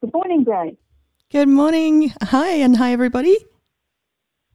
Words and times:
Good 0.00 0.14
morning, 0.14 0.44
Grace. 0.44 0.76
Good 1.32 1.48
morning. 1.48 2.12
Hi, 2.22 2.50
and 2.50 2.76
hi, 2.76 2.92
everybody. 2.92 3.36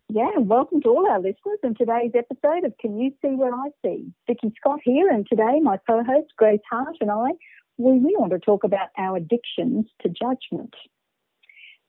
Yeah, 0.08 0.38
welcome 0.38 0.81
to 0.84 0.88
all 0.88 1.05
our 1.10 1.20
listeners 1.20 1.60
and 1.63 1.78
today's 1.78 2.12
episode 2.16 2.63
of 2.63 2.78
Can 2.79 2.97
You 2.97 3.12
See 3.21 3.36
What 3.36 3.54
I 3.54 3.71
See? 3.84 4.14
Vicki 4.26 4.54
Scott 4.56 4.79
here, 4.86 5.10
and 5.10 5.28
today 5.28 5.60
my 5.62 5.79
co-host 5.86 6.32
Grace 6.38 6.62
Hart 6.71 6.96
and 7.02 7.12
I, 7.12 7.32
we, 7.78 8.00
we 8.00 8.16
want 8.18 8.32
to 8.32 8.40
talk 8.40 8.64
about 8.64 8.88
our 8.98 9.17
addictions 9.17 9.87
to 10.01 10.08
judgment. 10.08 10.76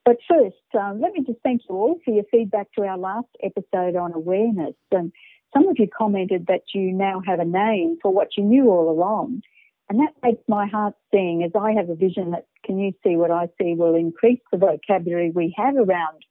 But 0.04 0.16
first, 0.28 0.56
um, 0.76 1.00
let 1.00 1.12
me 1.12 1.22
just 1.24 1.38
thank 1.44 1.62
you 1.68 1.76
all 1.76 2.00
for 2.04 2.12
your 2.12 2.24
feedback 2.32 2.72
to 2.72 2.82
our 2.82 2.98
last 2.98 3.28
episode 3.40 3.94
on 3.94 4.14
awareness. 4.14 4.74
And 4.90 5.12
some 5.54 5.68
of 5.68 5.76
you 5.78 5.86
commented 5.96 6.46
that 6.48 6.62
you 6.74 6.92
now 6.92 7.22
have 7.24 7.38
a 7.38 7.44
name 7.44 7.98
for 8.02 8.12
what 8.12 8.36
you 8.36 8.42
knew 8.42 8.68
all 8.68 8.90
along. 8.90 9.42
And 9.88 10.00
that 10.00 10.14
makes 10.22 10.42
my 10.48 10.66
heart 10.66 10.94
sing 11.12 11.42
as 11.44 11.52
I 11.58 11.72
have 11.72 11.90
a 11.90 11.94
vision 11.94 12.30
that 12.30 12.46
Can 12.64 12.78
You 12.78 12.92
See 13.04 13.16
What 13.16 13.30
I 13.30 13.48
See 13.60 13.74
will 13.74 13.94
increase 13.94 14.40
the 14.50 14.58
vocabulary 14.58 15.30
we 15.30 15.54
have 15.58 15.76
around 15.76 16.24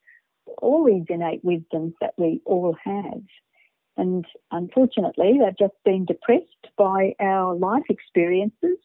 all 0.58 0.86
these 0.86 1.05
innate 1.09 1.44
wisdoms 1.44 1.94
that 2.02 2.14
we 2.18 2.42
all 2.45 2.76
have. 2.84 3.22
And 3.95 4.26
unfortunately, 4.52 5.40
they've 5.40 5.58
just 5.58 5.78
been 5.86 6.05
depressed 6.05 6.68
by 6.78 7.14
our 7.20 7.55
life 7.55 7.84
experiences 7.90 8.78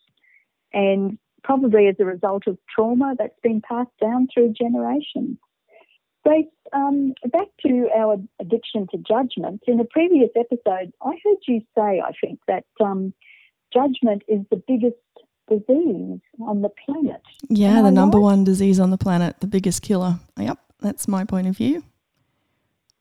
and 0.72 1.18
probably 1.42 1.88
as 1.88 1.96
a 1.98 2.04
result 2.04 2.46
of 2.46 2.58
trauma 2.74 3.14
that's 3.18 3.40
been 3.42 3.62
passed 3.62 3.96
down 4.00 4.28
through 4.32 4.52
generations. 4.52 5.38
Grace, 6.24 6.46
um, 6.74 7.14
back 7.30 7.46
to 7.64 7.88
our 7.96 8.18
addiction 8.38 8.86
to 8.90 8.98
judgment. 8.98 9.62
In 9.66 9.80
a 9.80 9.84
previous 9.84 10.28
episode, 10.36 10.92
I 11.00 11.12
heard 11.24 11.38
you 11.46 11.60
say, 11.74 12.02
I 12.04 12.12
think, 12.20 12.40
that 12.48 12.64
um, 12.84 13.14
judgment 13.72 14.22
is 14.28 14.40
the 14.50 14.62
biggest 14.66 14.96
disease 15.48 16.20
on 16.40 16.62
the 16.62 16.70
planet. 16.84 17.22
Yeah, 17.48 17.82
the 17.82 17.90
number 17.90 18.18
right? 18.18 18.24
one 18.24 18.44
disease 18.44 18.78
on 18.80 18.90
the 18.90 18.98
planet, 18.98 19.36
the 19.40 19.46
biggest 19.46 19.82
killer. 19.82 20.20
Yep, 20.38 20.58
that's 20.80 21.08
my 21.08 21.24
point 21.24 21.46
of 21.46 21.56
view. 21.56 21.82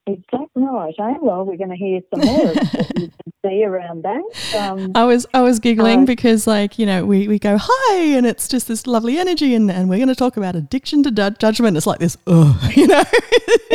Exactly 0.08 0.64
right. 0.64 0.96
Eh? 0.98 1.14
Well, 1.22 1.44
we're 1.44 1.58
going 1.58 1.70
to 1.70 1.76
hear 1.76 2.00
some 2.10 2.26
more 2.26 2.54
you 2.54 2.54
can 2.96 3.34
see 3.46 3.64
around 3.66 4.04
that. 4.04 4.56
Um, 4.58 4.94
I 4.96 5.04
was 5.04 5.26
I 5.34 5.42
was 5.42 5.60
giggling 5.60 6.04
uh, 6.04 6.06
because, 6.06 6.48
like, 6.48 6.80
you 6.80 6.86
know, 6.86 7.06
we, 7.06 7.28
we 7.28 7.40
go 7.40 7.58
hi, 7.60 7.96
and 7.96 8.26
it's 8.26 8.48
just 8.48 8.70
this 8.70 8.88
lovely 8.88 9.18
energy, 9.18 9.54
and, 9.54 9.70
and 9.70 9.90
we're 9.90 9.98
going 9.98 10.08
to 10.08 10.16
talk 10.16 10.38
about 10.38 10.56
addiction 10.56 11.04
to 11.04 11.12
du- 11.12 11.36
judgment. 11.38 11.76
It's 11.76 11.86
like 11.86 12.00
this, 12.00 12.18
oh, 12.26 12.58
you 12.76 12.88
know. 12.88 13.04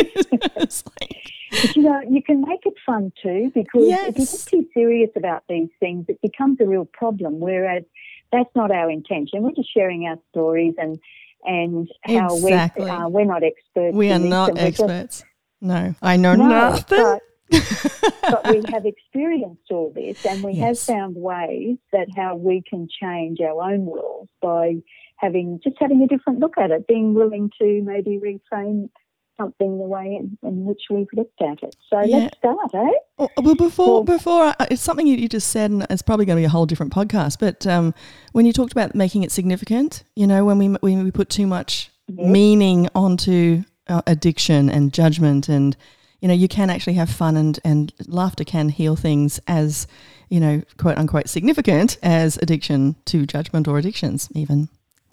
it's 0.57 0.83
like, 0.99 1.31
but, 1.61 1.75
you 1.75 1.83
know, 1.83 2.01
you 2.09 2.21
can 2.21 2.41
make 2.41 2.65
it 2.65 2.73
fun 2.85 3.11
too 3.21 3.51
because 3.53 3.87
yes. 3.87 4.09
if 4.09 4.19
you 4.19 4.25
get 4.25 4.47
too 4.47 4.69
serious 4.73 5.09
about 5.15 5.43
these 5.47 5.69
things, 5.79 6.05
it 6.07 6.21
becomes 6.21 6.59
a 6.61 6.65
real 6.65 6.85
problem. 6.85 7.39
Whereas 7.39 7.83
that's 8.31 8.49
not 8.55 8.71
our 8.71 8.89
intention. 8.89 9.43
We're 9.43 9.51
just 9.51 9.73
sharing 9.73 10.05
our 10.07 10.17
stories 10.31 10.73
and 10.77 10.99
and 11.45 11.89
how 12.03 12.35
exactly. 12.35 12.85
we 12.85 12.89
uh, 12.89 13.07
we're 13.07 13.25
not 13.25 13.43
experts. 13.43 13.95
We 13.95 14.11
are 14.11 14.19
not 14.19 14.57
experts. 14.57 15.19
Just, 15.19 15.25
no, 15.61 15.95
I 16.01 16.17
know 16.17 16.35
no, 16.35 16.47
nothing. 16.47 16.97
But, 16.99 17.21
but 18.21 18.49
we 18.49 18.63
have 18.71 18.85
experienced 18.85 19.69
all 19.69 19.91
this 19.93 20.25
and 20.25 20.43
we 20.43 20.53
yes. 20.53 20.87
have 20.87 20.95
found 20.95 21.15
ways 21.15 21.77
that 21.91 22.07
how 22.15 22.35
we 22.35 22.63
can 22.67 22.87
change 23.01 23.39
our 23.41 23.71
own 23.71 23.85
world 23.85 24.29
by 24.41 24.75
having 25.17 25.59
just 25.63 25.75
having 25.79 26.01
a 26.01 26.07
different 26.07 26.39
look 26.39 26.57
at 26.57 26.71
it, 26.71 26.87
being 26.87 27.13
willing 27.13 27.51
to 27.61 27.81
maybe 27.83 28.19
reframe 28.19 28.89
something 29.37 29.77
the 29.77 29.85
way 29.85 30.19
in, 30.19 30.37
in 30.47 30.65
which 30.65 30.81
we've 30.89 31.07
looked 31.13 31.41
at 31.41 31.63
it. 31.63 31.75
So 31.89 32.01
yeah. 32.01 32.17
let's 32.17 32.37
start, 32.37 32.73
eh? 32.73 33.27
Well, 33.37 33.55
before 33.55 33.87
well, 33.87 34.03
before 34.03 34.53
it's 34.69 34.81
something 34.81 35.07
you 35.07 35.27
just 35.27 35.49
said, 35.49 35.71
and 35.71 35.85
it's 35.89 36.01
probably 36.01 36.25
going 36.25 36.37
to 36.37 36.41
be 36.41 36.45
a 36.45 36.49
whole 36.49 36.65
different 36.65 36.93
podcast. 36.93 37.39
But 37.39 37.65
um, 37.67 37.93
when 38.31 38.45
you 38.45 38.53
talked 38.53 38.71
about 38.71 38.95
making 38.95 39.23
it 39.23 39.31
significant, 39.31 40.03
you 40.15 40.27
know, 40.27 40.45
when 40.45 40.57
we 40.57 40.67
when 40.67 41.03
we 41.03 41.11
put 41.11 41.29
too 41.29 41.47
much 41.47 41.91
yes. 42.07 42.27
meaning 42.27 42.89
onto 42.95 43.63
uh, 43.87 44.01
addiction 44.07 44.69
and 44.69 44.93
judgment 44.93 45.49
and 45.49 45.75
you 46.21 46.27
know 46.27 46.33
you 46.33 46.47
can 46.47 46.69
actually 46.69 46.93
have 46.93 47.09
fun 47.09 47.35
and 47.35 47.59
and 47.65 47.93
laughter 48.07 48.43
can 48.43 48.69
heal 48.69 48.95
things 48.95 49.39
as 49.47 49.87
you 50.29 50.39
know 50.39 50.61
quote 50.77 50.97
unquote 50.97 51.27
significant 51.27 51.97
as 52.01 52.37
addiction 52.41 52.95
to 53.05 53.25
judgment 53.25 53.67
or 53.67 53.77
addictions 53.77 54.29
even 54.33 54.69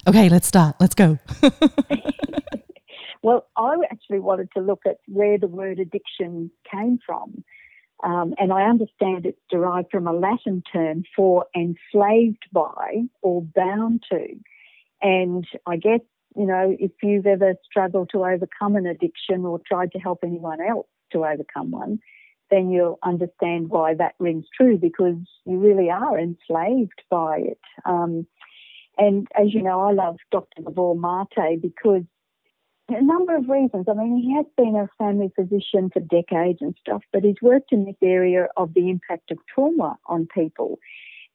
okay 0.07 0.29
let's 0.29 0.47
start 0.47 0.75
let's 0.79 0.95
go 0.95 1.19
well 3.21 3.47
i 3.57 3.75
actually 3.91 4.19
wanted 4.19 4.49
to 4.55 4.61
look 4.61 4.81
at 4.85 4.97
where 5.07 5.37
the 5.37 5.47
word 5.47 5.79
addiction 5.79 6.51
came 6.69 6.99
from 7.05 7.43
um, 8.03 8.33
and 8.39 8.51
I 8.51 8.63
understand 8.63 9.27
it's 9.27 9.37
derived 9.51 9.91
from 9.91 10.07
a 10.07 10.11
Latin 10.11 10.63
term 10.73 11.03
for 11.15 11.45
enslaved 11.55 12.43
by 12.51 13.03
or 13.21 13.43
bound 13.43 14.03
to. 14.11 14.25
And 15.03 15.45
I 15.67 15.77
guess 15.77 15.99
you 16.35 16.45
know, 16.45 16.75
if 16.79 16.91
you've 17.03 17.25
ever 17.25 17.55
struggled 17.69 18.09
to 18.11 18.25
overcome 18.25 18.75
an 18.75 18.85
addiction 18.85 19.45
or 19.45 19.59
tried 19.65 19.91
to 19.91 19.99
help 19.99 20.19
anyone 20.23 20.59
else 20.61 20.87
to 21.11 21.25
overcome 21.25 21.71
one, 21.71 21.99
then 22.49 22.69
you'll 22.69 22.99
understand 23.03 23.69
why 23.69 23.93
that 23.95 24.15
rings 24.19 24.45
true 24.55 24.77
because 24.77 25.17
you 25.45 25.57
really 25.57 25.89
are 25.89 26.17
enslaved 26.17 27.01
by 27.09 27.37
it. 27.39 27.59
Um, 27.85 28.27
and 28.97 29.27
as 29.35 29.53
you 29.53 29.61
know, 29.61 29.81
I 29.81 29.91
love 29.91 30.17
Dr. 30.31 30.61
Gabor 30.63 30.95
Mate 30.95 31.61
because 31.61 32.03
a 32.93 33.01
number 33.01 33.35
of 33.35 33.49
reasons. 33.49 33.85
I 33.89 33.93
mean, 33.93 34.17
he 34.17 34.35
has 34.35 34.45
been 34.57 34.75
a 34.75 34.89
family 34.97 35.31
physician 35.35 35.89
for 35.91 35.99
decades 35.99 36.59
and 36.61 36.75
stuff, 36.79 37.03
but 37.11 37.23
he's 37.23 37.41
worked 37.41 37.71
in 37.71 37.85
this 37.85 37.95
area 38.03 38.47
of 38.57 38.73
the 38.73 38.89
impact 38.89 39.31
of 39.31 39.37
trauma 39.53 39.97
on 40.07 40.27
people. 40.33 40.79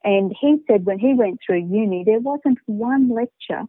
And 0.05 0.34
he 0.39 0.59
said 0.67 0.87
when 0.87 0.99
he 0.99 1.15
went 1.15 1.41
through 1.44 1.67
uni, 1.69 2.05
there 2.05 2.21
wasn't 2.21 2.59
one 2.67 3.09
lecture 3.09 3.65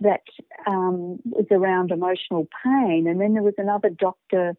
that 0.00 0.22
um, 0.66 1.18
was 1.24 1.46
around 1.50 1.90
emotional 1.90 2.46
pain. 2.64 3.06
And 3.08 3.20
then 3.20 3.34
there 3.34 3.42
was 3.42 3.54
another 3.58 3.90
doctor 3.90 4.54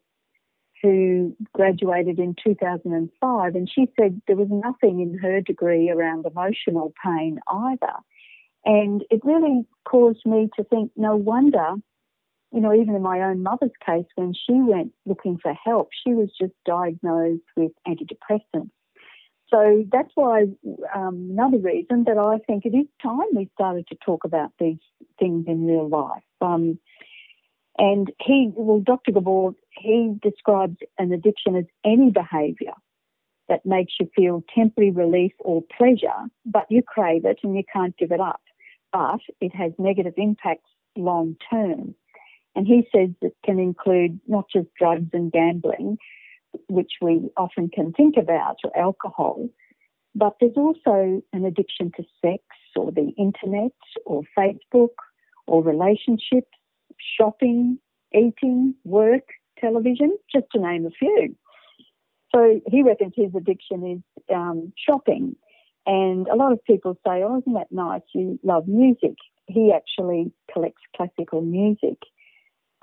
who 0.82 1.36
graduated 1.52 2.18
in 2.18 2.34
2005, 2.42 3.54
and 3.54 3.70
she 3.70 3.86
said 3.98 4.20
there 4.26 4.36
was 4.36 4.48
nothing 4.50 5.00
in 5.00 5.18
her 5.18 5.40
degree 5.40 5.90
around 5.90 6.24
emotional 6.24 6.92
pain 7.04 7.38
either. 7.48 7.92
And 8.64 9.04
it 9.10 9.20
really 9.24 9.66
caused 9.84 10.24
me 10.24 10.48
to 10.56 10.64
think 10.64 10.92
no 10.96 11.16
wonder, 11.16 11.74
you 12.52 12.60
know, 12.60 12.74
even 12.74 12.94
in 12.94 13.02
my 13.02 13.20
own 13.22 13.42
mother's 13.42 13.70
case, 13.84 14.06
when 14.16 14.32
she 14.34 14.54
went 14.54 14.92
looking 15.06 15.38
for 15.40 15.54
help, 15.54 15.90
she 16.04 16.14
was 16.14 16.30
just 16.38 16.52
diagnosed 16.66 17.44
with 17.56 17.72
antidepressants. 17.86 18.70
So 19.48 19.84
that's 19.90 20.10
why 20.14 20.44
um, 20.94 21.28
another 21.32 21.58
reason 21.58 22.04
that 22.04 22.18
I 22.18 22.38
think 22.46 22.64
it 22.64 22.76
is 22.76 22.86
time 23.02 23.26
we 23.34 23.50
started 23.54 23.86
to 23.88 23.96
talk 24.04 24.24
about 24.24 24.52
these 24.58 24.78
things 25.18 25.46
in 25.48 25.66
real 25.66 25.88
life. 25.88 26.22
Um, 26.40 26.78
and 27.76 28.12
he, 28.20 28.50
well, 28.54 28.80
Dr. 28.80 29.12
Gabor, 29.12 29.52
he 29.70 30.14
describes 30.22 30.76
an 30.98 31.12
addiction 31.12 31.56
as 31.56 31.64
any 31.84 32.10
behaviour 32.10 32.74
that 33.48 33.66
makes 33.66 33.94
you 33.98 34.08
feel 34.14 34.44
temporary 34.54 34.92
relief 34.92 35.32
or 35.40 35.62
pleasure, 35.76 36.28
but 36.46 36.66
you 36.70 36.82
crave 36.86 37.24
it 37.24 37.38
and 37.42 37.56
you 37.56 37.62
can't 37.72 37.96
give 37.96 38.12
it 38.12 38.20
up. 38.20 38.40
But 38.92 39.20
it 39.40 39.54
has 39.54 39.72
negative 39.78 40.14
impacts 40.16 40.70
long 40.96 41.36
term. 41.50 41.94
And 42.54 42.66
he 42.66 42.86
says 42.94 43.10
it 43.22 43.36
can 43.44 43.58
include 43.58 44.20
not 44.26 44.46
just 44.52 44.68
drugs 44.78 45.08
and 45.12 45.30
gambling, 45.30 45.98
which 46.68 46.92
we 47.00 47.30
often 47.36 47.68
can 47.68 47.92
think 47.92 48.16
about, 48.16 48.56
or 48.64 48.76
alcohol, 48.76 49.48
but 50.14 50.34
there's 50.40 50.56
also 50.56 51.22
an 51.32 51.44
addiction 51.44 51.92
to 51.96 52.04
sex 52.20 52.42
or 52.76 52.90
the 52.90 53.12
internet 53.16 53.72
or 54.04 54.22
Facebook 54.36 54.94
or 55.46 55.62
relationships, 55.62 56.50
shopping, 57.16 57.78
eating, 58.14 58.74
work, 58.84 59.28
television, 59.58 60.16
just 60.32 60.46
to 60.52 60.60
name 60.60 60.86
a 60.86 60.90
few. 60.90 61.36
So 62.34 62.60
he 62.66 62.82
reckons 62.82 63.12
his 63.16 63.34
addiction 63.36 63.86
is 63.86 64.34
um, 64.34 64.72
shopping. 64.76 65.36
And 65.86 66.28
a 66.28 66.36
lot 66.36 66.52
of 66.52 66.62
people 66.64 66.94
say, 67.06 67.22
oh, 67.22 67.38
isn't 67.38 67.54
that 67.54 67.72
nice? 67.72 68.02
You 68.14 68.38
love 68.42 68.68
music. 68.68 69.14
He 69.46 69.72
actually 69.74 70.32
collects 70.52 70.82
classical 70.96 71.40
music. 71.40 71.98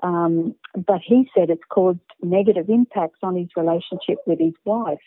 Um, 0.00 0.54
but 0.74 1.00
he 1.04 1.28
said 1.34 1.50
it's 1.50 1.62
caused 1.68 1.98
negative 2.22 2.68
impacts 2.68 3.18
on 3.22 3.36
his 3.36 3.48
relationship 3.56 4.18
with 4.26 4.38
his 4.38 4.54
wife. 4.64 4.98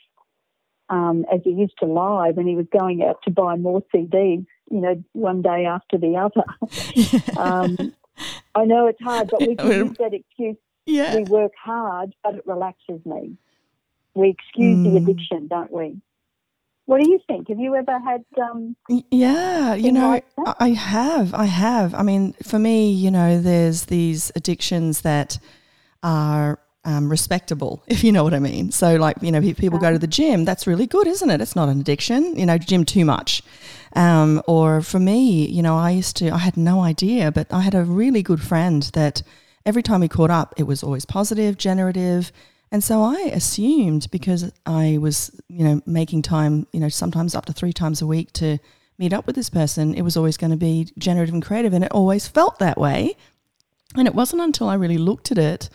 Um, 0.90 1.26
as 1.32 1.40
he 1.46 1.52
used 1.52 1.78
to 1.80 1.86
lie 1.86 2.32
when 2.32 2.46
he 2.46 2.56
was 2.56 2.66
going 2.78 3.02
out 3.02 3.22
to 3.24 3.32
buy 3.32 3.56
more 3.56 3.82
CDs, 3.96 4.46
you 4.70 4.82
know, 4.82 5.02
one 5.14 5.42
day 5.42 5.66
after 5.66 5.98
the 5.98 6.18
other. 6.18 6.44
um, 7.40 7.94
I 8.56 8.66
know 8.66 8.88
it's 8.88 9.02
hard, 9.02 9.30
but 9.32 9.40
we 9.40 9.56
can 9.58 9.72
use 9.72 9.98
that 10.00 10.14
excuse. 10.14 10.58
Yeah. 10.86 11.16
We 11.16 11.24
work 11.24 11.54
hard, 11.62 12.14
but 12.24 12.36
it 12.36 12.44
relaxes 12.46 13.06
me. 13.06 13.38
We 14.16 14.30
excuse 14.30 14.80
mm. 14.80 14.84
the 14.84 14.98
addiction, 14.98 15.48
don't 15.48 15.72
we? 15.72 16.02
What 16.92 17.02
do 17.02 17.10
you 17.10 17.22
think? 17.26 17.48
Have 17.48 17.58
you 17.58 17.74
ever 17.74 17.98
had? 18.00 18.26
Um, 18.38 18.76
yeah, 19.12 19.76
you 19.76 19.94
know, 19.94 20.10
like 20.10 20.26
I 20.60 20.72
have. 20.72 21.34
I 21.34 21.46
have. 21.46 21.94
I 21.94 22.04
mean, 22.04 22.34
for 22.44 22.60
me, 22.60 22.92
you 22.92 23.10
know, 23.10 23.40
there's 23.40 23.86
these 23.86 24.30
addictions 24.36 25.00
that 25.04 25.40
are 26.04 26.60
um, 26.84 27.10
respectable, 27.10 27.82
if 27.88 28.04
you 28.04 28.12
know 28.12 28.26
what 28.26 28.34
I 28.34 28.40
mean. 28.40 28.72
So, 28.72 28.98
like, 28.98 29.16
you 29.22 29.32
know, 29.32 29.40
people 29.40 29.80
go 29.80 29.94
to 29.94 30.00
the 30.00 30.06
gym, 30.06 30.44
that's 30.44 30.68
really 30.68 30.86
good, 30.86 31.08
isn't 31.08 31.30
it? 31.30 31.40
It's 31.40 31.56
not 31.56 31.70
an 31.70 31.80
addiction, 31.80 32.36
you 32.36 32.46
know, 32.46 32.58
gym 32.58 32.84
too 32.84 33.06
much. 33.06 33.42
Um, 33.96 34.42
or 34.46 34.82
for 34.82 35.00
me, 35.00 35.48
you 35.48 35.62
know, 35.62 35.78
I 35.78 35.92
used 35.92 36.18
to, 36.18 36.32
I 36.32 36.40
had 36.40 36.58
no 36.58 36.82
idea, 36.82 37.32
but 37.32 37.48
I 37.54 37.62
had 37.62 37.74
a 37.74 37.86
really 37.86 38.22
good 38.22 38.42
friend 38.42 38.84
that 38.96 39.24
every 39.66 39.82
time 39.82 40.02
we 40.02 40.10
caught 40.10 40.30
up, 40.30 40.56
it 40.58 40.64
was 40.64 40.84
always 40.84 41.06
positive, 41.06 41.58
generative. 41.58 42.34
And 42.72 42.84
so 42.84 43.02
I 43.02 43.32
assumed 43.34 44.10
because 44.12 44.52
I 44.66 44.98
was, 45.00 45.32
you 45.50 45.66
know, 45.66 45.82
making 45.86 46.22
time, 46.22 46.68
you 46.72 46.80
know, 46.80 46.90
sometimes 46.90 47.36
up 47.36 47.46
to 47.46 47.54
three 47.54 47.74
times 47.74 48.02
a 48.02 48.08
week 48.08 48.32
to 48.34 48.60
meet 48.98 49.12
up 49.12 49.28
with 49.28 49.36
this 49.36 49.50
person, 49.50 49.94
it 49.94 50.04
was 50.04 50.16
always 50.16 50.38
going 50.38 50.52
to 50.52 50.58
be 50.58 50.88
generative 50.98 51.34
and 51.34 51.44
creative. 51.44 51.74
And 51.74 51.84
it 51.84 51.92
always 51.92 52.28
felt 52.28 52.60
that 52.60 52.78
way. 52.78 53.18
And 53.96 54.08
it 54.08 54.16
wasn't 54.16 54.42
until 54.42 54.70
I 54.70 54.76
really 54.76 54.98
looked 54.98 55.32
at 55.32 55.38
it 55.38 55.70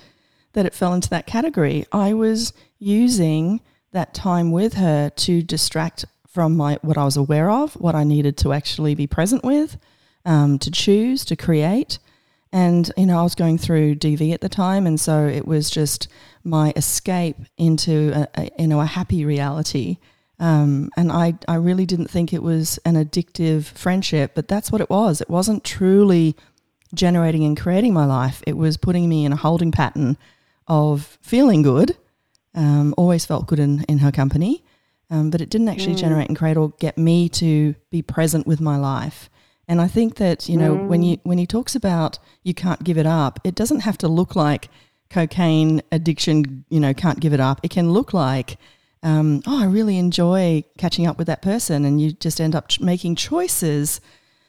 that 0.54 0.64
it 0.64 0.74
fell 0.74 0.94
into 0.94 1.10
that 1.10 1.26
category. 1.26 1.84
I 1.92 2.14
was 2.14 2.54
using 2.78 3.60
that 3.92 4.14
time 4.14 4.50
with 4.52 4.74
her 4.74 5.10
to 5.10 5.42
distract 5.42 6.06
from 6.26 6.56
my 6.56 6.78
what 6.82 6.96
I 6.96 7.04
was 7.04 7.16
aware 7.16 7.50
of, 7.50 7.74
what 7.74 7.94
I 7.94 8.04
needed 8.04 8.38
to 8.38 8.52
actually 8.52 8.94
be 8.94 9.06
present 9.06 9.44
with, 9.44 9.76
um, 10.24 10.58
to 10.60 10.70
choose, 10.70 11.24
to 11.26 11.36
create. 11.36 11.98
And 12.52 12.90
you 12.96 13.06
know, 13.06 13.18
I 13.18 13.22
was 13.22 13.34
going 13.34 13.58
through 13.58 13.96
DV 13.96 14.32
at 14.32 14.40
the 14.40 14.48
time, 14.48 14.86
and 14.86 14.98
so 14.98 15.26
it 15.26 15.46
was 15.46 15.68
just 15.68 16.08
my 16.44 16.72
escape 16.76 17.36
into 17.58 18.12
a, 18.14 18.28
a 18.40 18.50
you 18.58 18.68
know 18.68 18.80
a 18.80 18.86
happy 18.86 19.24
reality. 19.24 19.98
Um, 20.38 20.90
and 20.96 21.10
I, 21.10 21.34
I 21.48 21.54
really 21.54 21.86
didn't 21.86 22.10
think 22.10 22.32
it 22.32 22.42
was 22.42 22.78
an 22.84 22.94
addictive 22.94 23.64
friendship, 23.64 24.32
but 24.34 24.48
that's 24.48 24.70
what 24.70 24.80
it 24.80 24.90
was. 24.90 25.20
It 25.20 25.30
wasn't 25.30 25.64
truly 25.64 26.36
generating 26.94 27.44
and 27.44 27.58
creating 27.58 27.94
my 27.94 28.04
life. 28.04 28.42
It 28.46 28.56
was 28.56 28.76
putting 28.76 29.08
me 29.08 29.24
in 29.24 29.32
a 29.32 29.36
holding 29.36 29.72
pattern 29.72 30.16
of 30.68 31.18
feeling 31.22 31.62
good, 31.62 31.96
um, 32.54 32.94
always 32.96 33.24
felt 33.24 33.46
good 33.46 33.58
in, 33.58 33.84
in 33.84 33.98
her 33.98 34.12
company, 34.12 34.62
um, 35.10 35.30
but 35.30 35.40
it 35.40 35.48
didn't 35.48 35.68
actually 35.68 35.94
mm. 35.94 36.00
generate 36.00 36.28
and 36.28 36.36
create 36.36 36.56
or 36.56 36.70
get 36.80 36.98
me 36.98 37.28
to 37.30 37.74
be 37.90 38.02
present 38.02 38.46
with 38.46 38.60
my 38.60 38.76
life. 38.76 39.30
And 39.68 39.80
I 39.80 39.88
think 39.88 40.16
that 40.16 40.48
you 40.48 40.56
know 40.56 40.76
mm. 40.76 40.86
when 40.86 41.02
you 41.02 41.18
when 41.24 41.38
he 41.38 41.46
talks 41.46 41.74
about 41.74 42.18
you 42.42 42.54
can't 42.54 42.82
give 42.84 42.98
it 42.98 43.06
up, 43.06 43.40
it 43.44 43.54
doesn't 43.54 43.80
have 43.80 43.98
to 43.98 44.08
look 44.08 44.36
like 44.36 44.68
cocaine 45.10 45.82
addiction. 45.92 46.64
You 46.68 46.80
know, 46.80 46.94
can't 46.94 47.20
give 47.20 47.32
it 47.32 47.40
up. 47.40 47.60
It 47.62 47.70
can 47.70 47.90
look 47.90 48.12
like 48.12 48.58
um, 49.02 49.42
oh, 49.46 49.62
I 49.62 49.66
really 49.66 49.98
enjoy 49.98 50.64
catching 50.78 51.06
up 51.06 51.18
with 51.18 51.26
that 51.26 51.42
person, 51.42 51.84
and 51.84 52.00
you 52.00 52.12
just 52.12 52.40
end 52.40 52.54
up 52.54 52.68
ch- 52.68 52.80
making 52.80 53.16
choices 53.16 54.00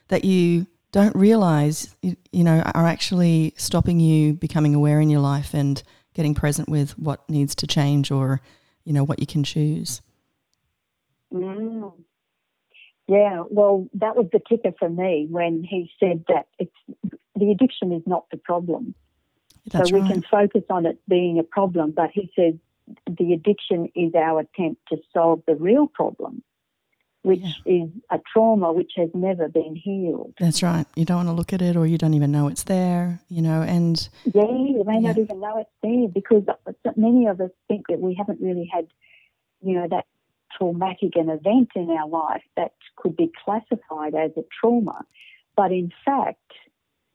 that 0.07 0.23
you 0.23 0.67
don't 0.91 1.15
realize 1.15 1.95
you, 2.01 2.15
you 2.31 2.43
know 2.43 2.61
are 2.73 2.87
actually 2.87 3.53
stopping 3.57 3.99
you 3.99 4.33
becoming 4.33 4.73
aware 4.73 5.01
in 5.01 5.09
your 5.09 5.19
life 5.19 5.53
and 5.53 5.83
getting 6.17 6.33
present 6.33 6.67
with 6.67 6.97
what 6.97 7.29
needs 7.29 7.53
to 7.53 7.67
change 7.67 8.09
or, 8.09 8.41
you 8.83 8.91
know, 8.91 9.03
what 9.03 9.19
you 9.19 9.27
can 9.27 9.43
choose. 9.43 10.01
Mm. 11.31 11.93
Yeah, 13.07 13.43
well, 13.49 13.87
that 13.93 14.15
was 14.15 14.27
the 14.31 14.39
kicker 14.39 14.73
for 14.77 14.89
me 14.89 15.27
when 15.29 15.63
he 15.63 15.89
said 15.99 16.25
that 16.27 16.47
it's 16.59 16.75
the 17.35 17.51
addiction 17.51 17.91
is 17.93 18.03
not 18.05 18.25
the 18.31 18.37
problem. 18.37 18.95
That's 19.71 19.89
so 19.89 19.95
we 19.95 20.01
right. 20.01 20.11
can 20.11 20.23
focus 20.23 20.63
on 20.69 20.85
it 20.85 20.99
being 21.07 21.39
a 21.39 21.43
problem, 21.43 21.91
but 21.91 22.09
he 22.13 22.31
said 22.35 22.59
the 23.05 23.33
addiction 23.33 23.89
is 23.95 24.13
our 24.15 24.41
attempt 24.41 24.81
to 24.89 24.97
solve 25.13 25.41
the 25.45 25.55
real 25.55 25.87
problem 25.87 26.43
which 27.27 27.41
yeah. 27.65 27.83
is 27.83 27.89
a 28.09 28.19
trauma 28.31 28.71
which 28.71 28.93
has 28.95 29.09
never 29.13 29.49
been 29.49 29.75
healed. 29.75 30.33
That's 30.39 30.63
right. 30.63 30.85
You 30.95 31.03
don't 31.03 31.17
want 31.17 31.27
to 31.27 31.33
look 31.33 31.51
at 31.51 31.61
it 31.61 31.75
or 31.75 31.85
you 31.85 31.97
don't 31.97 32.13
even 32.13 32.31
know 32.31 32.47
it's 32.47 32.63
there, 32.63 33.19
you 33.27 33.41
know, 33.41 33.61
and 33.61 34.07
Yeah, 34.23 34.43
you 34.43 34.81
may 34.85 34.93
yeah. 34.93 35.09
not 35.09 35.17
even 35.17 35.41
know 35.41 35.57
it's 35.57 35.69
there 35.83 36.07
because 36.07 36.43
many 36.95 37.27
of 37.27 37.41
us 37.41 37.51
think 37.67 37.87
that 37.89 37.99
we 37.99 38.15
haven't 38.15 38.39
really 38.39 38.69
had, 38.73 38.87
you 39.61 39.73
know, 39.75 39.87
that 39.89 40.05
traumatic 40.57 41.15
an 41.15 41.29
event 41.29 41.69
in 41.75 41.89
our 41.89 42.07
life 42.07 42.43
that 42.55 42.73
could 42.95 43.15
be 43.15 43.31
classified 43.43 44.15
as 44.15 44.31
a 44.37 44.43
trauma. 44.59 45.05
But 45.55 45.71
in 45.71 45.91
fact, 46.05 46.51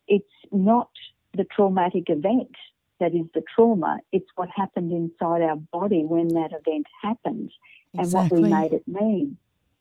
it's 0.09 0.27
not 0.51 0.91
the 1.35 1.45
traumatic 1.45 2.05
event 2.09 2.55
that 3.01 3.15
is 3.15 3.27
the 3.35 3.43
trauma, 3.55 3.99
it's 4.13 4.29
what 4.37 4.49
happened 4.55 4.93
inside 4.93 5.43
our 5.43 5.57
body 5.57 6.05
when 6.05 6.29
that 6.29 6.53
event 6.53 6.87
happened 7.03 7.51
exactly. 7.95 7.99
and 7.99 8.13
what 8.13 8.33
we 8.33 8.49
made 8.49 8.73
it 8.73 8.87
mean. 8.87 9.37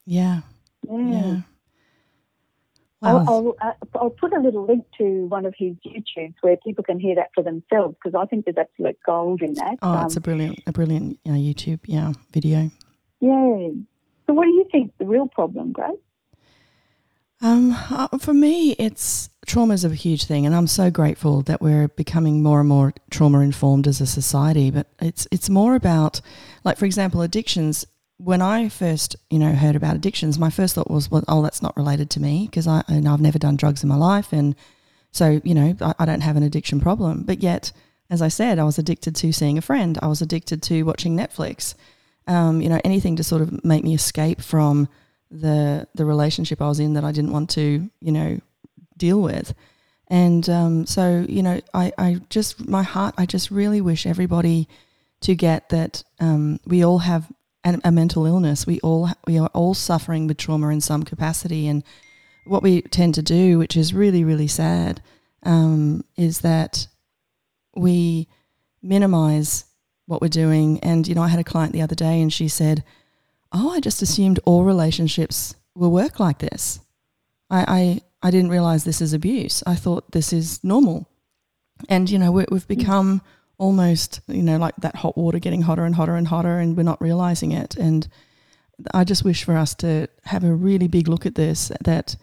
Yeah. 0.06 0.42
Yeah. 0.90 1.42
Wow. 3.02 3.18
I'll, 3.28 3.30
I'll, 3.30 3.56
uh, 3.62 3.74
I'll, 3.96 4.10
put 4.12 4.34
a 4.34 4.40
little 4.40 4.66
link 4.66 4.86
to 5.00 5.25
one 5.25 5.46
of 5.46 5.54
his 5.58 5.75
YouTubes 5.86 6.36
where 6.42 6.58
people 6.58 6.84
can 6.84 7.00
hear 7.00 7.16
that 7.16 7.30
for 7.34 7.44
themselves 7.44 7.96
because 7.96 8.19
I 8.19 8.25
think 8.25 8.46
there's 8.46 8.58
absolute 8.58 8.98
gold 9.06 9.42
in 9.42 9.54
that. 9.56 9.78
Oh, 9.81 9.90
um, 9.90 10.06
it's 10.06 10.16
a 10.16 10.22
brilliant, 10.22 10.60
a 10.68 10.72
brilliant 10.72 11.19
uh, 11.28 11.31
YouTube, 11.31 11.80
yeah, 11.86 12.13
video. 12.31 12.69
Yeah. 13.22 13.70
So, 14.28 14.34
what 14.34 14.46
do 14.46 14.52
you 14.52 14.68
think 14.72 14.92
the 14.98 15.06
real 15.06 15.28
problem, 15.28 15.72
Grace? 15.72 15.98
Um, 17.42 17.76
uh, 17.90 18.08
for 18.20 18.34
me, 18.34 18.74
it's 18.74 19.30
trauma 19.48 19.74
is 19.74 19.84
a 19.84 19.90
huge 19.90 20.26
thing, 20.26 20.46
and 20.46 20.56
I'm 20.56 20.68
so 20.68 20.92
grateful 20.92 21.42
that 21.44 21.62
we're 21.62 21.88
becoming 21.88 22.44
more 22.44 22.60
and 22.60 22.70
more 22.70 22.94
trauma 23.10 23.40
informed 23.40 23.88
as 23.88 24.02
a 24.02 24.06
society. 24.06 24.70
But 24.70 24.88
it's 25.00 25.28
it's 25.32 25.50
more 25.50 25.76
about, 25.76 26.22
like 26.64 26.78
for 26.78 26.86
example, 26.86 27.22
addictions 27.22 27.86
when 28.18 28.42
I 28.42 28.70
first, 28.70 29.16
you 29.32 29.40
know, 29.40 29.54
heard 29.54 29.76
about 29.76 29.96
addictions, 29.96 30.38
my 30.38 30.52
first 30.52 30.76
thought 30.76 30.92
was, 30.92 31.10
well, 31.10 31.24
oh, 31.28 31.42
that's 31.42 31.64
not 31.64 31.76
related 31.76 32.12
to 32.12 32.20
me 32.20 32.46
because 32.46 32.68
I, 32.68 32.84
and 32.88 33.08
I've 33.08 33.22
never 33.22 33.40
done 33.40 33.56
drugs 33.56 33.82
in 33.82 33.90
my 33.90 33.96
life, 33.96 34.32
and 34.32 34.56
so 35.12 35.42
you 35.44 35.56
know, 35.56 35.76
I, 35.82 35.96
I, 36.00 36.06
don't 36.06 36.22
have 36.22 36.38
an 36.38 36.44
addiction 36.44 36.80
problem. 36.80 37.24
But 37.24 37.42
yet, 37.42 37.72
as 38.10 38.22
I 38.22 38.28
said, 38.28 38.60
I 38.60 38.64
was 38.64 38.78
addicted 38.78 39.16
to 39.16 39.32
seeing 39.32 39.58
a 39.58 39.62
friend. 39.62 39.98
I 40.02 40.08
was 40.08 40.22
addicted 40.22 40.62
to 40.64 40.84
watching 40.84 41.18
Netflix. 41.18 41.74
Um, 42.28 42.62
you 42.62 42.70
know, 42.70 42.80
anything 42.84 43.16
to 43.18 43.24
sort 43.24 43.42
of 43.42 43.64
make 43.66 43.84
me 43.84 43.94
escape 43.94 44.42
from 44.42 44.88
the 45.30 45.88
the 45.96 46.06
relationship 46.06 46.62
I 46.62 46.68
was 46.68 46.80
in 46.80 46.94
that 46.94 47.04
I 47.04 47.12
didn't 47.12 47.32
want 47.32 47.50
to, 47.52 47.90
you 48.00 48.12
know, 48.12 48.40
deal 48.98 49.22
with. 49.22 49.54
And 50.08 50.48
um, 50.50 50.86
so, 50.86 51.26
you 51.28 51.42
know, 51.42 51.62
I, 51.74 51.94
I 51.98 52.20
just 52.30 52.68
my 52.68 52.84
heart, 52.84 53.16
I 53.18 53.26
just 53.26 53.50
really 53.50 53.80
wish 53.80 54.06
everybody 54.06 54.68
to 55.22 55.36
get 55.36 55.70
that 55.70 56.04
um, 56.20 56.60
we 56.66 56.84
all 56.84 57.00
have 57.00 57.32
and 57.64 57.80
a 57.84 57.92
mental 57.92 58.26
illness. 58.26 58.66
We 58.66 58.80
all 58.82 59.10
we 59.28 59.38
are 59.38 59.50
all 59.54 59.74
suffering 59.74 60.28
with 60.28 60.38
trauma 60.38 60.70
in 60.70 60.82
some 60.82 61.04
capacity, 61.04 61.68
and 61.68 61.84
what 62.46 62.64
we 62.64 62.82
tend 62.82 63.16
to 63.16 63.22
do, 63.22 63.58
which 63.58 63.78
is 63.78 63.94
really 63.94 64.24
really 64.24 64.48
sad, 64.48 65.02
um, 65.44 66.04
is 66.18 66.42
that 66.42 66.88
we 67.76 68.28
minimize 68.82 69.66
what 70.12 70.22
we're 70.22 70.28
doing. 70.28 70.80
And 70.81 71.08
you 71.08 71.16
know, 71.16 71.24
I 71.24 71.30
had 71.30 71.40
a 71.40 71.44
client 71.44 71.74
the 71.74 71.81
other 71.81 71.96
day, 71.96 72.22
and 72.22 72.31
she 72.31 72.48
said, 72.48 72.84
"Oh, 73.52 73.72
I 73.72 73.80
just 73.80 74.02
assumed 74.02 74.40
all 74.46 74.63
relationships 74.63 75.56
will 75.74 75.92
work 75.92 76.19
like 76.19 76.40
this. 76.40 76.81
I 77.50 78.02
I, 78.22 78.28
I 78.28 78.31
didn't 78.31 78.52
realize 78.52 78.84
this 78.84 79.02
is 79.02 79.13
abuse. 79.13 79.63
I 79.66 79.75
thought 79.75 80.12
this 80.12 80.31
is 80.34 80.63
normal." 80.63 81.08
And 81.89 82.10
you 82.10 82.20
know, 82.20 82.32
we, 82.32 82.46
have 82.51 82.68
become 82.68 83.22
almost, 83.58 84.22
you 84.27 84.44
know, 84.44 84.58
like 84.58 84.75
that 84.77 84.96
hot 84.96 85.18
water 85.18 85.39
getting 85.39 85.62
hotter 85.62 85.86
and 85.86 85.96
hotter 85.96 86.15
and 86.15 86.27
hotter, 86.27 86.60
and 86.60 86.75
we're 86.75 86.84
not 86.84 87.01
realizing 87.01 87.51
it. 87.51 87.75
And 87.75 88.08
I 88.94 89.03
just 89.03 89.24
wish 89.24 89.44
for 89.44 89.56
us 89.56 89.74
to 89.75 90.08
have 90.25 90.44
a 90.44 90.53
really 90.53 90.88
big 90.88 91.08
look 91.08 91.25
at 91.25 91.36
this, 91.36 91.72
that 91.82 92.15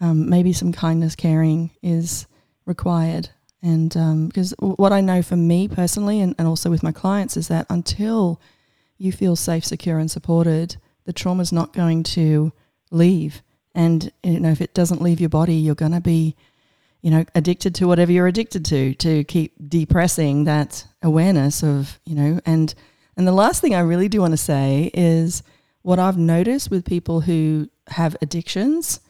um, 0.00 0.28
maybe 0.28 0.52
some 0.52 0.72
kindness, 0.72 1.14
caring 1.14 1.70
is 1.82 2.26
required. 2.64 3.30
And 3.64 3.88
because 4.28 4.54
um, 4.62 4.76
what 4.76 4.92
I 4.92 5.00
know 5.00 5.22
for 5.22 5.36
me 5.36 5.66
personally, 5.68 6.20
and, 6.20 6.34
and 6.38 6.46
also 6.46 6.68
with 6.70 6.82
my 6.82 6.92
clients, 6.92 7.36
is 7.36 7.48
that 7.48 7.66
until 7.70 8.40
you 8.98 9.10
feel 9.10 9.34
safe, 9.36 9.64
secure, 9.64 9.98
and 9.98 10.10
supported, 10.10 10.76
the 11.06 11.12
trauma 11.12 11.42
is 11.42 11.52
not 11.52 11.72
going 11.72 12.02
to 12.02 12.52
leave. 12.90 13.42
And 13.74 14.12
you 14.22 14.38
know, 14.38 14.50
if 14.50 14.60
it 14.60 14.74
doesn't 14.74 15.02
leave 15.02 15.18
your 15.18 15.30
body, 15.30 15.54
you're 15.54 15.74
going 15.74 15.92
to 15.92 16.00
be 16.00 16.36
you 17.00 17.10
know, 17.10 17.24
addicted 17.34 17.74
to 17.74 17.86
whatever 17.86 18.10
you're 18.12 18.26
addicted 18.26 18.64
to, 18.64 18.94
to 18.94 19.24
keep 19.24 19.52
depressing 19.68 20.44
that 20.44 20.86
awareness 21.02 21.62
of, 21.62 22.00
you 22.06 22.14
know, 22.14 22.40
and 22.46 22.74
and 23.16 23.26
the 23.26 23.32
last 23.32 23.60
thing 23.60 23.74
I 23.74 23.80
really 23.80 24.08
do 24.08 24.20
want 24.20 24.32
to 24.32 24.38
say 24.38 24.90
is 24.94 25.42
what 25.82 25.98
I've 25.98 26.16
noticed 26.16 26.70
with 26.70 26.84
people 26.84 27.20
who 27.20 27.68
have 27.88 28.16
addictions 28.22 29.00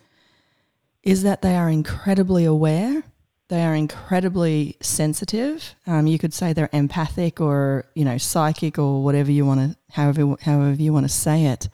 is 1.03 1.23
that 1.23 1.41
they 1.41 1.55
are 1.55 1.71
incredibly 1.71 2.45
aware. 2.45 3.05
They 3.49 3.63
are 3.63 3.75
incredibly 3.75 4.77
sensitive. 4.81 5.75
Um, 5.87 6.07
you 6.07 6.19
could 6.19 6.33
say 6.33 6.53
they're 6.53 6.71
empathic 6.73 7.41
or 7.41 7.85
you 7.95 8.05
know 8.05 8.17
psychic 8.17 8.79
or 8.79 9.05
whatever 9.05 9.31
you 9.31 9.45
want 9.45 9.61
to, 9.61 9.77
however 9.93 10.37
however 10.41 10.83
you 10.83 10.93
want 10.93 11.05
to 11.05 11.13
say 11.13 11.45
it. 11.45 11.69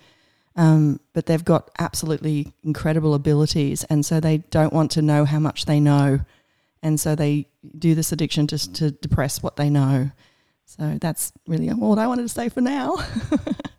Um, 0.57 0.99
but 1.13 1.27
they've 1.27 1.45
got 1.45 1.71
absolutely 1.79 2.53
incredible 2.65 3.15
abilities, 3.15 3.85
and 3.85 4.05
so 4.05 4.19
they 4.19 4.39
don't 4.39 4.73
want 4.73 4.91
to 4.93 5.03
know 5.03 5.25
how 5.25 5.39
much 5.39 5.67
they 5.67 5.79
know, 5.79 6.21
and 6.83 6.99
so 6.99 7.15
they 7.15 7.47
do 7.79 7.95
this 7.95 8.11
addiction 8.11 8.49
just 8.49 8.75
to 8.77 8.91
depress 8.91 9.41
what 9.43 9.57
they 9.57 9.71
know. 9.71 10.11
So 10.65 10.99
that's 11.01 11.33
really 11.47 11.71
all 11.71 11.99
I 11.99 12.07
wanted 12.07 12.23
to 12.23 12.29
say 12.29 12.49
for 12.49 12.61
now. 12.61 12.97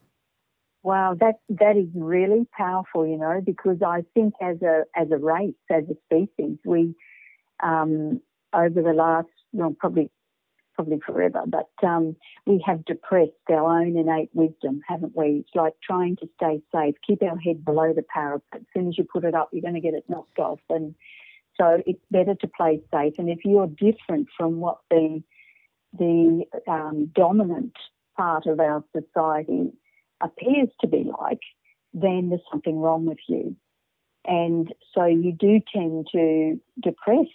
wow, 0.83 1.15
that 1.19 1.39
that 1.49 1.75
is 1.75 1.87
really 1.93 2.47
powerful, 2.57 3.05
you 3.05 3.17
know, 3.17 3.41
because 3.45 3.81
I 3.85 4.03
think 4.13 4.33
as 4.41 4.61
a 4.61 4.83
as 4.95 5.11
a 5.11 5.17
race, 5.17 5.55
as 5.69 5.83
a 5.89 5.95
species, 6.05 6.57
we 6.65 6.95
um, 7.61 8.21
over 8.53 8.81
the 8.81 8.93
last 8.93 9.27
well, 9.53 9.75
probably 9.77 10.09
probably 10.75 10.99
forever, 11.05 11.43
but 11.45 11.69
um, 11.85 12.15
we 12.45 12.63
have 12.65 12.85
depressed 12.85 13.31
our 13.49 13.81
own 13.81 13.97
innate 13.97 14.29
wisdom, 14.33 14.81
haven't 14.87 15.15
we? 15.15 15.43
It's 15.45 15.55
like 15.55 15.73
trying 15.83 16.15
to 16.17 16.29
stay 16.37 16.61
safe, 16.73 16.95
keep 17.05 17.21
our 17.21 17.37
head 17.37 17.65
below 17.65 17.93
the 17.93 18.03
parapet. 18.03 18.61
As 18.61 18.67
soon 18.73 18.87
as 18.87 18.97
you 18.97 19.03
put 19.03 19.25
it 19.25 19.35
up, 19.35 19.49
you're 19.51 19.61
going 19.61 19.73
to 19.73 19.81
get 19.81 19.93
it 19.93 20.05
knocked 20.07 20.39
off. 20.39 20.61
And 20.69 20.95
so 21.59 21.83
it's 21.85 22.03
better 22.09 22.35
to 22.35 22.47
play 22.47 22.81
safe. 22.91 23.13
And 23.17 23.29
if 23.29 23.39
you're 23.43 23.67
different 23.67 24.29
from 24.37 24.59
what 24.59 24.77
the 24.89 25.21
the 25.97 26.45
um, 26.69 27.11
dominant 27.13 27.73
part 28.15 28.45
of 28.45 28.61
our 28.61 28.83
society 28.95 29.73
appears 30.21 30.69
to 30.79 30.87
be 30.87 31.03
like, 31.19 31.41
then 31.93 32.29
there's 32.29 32.41
something 32.49 32.79
wrong 32.79 33.05
with 33.05 33.17
you. 33.27 33.55
And 34.25 34.73
so 34.95 35.05
you 35.05 35.33
do 35.33 35.59
tend 35.73 36.07
to 36.13 36.59
depress 36.81 37.27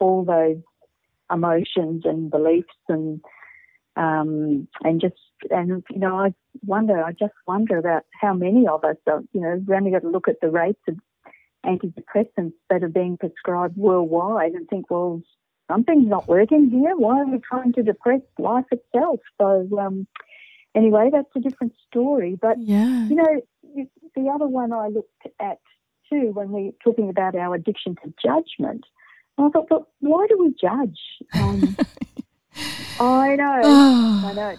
all 0.00 0.24
those 0.24 0.62
emotions 1.30 2.02
and 2.04 2.30
beliefs 2.30 2.74
and 2.88 3.20
um, 3.96 4.68
and 4.82 5.00
just 5.00 5.14
and 5.50 5.82
you 5.90 5.98
know 5.98 6.16
I 6.16 6.34
wonder 6.64 7.02
I 7.02 7.12
just 7.12 7.34
wonder 7.46 7.78
about 7.78 8.04
how 8.20 8.32
many 8.32 8.66
of 8.66 8.84
us 8.84 8.96
are 9.06 9.22
you 9.32 9.40
know 9.40 9.56
we've 9.66 9.76
only 9.76 9.90
got 9.90 10.02
to 10.02 10.10
look 10.10 10.28
at 10.28 10.40
the 10.40 10.50
rates 10.50 10.80
of 10.88 10.96
antidepressants 11.64 12.54
that 12.70 12.82
are 12.82 12.88
being 12.88 13.16
prescribed 13.18 13.76
worldwide 13.76 14.52
and 14.52 14.68
think 14.68 14.90
well 14.90 15.22
something's 15.70 16.08
not 16.08 16.26
working 16.26 16.68
here. 16.68 16.96
Why 16.96 17.20
are 17.20 17.26
we 17.26 17.38
trying 17.38 17.72
to 17.74 17.82
depress 17.82 18.22
life 18.38 18.64
itself? 18.72 19.20
So 19.40 19.68
um, 19.78 20.06
anyway 20.74 21.10
that's 21.12 21.28
a 21.36 21.40
different 21.40 21.74
story. 21.88 22.38
But 22.40 22.56
yeah. 22.60 23.06
you 23.08 23.16
know 23.16 23.40
the 24.16 24.28
other 24.28 24.46
one 24.46 24.72
I 24.72 24.88
looked 24.88 25.26
at 25.40 25.58
too 26.10 26.30
when 26.32 26.50
we 26.50 26.68
are 26.68 26.84
talking 26.84 27.08
about 27.08 27.36
our 27.36 27.54
addiction 27.54 27.96
to 27.96 28.12
judgment 28.22 28.84
I 29.46 29.48
thought, 29.50 29.68
but 29.68 29.82
why 30.00 30.26
do 30.28 30.38
we 30.38 30.54
judge? 30.60 30.98
Um, 31.34 31.76
I 33.00 33.36
know, 33.36 33.60
I 34.26 34.32
know. 34.34 34.56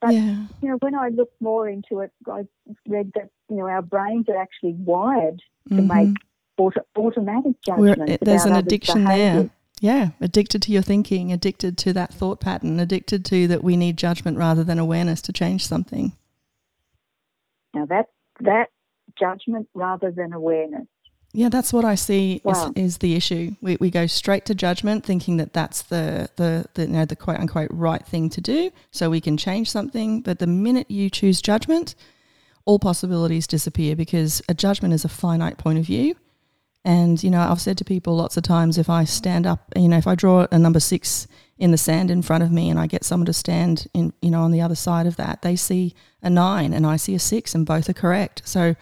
But 0.00 0.14
yeah. 0.14 0.44
you 0.60 0.68
know, 0.68 0.76
when 0.80 0.94
I 0.94 1.08
look 1.08 1.30
more 1.40 1.68
into 1.68 2.00
it, 2.00 2.12
I 2.30 2.46
read 2.86 3.12
that 3.14 3.30
you 3.48 3.56
know 3.56 3.66
our 3.66 3.82
brains 3.82 4.26
are 4.28 4.40
actually 4.40 4.74
wired 4.74 5.42
to 5.68 5.74
mm-hmm. 5.74 5.86
make 5.86 6.16
auto, 6.58 6.80
automatic 6.96 7.54
judgments. 7.64 8.18
there's 8.20 8.44
an 8.44 8.56
addiction 8.56 9.04
there. 9.04 9.50
Yeah, 9.80 10.10
addicted 10.22 10.62
to 10.62 10.72
your 10.72 10.82
thinking, 10.82 11.32
addicted 11.32 11.76
to 11.78 11.92
that 11.92 12.12
thought 12.12 12.40
pattern, 12.40 12.80
addicted 12.80 13.26
to 13.26 13.46
that 13.48 13.62
we 13.62 13.76
need 13.76 13.98
judgment 13.98 14.38
rather 14.38 14.64
than 14.64 14.78
awareness 14.78 15.20
to 15.22 15.32
change 15.32 15.66
something. 15.66 16.12
Now 17.74 17.84
that 17.86 18.08
that 18.40 18.70
judgment 19.18 19.68
rather 19.74 20.10
than 20.10 20.32
awareness 20.32 20.86
yeah, 21.36 21.50
that's 21.50 21.70
what 21.70 21.84
I 21.84 21.96
see 21.96 22.40
wow. 22.44 22.72
is, 22.74 22.94
is, 22.94 22.98
the 22.98 23.14
issue. 23.14 23.54
We, 23.60 23.76
we 23.78 23.90
go 23.90 24.06
straight 24.06 24.46
to 24.46 24.54
judgment, 24.54 25.04
thinking 25.04 25.36
that 25.36 25.52
that's 25.52 25.82
the, 25.82 26.30
the, 26.36 26.64
the, 26.72 26.86
you 26.86 26.88
know, 26.88 27.04
the 27.04 27.14
quote 27.14 27.38
unquote 27.38 27.68
right 27.70 28.04
thing 28.06 28.30
to 28.30 28.40
do 28.40 28.70
so 28.90 29.10
we 29.10 29.20
can 29.20 29.36
change 29.36 29.70
something. 29.70 30.22
But 30.22 30.38
the 30.38 30.46
minute 30.46 30.90
you 30.90 31.10
choose 31.10 31.42
judgment, 31.42 31.94
all 32.64 32.78
possibilities 32.78 33.46
disappear 33.46 33.94
because 33.94 34.40
a 34.48 34.54
judgment 34.54 34.94
is 34.94 35.04
a 35.04 35.10
finite 35.10 35.58
point 35.58 35.78
of 35.78 35.84
view. 35.84 36.16
And, 36.86 37.22
you 37.22 37.30
know, 37.30 37.40
I've 37.40 37.60
said 37.60 37.76
to 37.78 37.84
people 37.84 38.16
lots 38.16 38.38
of 38.38 38.42
times 38.42 38.78
if 38.78 38.88
I 38.88 39.04
stand 39.04 39.46
up, 39.46 39.74
you 39.76 39.88
know, 39.88 39.98
if 39.98 40.06
I 40.06 40.14
draw 40.14 40.46
a 40.50 40.58
number 40.58 40.80
six 40.80 41.26
in 41.58 41.70
the 41.70 41.76
sand 41.76 42.10
in 42.10 42.22
front 42.22 42.44
of 42.44 42.50
me 42.50 42.70
and 42.70 42.80
I 42.80 42.86
get 42.86 43.04
someone 43.04 43.26
to 43.26 43.34
stand 43.34 43.88
in, 43.92 44.14
you 44.22 44.30
know, 44.30 44.40
on 44.40 44.52
the 44.52 44.62
other 44.62 44.74
side 44.74 45.06
of 45.06 45.16
that, 45.16 45.42
they 45.42 45.54
see 45.54 45.94
a 46.22 46.30
nine 46.30 46.72
and 46.72 46.86
I 46.86 46.96
see 46.96 47.14
a 47.14 47.18
six 47.18 47.54
and 47.54 47.66
both 47.66 47.90
are 47.90 47.94
correct. 47.94 48.40
So, 48.46 48.74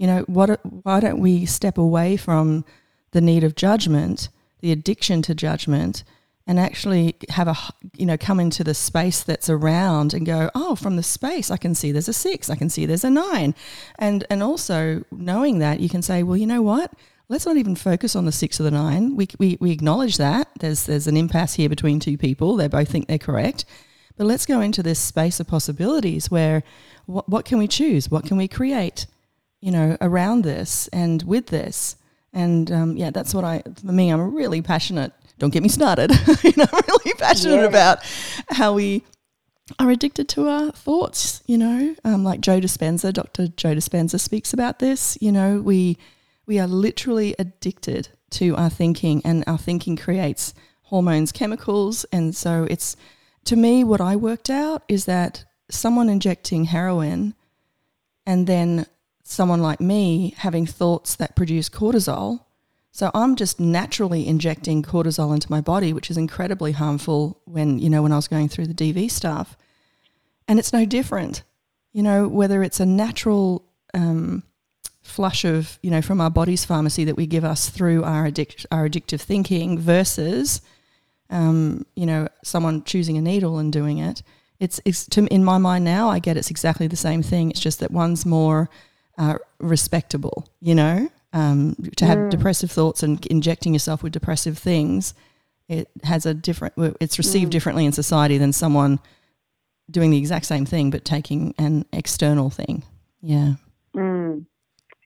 you 0.00 0.06
know, 0.06 0.22
what, 0.22 0.58
why 0.64 0.98
don't 0.98 1.20
we 1.20 1.44
step 1.44 1.76
away 1.76 2.16
from 2.16 2.64
the 3.10 3.20
need 3.20 3.44
of 3.44 3.54
judgment, 3.54 4.30
the 4.60 4.72
addiction 4.72 5.20
to 5.20 5.34
judgment, 5.34 6.04
and 6.46 6.58
actually 6.58 7.16
have 7.28 7.46
a, 7.46 7.54
you 7.98 8.06
know, 8.06 8.16
come 8.16 8.40
into 8.40 8.64
the 8.64 8.72
space 8.72 9.22
that's 9.22 9.50
around 9.50 10.14
and 10.14 10.24
go, 10.24 10.50
oh, 10.54 10.74
from 10.74 10.96
the 10.96 11.02
space, 11.02 11.50
I 11.50 11.58
can 11.58 11.74
see 11.74 11.92
there's 11.92 12.08
a 12.08 12.14
six, 12.14 12.48
I 12.48 12.56
can 12.56 12.70
see 12.70 12.86
there's 12.86 13.04
a 13.04 13.10
nine. 13.10 13.54
And, 13.98 14.24
and 14.30 14.42
also 14.42 15.04
knowing 15.10 15.58
that, 15.58 15.80
you 15.80 15.90
can 15.90 16.00
say, 16.00 16.22
well, 16.22 16.38
you 16.38 16.46
know 16.46 16.62
what? 16.62 16.94
Let's 17.28 17.44
not 17.44 17.58
even 17.58 17.76
focus 17.76 18.16
on 18.16 18.24
the 18.24 18.32
six 18.32 18.58
or 18.58 18.62
the 18.62 18.70
nine. 18.70 19.16
We, 19.16 19.28
we, 19.38 19.58
we 19.60 19.70
acknowledge 19.70 20.16
that 20.16 20.48
there's, 20.60 20.86
there's 20.86 21.08
an 21.08 21.16
impasse 21.18 21.54
here 21.54 21.68
between 21.68 22.00
two 22.00 22.16
people. 22.16 22.56
They 22.56 22.68
both 22.68 22.88
think 22.88 23.06
they're 23.06 23.18
correct. 23.18 23.66
But 24.16 24.26
let's 24.26 24.46
go 24.46 24.62
into 24.62 24.82
this 24.82 24.98
space 24.98 25.40
of 25.40 25.46
possibilities 25.46 26.30
where 26.30 26.62
what, 27.04 27.28
what 27.28 27.44
can 27.44 27.58
we 27.58 27.68
choose? 27.68 28.10
What 28.10 28.24
can 28.24 28.38
we 28.38 28.48
create? 28.48 29.06
You 29.60 29.70
know, 29.70 29.96
around 30.00 30.42
this 30.42 30.88
and 30.88 31.22
with 31.22 31.46
this. 31.46 31.96
And 32.32 32.70
um, 32.70 32.96
yeah, 32.96 33.10
that's 33.10 33.34
what 33.34 33.44
I, 33.44 33.62
for 33.84 33.92
me, 33.92 34.10
I'm 34.10 34.34
really 34.34 34.62
passionate. 34.62 35.12
Don't 35.38 35.52
get 35.52 35.62
me 35.62 35.68
started. 35.68 36.10
you 36.42 36.52
know, 36.56 36.66
I'm 36.72 36.82
really 36.88 37.14
passionate 37.14 37.62
yeah. 37.62 37.68
about 37.68 37.98
how 38.50 38.74
we 38.74 39.04
are 39.78 39.90
addicted 39.90 40.28
to 40.28 40.48
our 40.48 40.72
thoughts, 40.72 41.42
you 41.46 41.56
know, 41.56 41.94
um, 42.04 42.24
like 42.24 42.40
Joe 42.40 42.60
Dispenza, 42.60 43.12
Dr. 43.12 43.48
Joe 43.48 43.74
Dispenza 43.74 44.18
speaks 44.18 44.52
about 44.52 44.78
this. 44.78 45.16
You 45.20 45.32
know, 45.32 45.60
we, 45.60 45.96
we 46.46 46.58
are 46.58 46.66
literally 46.66 47.34
addicted 47.38 48.08
to 48.30 48.56
our 48.56 48.70
thinking, 48.70 49.22
and 49.24 49.44
our 49.46 49.58
thinking 49.58 49.96
creates 49.96 50.54
hormones, 50.82 51.32
chemicals. 51.32 52.04
And 52.12 52.34
so 52.34 52.66
it's, 52.68 52.96
to 53.44 53.56
me, 53.56 53.84
what 53.84 54.00
I 54.00 54.16
worked 54.16 54.50
out 54.50 54.82
is 54.88 55.04
that 55.04 55.44
someone 55.70 56.08
injecting 56.08 56.64
heroin 56.64 57.34
and 58.26 58.46
then 58.46 58.86
someone 59.30 59.62
like 59.62 59.80
me 59.80 60.34
having 60.38 60.66
thoughts 60.66 61.14
that 61.14 61.36
produce 61.36 61.68
cortisol. 61.68 62.40
So 62.90 63.12
I'm 63.14 63.36
just 63.36 63.60
naturally 63.60 64.26
injecting 64.26 64.82
cortisol 64.82 65.32
into 65.32 65.50
my 65.50 65.60
body, 65.60 65.92
which 65.92 66.10
is 66.10 66.16
incredibly 66.16 66.72
harmful 66.72 67.40
when, 67.44 67.78
you 67.78 67.88
know, 67.88 68.02
when 68.02 68.10
I 68.10 68.16
was 68.16 68.26
going 68.26 68.48
through 68.48 68.66
the 68.66 68.74
DV 68.74 69.08
stuff. 69.08 69.56
And 70.48 70.58
it's 70.58 70.72
no 70.72 70.84
different, 70.84 71.44
you 71.92 72.02
know, 72.02 72.26
whether 72.26 72.64
it's 72.64 72.80
a 72.80 72.86
natural 72.86 73.64
um, 73.94 74.42
flush 75.00 75.44
of, 75.44 75.78
you 75.80 75.92
know, 75.92 76.02
from 76.02 76.20
our 76.20 76.30
body's 76.30 76.64
pharmacy 76.64 77.04
that 77.04 77.16
we 77.16 77.28
give 77.28 77.44
us 77.44 77.68
through 77.68 78.02
our, 78.02 78.28
addic- 78.28 78.66
our 78.72 78.88
addictive 78.88 79.20
thinking 79.20 79.78
versus, 79.78 80.60
um, 81.30 81.86
you 81.94 82.04
know, 82.04 82.26
someone 82.42 82.82
choosing 82.82 83.16
a 83.16 83.22
needle 83.22 83.58
and 83.58 83.72
doing 83.72 83.98
it. 83.98 84.24
It's, 84.58 84.80
it's 84.84 85.06
to, 85.10 85.24
in 85.26 85.44
my 85.44 85.58
mind 85.58 85.84
now, 85.84 86.08
I 86.08 86.18
get 86.18 86.36
it's 86.36 86.50
exactly 86.50 86.88
the 86.88 86.96
same 86.96 87.22
thing. 87.22 87.50
It's 87.50 87.60
just 87.60 87.78
that 87.78 87.92
one's 87.92 88.26
more 88.26 88.68
uh, 89.18 89.38
respectable, 89.58 90.48
you 90.60 90.74
know, 90.74 91.08
um, 91.32 91.76
to 91.96 92.04
have 92.04 92.18
mm. 92.18 92.30
depressive 92.30 92.70
thoughts 92.70 93.02
and 93.02 93.24
injecting 93.26 93.72
yourself 93.72 94.02
with 94.02 94.12
depressive 94.12 94.58
things, 94.58 95.14
it 95.68 95.88
has 96.04 96.26
a 96.26 96.34
different, 96.34 96.74
it's 97.00 97.18
received 97.18 97.48
mm. 97.48 97.52
differently 97.52 97.84
in 97.84 97.92
society 97.92 98.38
than 98.38 98.52
someone 98.52 98.98
doing 99.90 100.10
the 100.10 100.18
exact 100.18 100.46
same 100.46 100.64
thing 100.64 100.90
but 100.90 101.04
taking 101.04 101.54
an 101.58 101.84
external 101.92 102.50
thing. 102.50 102.82
Yeah. 103.22 103.54
Mm. 103.94 104.46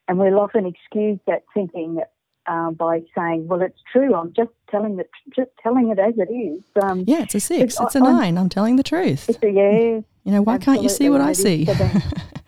And 0.08 0.18
we'll 0.18 0.38
often 0.38 0.66
excuse 0.66 1.18
that 1.26 1.44
thinking 1.54 2.00
uh, 2.46 2.70
by 2.72 3.02
saying, 3.16 3.48
"Well, 3.48 3.62
it's 3.62 3.80
true. 3.90 4.14
I'm 4.14 4.32
just 4.34 4.50
telling 4.70 4.98
it, 5.00 5.10
just 5.34 5.50
telling 5.62 5.88
it 5.88 5.98
as 5.98 6.14
it 6.18 6.30
is." 6.30 6.62
Um, 6.82 7.04
yeah, 7.06 7.22
it's 7.22 7.34
a 7.34 7.40
six. 7.40 7.76
It's, 7.80 7.94
a 7.94 8.00
9 8.00 8.36
I'm 8.36 8.48
telling 8.50 8.76
the 8.76 8.82
truth. 8.82 9.28
It's 9.28 9.42
a 9.42 9.50
yeah. 9.50 10.00
You 10.24 10.32
know, 10.32 10.42
why 10.42 10.58
can't 10.58 10.82
you 10.82 10.88
see 10.88 11.08
what 11.08 11.20
I 11.20 11.32
see? 11.32 11.66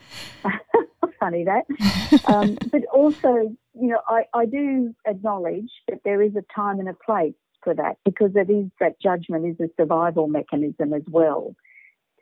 funny 1.26 1.44
that. 1.44 2.22
um, 2.26 2.56
but 2.70 2.84
also, 2.92 3.56
you 3.74 3.88
know, 3.88 4.00
I, 4.08 4.24
I 4.34 4.46
do 4.46 4.94
acknowledge 5.06 5.70
that 5.88 6.00
there 6.04 6.22
is 6.22 6.32
a 6.36 6.44
time 6.54 6.80
and 6.80 6.88
a 6.88 6.94
place 6.94 7.34
for 7.62 7.74
that 7.74 7.96
because 8.04 8.30
it 8.34 8.50
is 8.50 8.66
that 8.80 9.00
judgment 9.00 9.46
is 9.46 9.60
a 9.60 9.70
survival 9.76 10.28
mechanism 10.28 10.92
as 10.92 11.02
well 11.08 11.54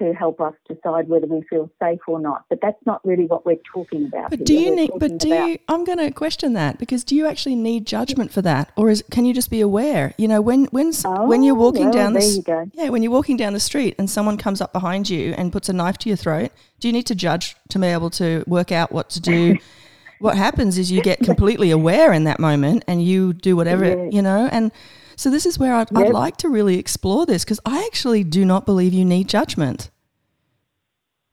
to 0.04 0.12
help 0.12 0.40
us 0.40 0.54
decide 0.68 1.08
whether 1.08 1.26
we 1.26 1.42
feel 1.42 1.70
safe 1.80 2.00
or 2.06 2.20
not. 2.20 2.44
But 2.48 2.60
that's 2.60 2.78
not 2.86 3.04
really 3.04 3.26
what 3.26 3.44
we're 3.46 3.60
talking 3.72 4.06
about. 4.06 4.30
But 4.30 4.44
do 4.44 4.54
you 4.54 4.74
need? 4.74 4.90
But 4.96 5.18
do 5.18 5.32
about, 5.32 5.48
you? 5.48 5.58
I'm 5.68 5.84
going 5.84 5.98
to 5.98 6.10
question 6.10 6.52
that 6.54 6.78
because 6.78 7.04
do 7.04 7.14
you 7.14 7.26
actually 7.26 7.56
need 7.56 7.86
judgment 7.86 8.32
for 8.32 8.42
that, 8.42 8.72
or 8.76 8.90
is 8.90 9.02
can 9.10 9.24
you 9.24 9.34
just 9.34 9.50
be 9.50 9.60
aware? 9.60 10.14
You 10.18 10.28
know, 10.28 10.40
when 10.40 10.66
when 10.66 10.92
oh, 11.04 11.26
when 11.26 11.42
you're 11.42 11.56
oh, 11.56 11.60
walking 11.60 11.84
well, 11.84 11.92
down 11.92 12.12
the 12.14 12.24
you 12.24 12.70
yeah, 12.74 12.88
when 12.88 13.02
you're 13.02 13.12
walking 13.12 13.36
down 13.36 13.52
the 13.52 13.60
street 13.60 13.94
and 13.98 14.08
someone 14.08 14.36
comes 14.36 14.60
up 14.60 14.72
behind 14.72 15.08
you 15.08 15.34
and 15.36 15.52
puts 15.52 15.68
a 15.68 15.72
knife 15.72 15.98
to 15.98 16.08
your 16.08 16.16
throat, 16.16 16.52
do 16.80 16.88
you 16.88 16.92
need 16.92 17.06
to 17.06 17.14
judge 17.14 17.56
to 17.70 17.78
be 17.78 17.86
able 17.86 18.10
to 18.10 18.44
work 18.46 18.72
out 18.72 18.92
what 18.92 19.10
to 19.10 19.20
do? 19.20 19.56
what 20.20 20.36
happens 20.36 20.78
is 20.78 20.90
you 20.90 21.02
get 21.02 21.18
completely 21.18 21.70
aware 21.70 22.12
in 22.12 22.24
that 22.24 22.38
moment 22.38 22.84
and 22.86 23.04
you 23.04 23.32
do 23.32 23.56
whatever 23.56 23.84
yeah. 23.84 24.08
you 24.10 24.22
know 24.22 24.48
and 24.52 24.70
so 25.16 25.30
this 25.30 25.46
is 25.46 25.58
where 25.58 25.74
I'd, 25.74 25.90
yep. 25.92 26.06
I'd 26.06 26.12
like 26.12 26.36
to 26.38 26.48
really 26.48 26.78
explore 26.78 27.26
this 27.26 27.44
because 27.44 27.60
I 27.64 27.84
actually 27.86 28.24
do 28.24 28.44
not 28.44 28.66
believe 28.66 28.92
you 28.92 29.04
need 29.04 29.28
judgment. 29.28 29.90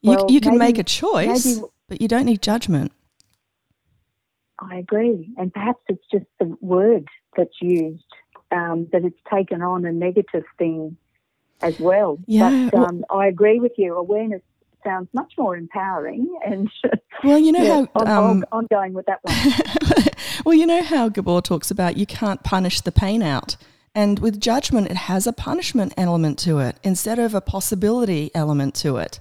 Well, 0.04 0.26
you, 0.28 0.36
you 0.36 0.42
can 0.42 0.58
maybe, 0.58 0.74
make 0.74 0.78
a 0.78 0.84
choice, 0.84 1.46
maybe, 1.46 1.68
but 1.88 2.02
you 2.02 2.08
don't 2.08 2.26
need 2.26 2.42
judgment. 2.42 2.92
I 4.60 4.78
agree. 4.78 5.30
And 5.38 5.54
perhaps 5.54 5.82
it's 5.88 6.04
just 6.12 6.26
the 6.40 6.56
word 6.62 7.08
that's 7.36 7.62
used, 7.62 8.04
um, 8.52 8.88
that 8.92 9.04
it's 9.04 9.20
taken 9.32 9.62
on 9.62 9.86
a 9.86 9.92
negative 9.92 10.44
thing 10.58 10.98
as 11.62 11.80
well. 11.80 12.18
Yeah, 12.26 12.70
but 12.72 12.80
um, 12.80 13.04
well, 13.10 13.20
I 13.20 13.28
agree 13.28 13.60
with 13.60 13.74
you. 13.78 13.96
Awareness 13.96 14.42
sounds 14.84 15.08
much 15.14 15.34
more 15.38 15.56
empowering. 15.56 16.28
And 16.46 16.70
well, 17.24 17.40
you 17.40 17.52
know 17.52 17.64
yeah, 17.64 17.86
how 17.96 18.02
um, 18.02 18.44
I'm, 18.52 18.60
I'm, 18.60 18.68
going 18.68 18.94
with 18.94 19.06
that 19.08 19.20
one. 19.24 20.06
well, 20.46 20.56
you 20.56 20.66
know 20.66 20.84
how 20.84 21.10
Gabor 21.10 21.42
talks 21.42 21.72
about 21.72 21.98
you 21.98 22.06
can't 22.06 22.44
punish 22.44 22.82
the 22.82 22.92
pain 22.92 23.22
out. 23.22 23.58
And 23.94 24.20
with 24.20 24.40
judgment, 24.40 24.90
it 24.90 24.96
has 24.96 25.28
a 25.28 25.34
punishment 25.34 25.94
element 25.98 26.40
to 26.40 26.60
it 26.60 26.78
instead 26.82 27.20
of 27.20 27.36
a 27.36 27.42
possibility 27.42 28.32
element 28.34 28.74
to 28.76 28.98
it. 28.98 29.20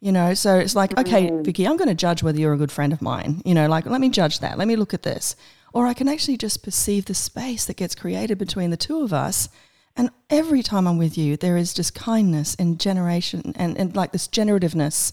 You 0.00 0.12
know, 0.12 0.34
so 0.34 0.58
it's 0.58 0.76
like, 0.76 0.96
okay, 0.98 1.28
Mm. 1.30 1.44
Vicki, 1.44 1.66
I'm 1.66 1.76
going 1.76 1.88
to 1.88 1.94
judge 1.94 2.22
whether 2.22 2.38
you're 2.38 2.52
a 2.52 2.58
good 2.58 2.70
friend 2.70 2.92
of 2.92 3.00
mine. 3.00 3.42
You 3.44 3.54
know, 3.54 3.66
like, 3.66 3.86
let 3.86 4.00
me 4.00 4.10
judge 4.10 4.40
that. 4.40 4.58
Let 4.58 4.68
me 4.68 4.76
look 4.76 4.92
at 4.94 5.02
this. 5.02 5.36
Or 5.72 5.86
I 5.86 5.94
can 5.94 6.08
actually 6.08 6.36
just 6.36 6.62
perceive 6.62 7.06
the 7.06 7.14
space 7.14 7.64
that 7.64 7.76
gets 7.76 7.94
created 7.94 8.38
between 8.38 8.70
the 8.70 8.76
two 8.76 9.02
of 9.02 9.12
us. 9.12 9.48
And 9.96 10.10
every 10.28 10.62
time 10.62 10.86
I'm 10.86 10.98
with 10.98 11.16
you, 11.16 11.36
there 11.36 11.56
is 11.56 11.72
just 11.72 11.94
kindness 11.94 12.54
and 12.58 12.78
generation 12.78 13.54
and, 13.56 13.76
and 13.78 13.96
like 13.96 14.12
this 14.12 14.28
generativeness. 14.28 15.12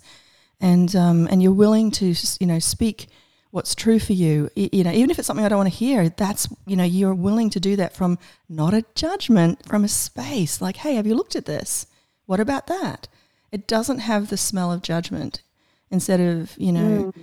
And, 0.60 0.94
um, 0.96 1.28
and 1.32 1.42
you're 1.42 1.54
willing 1.54 1.90
to, 1.92 2.14
you 2.40 2.48
know, 2.48 2.60
speak 2.60 3.08
what's 3.52 3.76
true 3.76 4.00
for 4.00 4.14
you. 4.14 4.50
You 4.56 4.84
know, 4.84 4.92
even 4.92 5.10
if 5.12 5.18
it's 5.20 5.28
something 5.28 5.46
I 5.46 5.50
don't 5.50 5.60
want 5.60 5.72
to 5.72 5.78
hear, 5.78 6.10
that's, 6.10 6.48
you 6.66 6.76
know, 6.76 6.84
you're 6.84 7.14
willing 7.14 7.50
to 7.52 7.60
do 7.60 7.76
that 7.78 7.96
from 7.96 8.18
not 8.50 8.74
a 8.74 8.84
judgment, 8.96 9.66
from 9.66 9.84
a 9.84 9.88
space 9.88 10.62
like, 10.62 10.78
hey, 10.78 10.96
have 10.96 11.08
you 11.08 11.16
looked 11.16 11.36
at 11.36 11.46
this? 11.46 11.88
What 12.26 12.40
about 12.40 12.68
that? 12.68 13.08
It 13.54 13.68
doesn't 13.68 14.00
have 14.00 14.30
the 14.30 14.38
smell 14.38 14.72
of 14.72 14.82
judgment. 14.82 15.44
Instead 15.92 16.20
of, 16.20 16.58
you 16.58 16.72
know, 16.72 17.14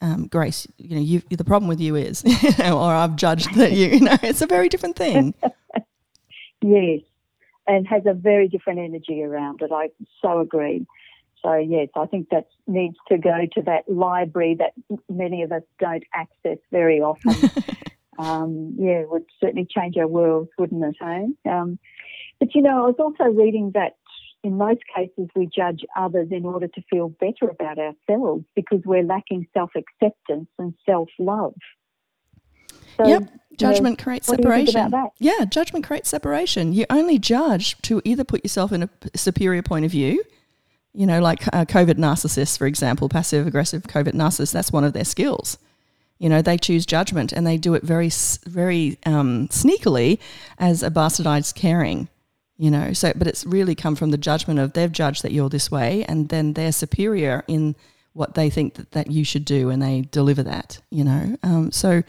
um, 0.00 0.26
Grace, 0.26 0.66
you 0.76 0.96
know, 0.96 1.00
you, 1.00 1.22
the 1.30 1.44
problem 1.44 1.68
with 1.68 1.80
you 1.80 1.94
is, 1.94 2.24
you 2.42 2.50
know, 2.58 2.80
or 2.80 2.92
I've 2.92 3.14
judged 3.14 3.54
that 3.54 3.70
you, 3.70 3.86
you 3.92 4.00
know, 4.00 4.16
it's 4.20 4.42
a 4.42 4.46
very 4.46 4.68
different 4.68 4.96
thing. 4.96 5.34
Yes, 6.60 7.02
and 7.68 7.86
has 7.86 8.02
a 8.04 8.14
very 8.14 8.48
different 8.48 8.80
energy 8.80 9.22
around 9.22 9.62
it. 9.62 9.70
I 9.72 9.90
so 10.20 10.40
agree. 10.40 10.88
So 11.40 11.54
yes, 11.54 11.86
I 11.94 12.06
think 12.06 12.30
that 12.30 12.48
needs 12.66 12.96
to 13.06 13.16
go 13.16 13.46
to 13.52 13.62
that 13.62 13.88
library 13.88 14.56
that 14.58 14.72
many 15.08 15.44
of 15.44 15.52
us 15.52 15.62
don't 15.78 16.02
access 16.12 16.58
very 16.72 17.00
often. 17.00 17.32
um, 18.18 18.74
yeah, 18.76 19.02
it 19.02 19.08
would 19.08 19.26
certainly 19.40 19.68
change 19.70 19.96
our 19.96 20.08
world, 20.08 20.48
wouldn't 20.58 20.84
it? 20.84 20.96
Eh? 21.00 21.48
Um, 21.48 21.78
but 22.40 22.56
you 22.56 22.62
know, 22.62 22.84
I 22.84 22.86
was 22.88 22.96
also 22.98 23.30
reading 23.30 23.70
that 23.74 23.94
in 24.48 24.56
most 24.56 24.80
cases 24.96 25.28
we 25.36 25.46
judge 25.46 25.80
others 25.94 26.28
in 26.30 26.46
order 26.46 26.68
to 26.68 26.82
feel 26.90 27.10
better 27.20 27.50
about 27.50 27.78
ourselves 27.78 28.44
because 28.56 28.80
we're 28.86 29.02
lacking 29.02 29.46
self 29.52 29.70
acceptance 29.76 30.48
and 30.58 30.72
self 30.86 31.08
love. 31.18 31.54
So, 32.96 33.06
yep. 33.06 33.24
Judgment 33.58 34.00
creates 34.00 34.28
what 34.28 34.40
do 34.40 34.48
you 34.48 34.54
think 34.54 34.70
separation. 34.70 35.10
Yeah, 35.18 35.44
judgment 35.44 35.84
creates 35.84 36.08
separation. 36.08 36.72
You 36.72 36.86
only 36.90 37.18
judge 37.18 37.76
to 37.82 38.00
either 38.04 38.24
put 38.24 38.44
yourself 38.44 38.72
in 38.72 38.84
a 38.84 38.90
superior 39.16 39.62
point 39.62 39.84
of 39.84 39.90
view, 39.90 40.22
you 40.94 41.06
know, 41.06 41.20
like 41.20 41.42
uh, 41.52 41.64
covert 41.64 41.96
narcissists, 41.96 42.56
for 42.56 42.66
example, 42.66 43.08
passive 43.08 43.46
aggressive 43.46 43.86
covert 43.88 44.14
narcissists, 44.14 44.52
that's 44.52 44.72
one 44.72 44.84
of 44.84 44.92
their 44.92 45.04
skills. 45.04 45.58
You 46.18 46.28
know, 46.28 46.40
they 46.40 46.56
choose 46.56 46.86
judgment 46.86 47.32
and 47.32 47.46
they 47.46 47.56
do 47.56 47.74
it 47.74 47.82
very, 47.82 48.10
very 48.46 48.96
um, 49.04 49.48
sneakily 49.48 50.18
as 50.58 50.82
a 50.82 50.90
bastardized 50.90 51.54
caring. 51.54 52.08
You 52.60 52.72
know, 52.72 52.92
so 52.92 53.12
but 53.14 53.28
it's 53.28 53.46
really 53.46 53.76
come 53.76 53.94
from 53.94 54.10
the 54.10 54.18
judgment 54.18 54.58
of 54.58 54.72
they've 54.72 54.90
judged 54.90 55.22
that 55.22 55.32
you're 55.32 55.48
this 55.48 55.70
way, 55.70 56.04
and 56.08 56.28
then 56.28 56.54
they're 56.54 56.72
superior 56.72 57.44
in 57.46 57.76
what 58.14 58.34
they 58.34 58.50
think 58.50 58.74
that, 58.74 58.90
that 58.90 59.10
you 59.10 59.24
should 59.24 59.44
do, 59.44 59.70
and 59.70 59.80
they 59.80 60.02
deliver 60.10 60.42
that. 60.42 60.80
You 60.90 61.04
know, 61.04 61.36
um, 61.44 61.70
so 61.70 62.02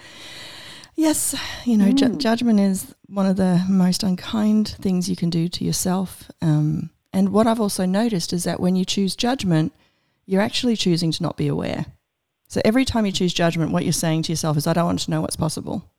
yes, 0.96 1.36
you 1.66 1.78
know, 1.78 1.92
ju- 1.92 2.16
judgment 2.18 2.60
is 2.60 2.96
one 3.08 3.28
of 3.28 3.36
the 3.36 3.64
most 3.70 4.04
unkind 4.04 4.70
things 4.70 5.08
you 5.08 5.16
can 5.16 5.30
do 5.30 5.48
to 5.50 5.64
yourself. 5.64 6.32
Um, 6.42 6.90
and 7.14 7.30
what 7.30 7.48
I've 7.48 7.62
also 7.62 7.86
noticed 7.86 8.34
is 8.34 8.44
that 8.44 8.60
when 8.60 8.76
you 8.76 8.86
choose 8.86 9.16
judgment, 9.16 9.74
you're 10.26 10.42
actually 10.42 10.76
choosing 10.76 11.12
to 11.12 11.24
not 11.24 11.38
be 11.38 11.48
aware. 11.48 11.86
So 12.48 12.62
every 12.66 12.86
time 12.86 13.06
you 13.06 13.12
choose 13.12 13.34
judgment, 13.34 13.72
what 13.72 13.84
you're 13.84 13.94
saying 13.94 14.24
to 14.24 14.32
yourself 14.32 14.58
is, 14.58 14.68
I 14.68 14.74
don't 14.74 14.86
want 14.86 15.00
to 15.00 15.12
know 15.12 15.22
what's 15.22 15.36
possible. 15.36 15.90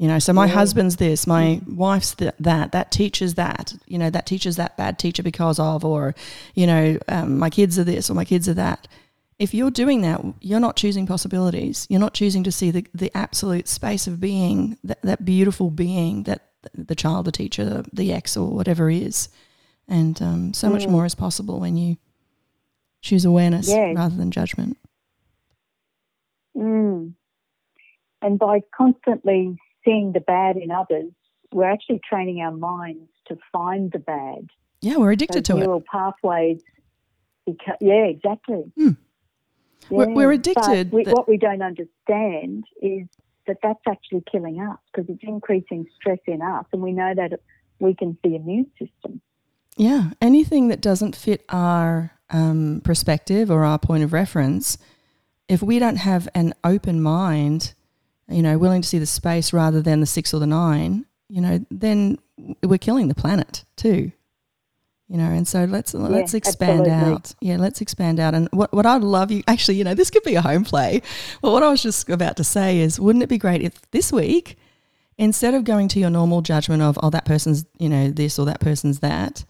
You 0.00 0.08
know, 0.08 0.18
so 0.18 0.32
my 0.32 0.46
Yeah. 0.46 0.54
husband's 0.54 0.96
this, 0.96 1.26
my 1.26 1.60
wife's 1.66 2.14
th- 2.14 2.32
that, 2.40 2.72
that 2.72 2.90
teacher's 2.90 3.34
that, 3.34 3.74
you 3.86 3.98
know, 3.98 4.08
that 4.08 4.24
teacher's 4.24 4.56
that 4.56 4.74
bad 4.78 4.98
teacher 4.98 5.22
because 5.22 5.58
of, 5.58 5.84
or, 5.84 6.14
you 6.54 6.66
know, 6.66 6.98
um, 7.06 7.38
my 7.38 7.50
kids 7.50 7.78
are 7.78 7.84
this 7.84 8.08
or 8.08 8.14
my 8.14 8.24
kids 8.24 8.48
are 8.48 8.54
that. 8.54 8.88
If 9.38 9.52
you're 9.52 9.70
doing 9.70 10.00
that, 10.00 10.22
you're 10.40 10.58
not 10.58 10.76
choosing 10.76 11.06
possibilities. 11.06 11.86
You're 11.90 12.00
not 12.00 12.14
choosing 12.14 12.42
to 12.44 12.50
see 12.50 12.70
the, 12.70 12.86
the 12.94 13.14
absolute 13.14 13.68
space 13.68 14.06
of 14.06 14.20
being, 14.20 14.78
that, 14.84 15.02
that 15.02 15.26
beautiful 15.26 15.70
being 15.70 16.22
that 16.22 16.46
the 16.72 16.94
child, 16.94 17.26
the 17.26 17.32
teacher, 17.32 17.84
the 17.92 18.10
ex, 18.10 18.38
or 18.38 18.48
whatever 18.48 18.88
is. 18.88 19.28
And 19.86 20.20
um, 20.22 20.54
so 20.54 20.70
much 20.70 20.86
Mm. 20.86 20.92
more 20.92 21.04
is 21.04 21.14
possible 21.14 21.60
when 21.60 21.76
you 21.76 21.98
choose 23.02 23.26
awareness 23.26 23.68
Yes. 23.68 23.94
rather 23.94 24.16
than 24.16 24.30
judgment. 24.30 24.78
Mm. 26.56 27.12
And 28.22 28.38
by 28.38 28.60
constantly 28.74 29.58
seeing 29.90 30.12
the 30.12 30.20
bad 30.20 30.56
in 30.56 30.70
others, 30.70 31.12
we're 31.52 31.70
actually 31.70 32.00
training 32.08 32.40
our 32.40 32.52
minds 32.52 33.10
to 33.26 33.36
find 33.52 33.90
the 33.92 33.98
bad. 33.98 34.48
Yeah, 34.80 34.96
we're 34.96 35.12
addicted 35.12 35.44
to 35.46 35.56
it. 35.56 35.60
neural 35.60 35.82
pathways. 35.90 36.62
Beca- 37.48 37.76
yeah, 37.80 38.04
exactly. 38.04 38.72
Hmm. 38.76 38.90
We're- 39.90 40.12
we're 40.14 40.30
addicted, 40.32 40.92
we, 40.92 41.04
but- 41.04 41.14
what 41.14 41.28
we 41.28 41.36
don't 41.36 41.62
understand 41.62 42.64
is 42.80 43.06
that 43.46 43.58
that's 43.62 43.80
actually 43.88 44.22
killing 44.30 44.60
us 44.60 44.78
because 44.92 45.08
it's 45.08 45.22
increasing 45.24 45.86
stress 45.96 46.18
in 46.26 46.40
us, 46.42 46.66
and 46.72 46.82
we 46.82 46.92
know 46.92 47.12
that 47.14 47.32
it 47.32 47.42
weakens 47.80 48.16
the 48.22 48.36
immune 48.36 48.70
system. 48.78 49.20
Yeah, 49.76 50.10
anything 50.20 50.68
that 50.68 50.80
doesn't 50.80 51.16
fit 51.16 51.44
our 51.48 52.12
um, 52.28 52.80
perspective 52.84 53.50
or 53.50 53.64
our 53.64 53.78
point 53.78 54.04
of 54.04 54.12
reference, 54.12 54.78
if 55.48 55.62
we 55.62 55.78
don't 55.78 55.96
have 55.96 56.28
an 56.34 56.54
open 56.62 57.00
mind, 57.02 57.74
you 58.30 58.42
know, 58.42 58.58
willing 58.58 58.82
to 58.82 58.88
see 58.88 58.98
the 58.98 59.06
space 59.06 59.52
rather 59.52 59.82
than 59.82 60.00
the 60.00 60.06
six 60.06 60.32
or 60.32 60.40
the 60.40 60.46
nine, 60.46 61.04
you 61.28 61.40
know, 61.40 61.64
then 61.70 62.18
we're 62.62 62.78
killing 62.78 63.08
the 63.08 63.14
planet 63.14 63.64
too. 63.76 64.12
You 65.08 65.16
know, 65.16 65.24
and 65.24 65.46
so 65.46 65.64
let's 65.64 65.92
let's 65.92 66.34
expand 66.34 66.86
absolutely. 66.86 67.12
out. 67.14 67.34
Yeah, 67.40 67.56
let's 67.56 67.80
expand 67.80 68.20
out. 68.20 68.32
And 68.32 68.48
what 68.52 68.72
what 68.72 68.86
I'd 68.86 69.02
love 69.02 69.32
you 69.32 69.42
actually, 69.48 69.76
you 69.76 69.82
know, 69.82 69.94
this 69.94 70.08
could 70.08 70.22
be 70.22 70.36
a 70.36 70.40
home 70.40 70.62
play. 70.62 71.02
But 71.42 71.50
what 71.50 71.64
I 71.64 71.68
was 71.68 71.82
just 71.82 72.08
about 72.08 72.36
to 72.36 72.44
say 72.44 72.78
is, 72.78 73.00
wouldn't 73.00 73.24
it 73.24 73.28
be 73.28 73.38
great 73.38 73.60
if 73.60 73.90
this 73.90 74.12
week, 74.12 74.56
instead 75.18 75.54
of 75.54 75.64
going 75.64 75.88
to 75.88 75.98
your 75.98 76.10
normal 76.10 76.42
judgment 76.42 76.80
of 76.80 76.96
oh 77.02 77.10
that 77.10 77.24
person's 77.24 77.64
you 77.80 77.88
know 77.88 78.10
this 78.10 78.38
or 78.38 78.46
that 78.46 78.60
person's 78.60 79.00
that, 79.00 79.44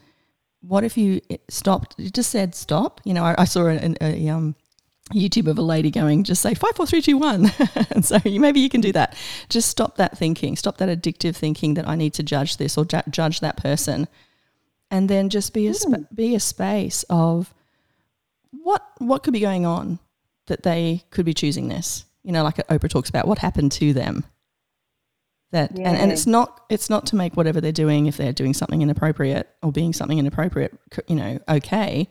what 0.63 0.83
if 0.83 0.97
you 0.97 1.21
stopped? 1.51 1.95
You 1.99 2.09
just 2.09 2.31
said 2.31 2.55
stop. 2.55 3.03
You 3.05 3.13
know, 3.13 3.25
I, 3.25 3.35
I 3.37 3.45
saw 3.45 3.67
a, 3.67 3.95
a, 4.01 4.29
um, 4.31 4.55
YouTube 5.13 5.49
of 5.49 5.59
a 5.59 5.63
lady 5.63 5.91
going, 5.91 6.25
just 6.25 6.43
say 6.43 6.55
five, 6.55 6.75
four, 6.77 6.87
three, 6.87 7.03
two, 7.03 7.19
one, 7.19 7.51
and 7.91 8.05
so 8.05 8.19
you, 8.25 8.41
maybe 8.41 8.61
you 8.61 8.69
can 8.69 8.81
do 8.81 8.93
that. 8.93 9.17
Just 9.49 9.69
stop 9.69 9.97
that 9.97 10.17
thinking. 10.17 10.57
Stop 10.57 10.79
that 10.79 10.89
addictive 10.89 11.37
thinking 11.37 11.75
that 11.75 11.89
I 11.89 11.95
need 11.97 12.15
to 12.15 12.23
judge 12.23 12.57
this 12.57 12.79
or 12.79 12.85
ju- 12.85 13.03
judge 13.11 13.41
that 13.41 13.57
person, 13.57 14.09
and 14.91 15.09
then 15.09 15.29
just 15.29 15.53
be 15.53 15.67
a 15.67 15.75
sp- 15.75 16.07
hmm. 16.09 16.15
be 16.15 16.35
a 16.35 16.41
space 16.41 17.05
of 17.11 17.53
what 18.51 18.83
what 18.99 19.23
could 19.23 19.33
be 19.33 19.41
going 19.41 19.67
on 19.67 19.99
that 20.47 20.63
they 20.63 21.05
could 21.11 21.25
be 21.25 21.35
choosing 21.35 21.69
this. 21.69 22.05
You 22.23 22.33
know, 22.33 22.43
like 22.43 22.57
Oprah 22.57 22.91
talks 22.91 23.09
about 23.09 23.27
what 23.27 23.39
happened 23.39 23.73
to 23.73 23.93
them. 23.93 24.25
That 25.53 25.71
and, 25.73 25.87
and 25.87 26.13
it's 26.13 26.27
not 26.27 26.65
it's 26.69 26.89
not 26.89 27.07
to 27.07 27.17
make 27.17 27.37
whatever 27.37 27.61
they're 27.61 27.73
doing 27.73 28.07
if 28.07 28.17
they're 28.17 28.33
doing 28.33 28.55
something 28.55 28.83
inappropriate 28.83 29.49
or 29.63 29.73
being 29.73 29.93
something 29.93 30.19
inappropriate, 30.19 30.79
you 31.09 31.17
know, 31.17 31.41
okay. 31.49 32.09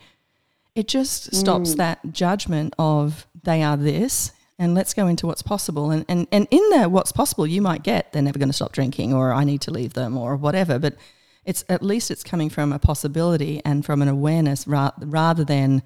It 0.79 0.87
just 0.87 1.35
stops 1.35 1.73
mm. 1.73 1.75
that 1.75 1.99
judgment 2.13 2.73
of 2.79 3.27
they 3.43 3.61
are 3.63 3.75
this 3.75 4.31
and 4.57 4.73
let's 4.73 4.93
go 4.93 5.07
into 5.07 5.27
what's 5.27 5.41
possible. 5.41 5.91
And, 5.91 6.05
and, 6.07 6.25
and 6.31 6.47
in 6.51 6.69
there, 6.69 6.87
what's 6.87 7.11
possible, 7.11 7.45
you 7.45 7.61
might 7.61 7.83
get 7.83 8.13
they're 8.13 8.21
never 8.21 8.39
going 8.39 8.47
to 8.47 8.53
stop 8.53 8.71
drinking 8.71 9.11
or 9.13 9.33
I 9.33 9.43
need 9.43 9.59
to 9.63 9.71
leave 9.71 9.91
them 9.91 10.17
or 10.17 10.37
whatever. 10.37 10.79
But 10.79 10.95
it's 11.43 11.65
at 11.67 11.83
least 11.83 12.11
it's 12.11 12.23
coming 12.23 12.49
from 12.49 12.71
a 12.71 12.79
possibility 12.79 13.61
and 13.65 13.85
from 13.85 14.01
an 14.01 14.07
awareness 14.07 14.65
ra- 14.67 14.93
rather 14.99 15.43
than 15.43 15.83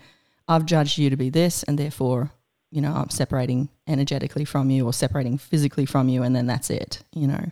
I've 0.47 0.67
judged 0.67 0.99
you 0.99 1.09
to 1.09 1.17
be 1.17 1.31
this 1.31 1.63
and 1.63 1.79
therefore, 1.79 2.29
you 2.69 2.79
know, 2.79 2.93
I'm 2.93 3.09
separating 3.09 3.69
energetically 3.87 4.45
from 4.45 4.69
you 4.69 4.85
or 4.85 4.93
separating 4.93 5.39
physically 5.39 5.87
from 5.87 6.07
you 6.07 6.21
and 6.21 6.35
then 6.35 6.45
that's 6.45 6.69
it, 6.69 7.01
you 7.13 7.25
know. 7.25 7.51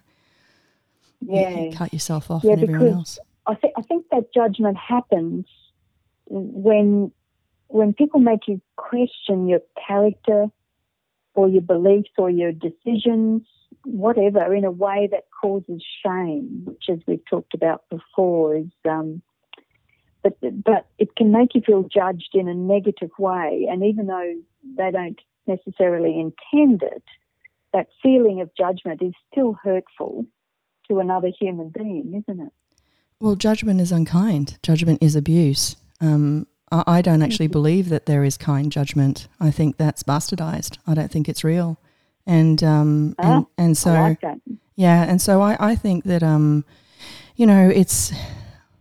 Yeah. 1.21 1.60
You 1.60 1.75
cut 1.75 1.91
yourself 1.91 2.30
off 2.30 2.43
Yeah, 2.43 2.51
and 2.51 2.62
everyone 2.62 2.86
because- 2.86 3.17
else. 3.17 3.19
I 3.47 3.56
think 3.56 3.73
I 3.75 3.82
think 3.82 4.06
that 4.12 4.32
judgment 4.32 4.77
happens 4.77 5.47
when 6.27 7.12
when 7.71 7.93
people 7.93 8.19
make 8.19 8.47
you 8.47 8.62
question 8.75 9.47
your 9.47 9.62
character 9.88 10.47
or 11.34 11.47
your 11.47 11.62
beliefs 11.62 12.12
or 12.17 12.29
your 12.29 12.51
decisions, 12.51 13.43
whatever, 13.86 14.53
in 14.53 14.65
a 14.65 14.71
way 14.71 15.07
that 15.12 15.23
causes 15.41 15.84
shame, 16.05 16.63
which, 16.65 16.84
as 16.89 16.99
we've 17.07 17.25
talked 17.29 17.53
about 17.53 17.84
before, 17.89 18.55
is 18.55 18.67
um, 18.89 19.21
but 20.23 20.38
but 20.41 20.88
it 20.99 21.15
can 21.15 21.31
make 21.31 21.55
you 21.55 21.62
feel 21.65 21.84
judged 21.84 22.31
in 22.34 22.47
a 22.47 22.53
negative 22.53 23.12
way, 23.17 23.67
and 23.69 23.84
even 23.84 24.07
though 24.07 24.34
they 24.77 24.91
don't 24.91 25.19
necessarily 25.47 26.19
intend 26.19 26.84
it, 26.84 27.03
that 27.73 27.88
feeling 28.03 28.41
of 28.41 28.49
judgment 28.55 29.01
is 29.01 29.13
still 29.31 29.57
hurtful 29.63 30.25
to 30.89 30.99
another 30.99 31.29
human 31.39 31.69
being, 31.69 32.23
isn't 32.27 32.41
it? 32.41 32.51
Well, 33.19 33.36
judgment 33.36 33.81
is 33.81 33.91
unkind. 33.91 34.60
Judgment 34.62 35.01
is 35.01 35.15
abuse. 35.15 35.75
Um, 35.99 36.47
I, 36.71 36.84
I 36.88 37.01
don't 37.01 37.21
actually 37.21 37.47
believe 37.47 37.89
that 37.89 38.05
there 38.05 38.23
is 38.23 38.38
kind 38.38 38.71
judgment. 38.71 39.27
I 39.39 39.51
think 39.51 39.77
that's 39.77 40.03
bastardized. 40.03 40.77
I 40.88 40.93
don't 40.93 41.12
think 41.12 41.27
it's 41.29 41.43
real. 41.43 41.77
and 42.25 42.63
um, 42.63 43.15
Ah, 43.19 43.38
and, 43.38 43.45
and 43.57 43.77
so 43.77 43.91
like 43.91 44.23
yeah, 44.75 45.03
and 45.03 45.21
so 45.21 45.41
I, 45.41 45.57
I 45.60 45.75
think 45.75 46.05
that 46.05 46.23
um, 46.23 46.65
you 47.36 47.45
know, 47.45 47.69
it's 47.69 48.12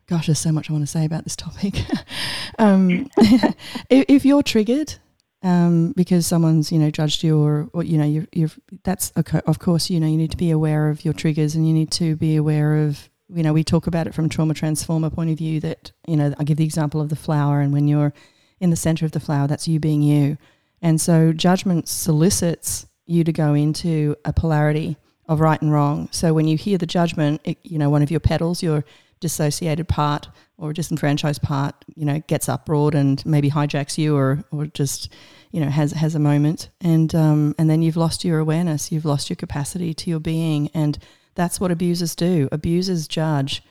gosh, 0.06 0.26
there's 0.26 0.38
so 0.38 0.52
much 0.52 0.68
I 0.70 0.72
want 0.72 0.82
to 0.82 0.90
say 0.90 1.04
about 1.04 1.24
this 1.24 1.36
topic. 1.36 1.74
um, 2.58 3.08
if, 3.16 4.04
if 4.08 4.24
you're 4.24 4.42
triggered 4.42 4.94
um, 5.42 5.92
because 5.96 6.26
someone's 6.26 6.70
you 6.72 6.78
know 6.78 6.90
judged 6.90 7.22
you 7.22 7.38
or, 7.40 7.68
or 7.72 7.82
you 7.82 7.96
know 7.98 8.04
you 8.04 8.26
you've 8.32 8.58
that's 8.84 9.12
okay, 9.16 9.40
of 9.46 9.58
course 9.58 9.88
you 9.90 10.00
know 10.00 10.06
you 10.06 10.16
need 10.16 10.30
to 10.30 10.36
be 10.36 10.50
aware 10.50 10.88
of 10.90 11.04
your 11.04 11.14
triggers 11.14 11.54
and 11.54 11.66
you 11.66 11.72
need 11.74 11.90
to 11.92 12.16
be 12.16 12.36
aware 12.36 12.76
of 12.86 13.08
you 13.32 13.42
know 13.42 13.52
we 13.52 13.64
talk 13.64 13.86
about 13.86 14.06
it 14.06 14.14
from 14.14 14.28
trauma 14.28 14.54
transformer 14.54 15.10
point 15.10 15.30
of 15.30 15.38
view 15.38 15.60
that 15.60 15.92
you 16.06 16.16
know 16.16 16.34
I 16.38 16.44
give 16.44 16.56
the 16.56 16.64
example 16.64 17.00
of 17.00 17.08
the 17.08 17.16
flower 17.16 17.60
and 17.60 17.72
when 17.72 17.88
you're 17.88 18.12
in 18.58 18.70
the 18.70 18.76
center 18.76 19.04
of 19.06 19.12
the 19.12 19.20
flower 19.20 19.46
that's 19.46 19.68
you 19.68 19.80
being 19.80 20.02
you 20.02 20.36
and 20.82 21.00
so 21.00 21.32
judgment 21.32 21.88
solicits 21.88 22.86
you 23.06 23.24
to 23.24 23.32
go 23.32 23.54
into 23.54 24.16
a 24.24 24.32
polarity 24.32 24.96
of 25.30 25.40
right 25.40 25.62
and 25.62 25.72
wrong. 25.72 26.08
So 26.10 26.34
when 26.34 26.48
you 26.48 26.56
hear 26.56 26.76
the 26.76 26.86
judgment, 26.86 27.40
it, 27.44 27.58
you 27.62 27.78
know, 27.78 27.88
one 27.88 28.02
of 28.02 28.10
your 28.10 28.20
petals, 28.20 28.62
your 28.62 28.84
dissociated 29.20 29.86
part 29.86 30.28
or 30.58 30.72
disenfranchised 30.72 31.42
part, 31.42 31.74
you 31.94 32.04
know, 32.04 32.20
gets 32.26 32.48
uproared 32.48 32.94
and 32.94 33.24
maybe 33.24 33.50
hijacks 33.50 33.96
you 33.96 34.16
or, 34.16 34.44
or 34.50 34.66
just, 34.66 35.12
you 35.52 35.60
know, 35.60 35.68
has, 35.68 35.92
has 35.92 36.14
a 36.14 36.18
moment. 36.18 36.70
And, 36.80 37.14
um, 37.14 37.54
and 37.58 37.70
then 37.70 37.80
you've 37.80 37.96
lost 37.96 38.24
your 38.24 38.38
awareness. 38.40 38.90
You've 38.90 39.04
lost 39.04 39.30
your 39.30 39.36
capacity 39.36 39.94
to 39.94 40.10
your 40.10 40.20
being. 40.20 40.68
And 40.74 40.98
that's 41.34 41.60
what 41.60 41.70
abusers 41.70 42.14
do. 42.14 42.48
Abusers 42.52 43.06
judge 43.08 43.62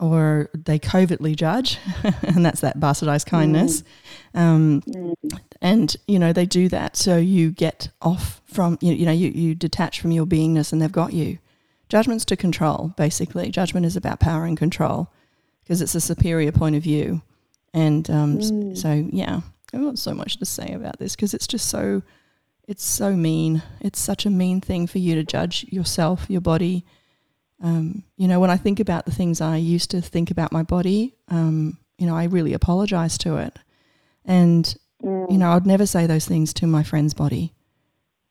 or 0.00 0.50
they 0.54 0.78
covertly 0.78 1.34
judge, 1.36 1.78
and 2.22 2.44
that's 2.44 2.60
that 2.60 2.80
bastardized 2.80 3.26
kindness. 3.26 3.84
Um, 4.34 4.82
and 5.62 5.96
you 6.08 6.18
know 6.18 6.32
they 6.32 6.46
do 6.46 6.68
that 6.68 6.96
so 6.96 7.16
you 7.16 7.50
get 7.52 7.88
off 8.02 8.40
from 8.44 8.76
you, 8.80 8.92
you 8.92 9.06
know 9.06 9.12
you, 9.12 9.30
you 9.30 9.54
detach 9.54 10.00
from 10.00 10.10
your 10.10 10.26
beingness 10.26 10.72
and 10.72 10.82
they've 10.82 10.90
got 10.90 11.12
you. 11.12 11.38
Judgment's 11.88 12.24
to 12.26 12.36
control 12.36 12.92
basically. 12.96 13.50
Judgment 13.50 13.86
is 13.86 13.96
about 13.96 14.18
power 14.20 14.44
and 14.46 14.56
control 14.58 15.10
because 15.62 15.80
it's 15.80 15.94
a 15.94 16.00
superior 16.00 16.50
point 16.52 16.74
of 16.76 16.82
view. 16.82 17.22
And 17.72 18.08
um, 18.10 18.38
s- 18.38 18.80
so 18.80 19.08
yeah 19.12 19.40
i've 19.72 19.80
got 19.80 19.98
so 19.98 20.14
much 20.14 20.36
to 20.36 20.44
say 20.44 20.72
about 20.72 20.96
this 21.00 21.16
because 21.16 21.34
it's 21.34 21.48
just 21.48 21.68
so 21.68 22.00
it's 22.66 22.84
so 22.84 23.14
mean 23.14 23.62
it's 23.80 24.00
such 24.00 24.26
a 24.26 24.30
mean 24.30 24.60
thing 24.60 24.86
for 24.86 24.98
you 24.98 25.14
to 25.14 25.24
judge 25.24 25.64
yourself 25.68 26.26
your 26.28 26.40
body 26.40 26.84
um, 27.62 28.02
you 28.16 28.28
know 28.28 28.40
when 28.40 28.50
i 28.50 28.56
think 28.56 28.80
about 28.80 29.04
the 29.04 29.12
things 29.12 29.40
i 29.40 29.56
used 29.56 29.90
to 29.90 30.00
think 30.00 30.30
about 30.30 30.52
my 30.52 30.62
body 30.62 31.14
um, 31.28 31.78
you 31.98 32.06
know 32.06 32.16
i 32.16 32.24
really 32.24 32.52
apologize 32.52 33.18
to 33.18 33.36
it 33.36 33.56
and 34.24 34.76
you 35.04 35.38
know, 35.38 35.50
I'd 35.50 35.66
never 35.66 35.86
say 35.86 36.06
those 36.06 36.26
things 36.26 36.54
to 36.54 36.66
my 36.66 36.82
friend's 36.82 37.14
body, 37.14 37.52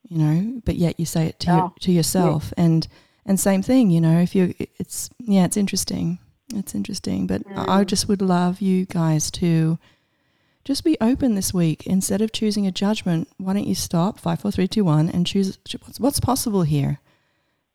you 0.08 0.18
know, 0.18 0.60
but 0.64 0.76
yet 0.76 0.98
you 0.98 1.06
say 1.06 1.26
it 1.26 1.38
to, 1.40 1.46
your, 1.46 1.62
Oh, 1.62 1.74
to 1.80 1.92
yourself. 1.92 2.52
And, 2.56 2.86
and 3.24 3.38
same 3.38 3.62
thing, 3.62 3.90
you 3.90 4.00
know, 4.00 4.18
if 4.18 4.34
you, 4.34 4.54
it's, 4.58 5.08
yeah, 5.20 5.44
it's 5.44 5.56
interesting. 5.56 6.18
It's 6.54 6.74
interesting. 6.74 7.26
But 7.26 7.42
I 7.56 7.80
I 7.80 7.84
just 7.84 8.08
would 8.08 8.20
love 8.20 8.60
you 8.60 8.86
guys 8.86 9.30
to 9.32 9.78
just 10.64 10.84
be 10.84 10.96
open 11.00 11.34
this 11.34 11.52
week. 11.52 11.86
Instead 11.86 12.20
of 12.22 12.32
choosing 12.32 12.66
a 12.66 12.72
judgment, 12.72 13.28
why 13.36 13.52
don't 13.52 13.66
you 13.66 13.74
stop 13.74 14.18
five, 14.18 14.40
four, 14.40 14.50
three, 14.50 14.66
two, 14.68 14.84
one 14.84 15.08
and 15.10 15.26
choose 15.26 15.58
what's, 15.82 16.00
what's 16.00 16.20
possible 16.20 16.62
here? 16.62 17.00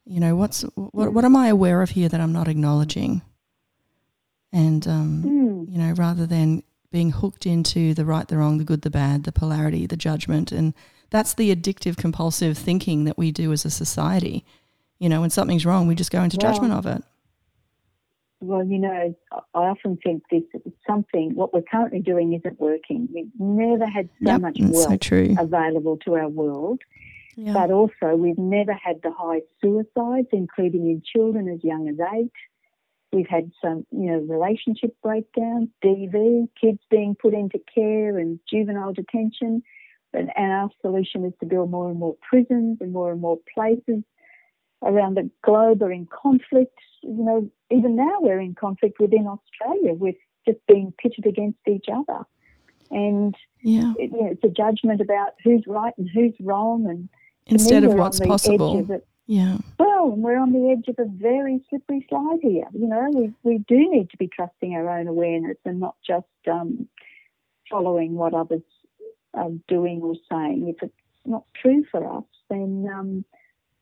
You 0.06 0.20
know, 0.20 0.36
what's, 0.36 0.62
what, 0.76 1.14
what 1.14 1.24
am 1.26 1.36
I 1.36 1.48
aware 1.50 1.82
of 1.82 1.92
here 1.92 2.10
that 2.10 2.20
I'm 2.20 2.34
not 2.34 2.48
acknowledging? 2.48 3.22
And, 4.52 4.88
um, 4.88 5.24
Mm. 5.24 5.72
you 5.72 5.78
know, 5.78 5.92
rather 5.94 6.26
than 6.26 6.64
being 6.92 7.12
hooked 7.12 7.46
into 7.46 7.94
the 7.94 8.06
right, 8.06 8.28
the 8.28 8.38
wrong, 8.38 8.58
the 8.58 8.64
good, 8.64 8.82
the 8.82 8.90
bad, 8.90 9.24
the 9.26 9.32
polarity, 9.32 9.86
the 9.86 9.96
judgment. 9.96 10.52
And 10.52 10.74
that's 11.12 11.36
the 11.36 11.56
addictive, 11.56 11.98
compulsive 11.98 12.58
thinking 12.58 13.04
that 13.04 13.18
we 13.18 13.32
do 13.32 13.52
as 13.52 13.66
a 13.66 13.70
society. 13.70 14.44
You 14.98 15.08
know, 15.10 15.22
when 15.22 15.30
something's 15.30 15.66
wrong, 15.68 15.86
we 15.86 15.94
just 15.94 16.12
go 16.12 16.24
into 16.24 16.38
Well, 16.42 16.52
judgment 16.52 16.74
of 16.74 16.88
it. 16.88 17.04
Well, 18.42 18.66
you 18.66 18.80
know, 18.80 19.16
I 19.32 19.60
often 19.60 19.98
think 20.04 20.24
this 20.32 20.44
is 20.54 20.72
something, 20.88 21.36
what 21.36 21.54
we're 21.54 21.62
currently 21.62 22.00
doing 22.00 22.34
isn't 22.34 22.60
working. 22.60 23.10
We've 23.14 23.32
never 23.38 23.86
had 23.86 24.08
so 24.24 24.32
Yep, 24.32 24.42
much 24.42 24.58
wealth 24.62 24.90
so 24.92 24.98
true. 24.98 25.36
available 25.38 25.98
to 26.06 26.16
our 26.16 26.30
world, 26.30 26.82
but 27.54 27.70
also 27.72 28.16
we've 28.16 28.38
never 28.38 28.74
had 28.74 29.02
the 29.04 29.12
high 29.12 29.42
suicides, 29.62 30.28
including 30.32 30.90
in 30.90 31.02
children 31.06 31.50
as 31.50 31.64
young 31.64 31.90
as 31.90 31.96
eight. 32.16 32.32
We've 33.12 33.28
had 33.28 33.52
some, 33.62 33.86
you 33.92 34.12
know, 34.12 34.20
relationship 34.20 34.96
breakdowns, 35.02 35.70
DV, 35.84 36.48
kids 36.60 36.80
being 36.90 37.16
put 37.16 37.34
into 37.34 37.60
care 37.74 38.18
and 38.20 38.40
juvenile 38.50 38.94
detention. 38.94 39.64
And 40.14 40.32
our 40.38 40.70
solution 40.82 41.26
is 41.26 41.34
to 41.40 41.46
build 41.46 41.72
more 41.72 41.90
and 41.90 42.00
more 42.00 42.16
prisons 42.30 42.78
and 42.82 42.94
more 42.94 43.12
and 43.12 43.20
more 43.22 43.38
places 43.54 44.04
around 44.84 45.16
the 45.18 45.30
globe 45.44 45.84
are 45.84 45.92
in 45.92 46.08
conflict. 46.08 46.78
You 47.02 47.24
know, 47.24 47.52
even 47.72 47.96
now 47.96 48.18
we're 48.20 48.40
in 48.40 48.56
conflict 48.56 49.00
within 49.00 49.28
Australia 49.28 49.94
with 49.94 50.16
just 50.46 50.60
being 50.68 50.94
pitted 50.98 51.26
against 51.26 51.60
each 51.68 51.86
other. 51.92 52.26
And 52.92 53.36
yeah. 53.62 53.94
it, 53.98 54.12
you 54.12 54.22
know, 54.22 54.30
it's 54.32 54.44
a 54.44 54.50
judgment 54.50 55.02
about 55.02 55.34
who's 55.44 55.64
right 55.68 55.94
and 55.98 56.10
who's 56.14 56.34
wrong. 56.40 56.88
And 56.90 57.10
Instead 57.46 57.84
of 57.84 57.94
what's 57.94 58.20
possible. 58.20 58.80
of 58.80 58.90
it. 58.90 59.08
Yeah. 59.28 59.58
Well, 59.78 60.12
and 60.14 60.24
we're 60.24 60.40
on 60.40 60.54
the 60.54 60.72
edge 60.72 60.88
of 60.88 60.96
a 60.98 61.08
very 61.08 61.64
slippery 61.70 62.06
slide 62.10 62.40
here. 62.42 62.66
You 62.74 62.88
know, 62.88 63.10
we, 63.14 63.34
we 63.44 63.58
do 63.60 63.78
need 63.78 64.10
to 64.10 64.18
be 64.18 64.28
trusting 64.28 64.74
our 64.74 64.90
own 64.90 65.08
awareness 65.08 65.58
and 65.66 65.80
not 65.80 65.96
just 66.06 66.26
um, 66.52 66.88
following 67.70 68.16
what 68.16 68.34
others 68.34 68.64
are 69.36 69.52
doing 69.68 70.02
or 70.02 70.16
saying. 70.32 70.68
If 70.76 70.82
it's 70.82 70.94
not 71.26 71.44
true 71.62 71.86
for 71.92 72.18
us, 72.18 72.24
then 72.50 72.88
um, 72.92 73.26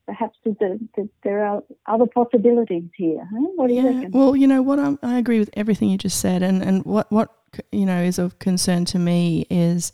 perhaps 0.07 0.37
that 0.45 1.09
there 1.23 1.45
are 1.45 1.61
other 1.85 2.05
possibilities 2.07 2.89
here. 2.95 3.27
Huh? 3.31 3.47
What 3.55 3.67
do 3.67 3.73
you 3.75 3.83
Yeah. 3.83 3.93
reckon? 3.95 4.11
Well, 4.11 4.35
you 4.35 4.47
know 4.47 4.61
what? 4.63 4.79
I'm, 4.79 4.97
I 5.03 5.19
agree 5.19 5.37
with 5.39 5.51
everything 5.53 5.89
you 5.89 5.97
just 5.97 6.19
said, 6.19 6.41
and 6.41 6.63
and 6.63 6.83
what 6.85 7.11
what 7.11 7.29
you 7.71 7.85
know 7.85 8.01
is 8.01 8.17
of 8.17 8.39
concern 8.39 8.85
to 8.85 8.97
me 8.99 9.45
is 9.49 9.91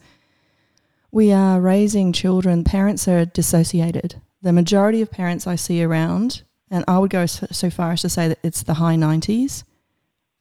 we 1.11 1.31
are 1.33 1.59
raising 1.59 2.13
children. 2.13 2.63
Parents 2.63 3.07
are 3.07 3.25
dissociated. 3.25 4.21
The 4.41 4.53
majority 4.53 5.01
of 5.01 5.09
parents 5.11 5.47
I 5.47 5.55
see 5.55 5.83
around, 5.83 6.43
and 6.69 6.85
I 6.87 6.99
would 6.99 7.09
go 7.11 7.25
so, 7.25 7.47
so 7.51 7.69
far 7.69 7.91
as 7.93 8.01
to 8.01 8.09
say 8.09 8.27
that 8.27 8.39
it's 8.43 8.63
the 8.63 8.75
high 8.75 8.95
nineties. 8.95 9.63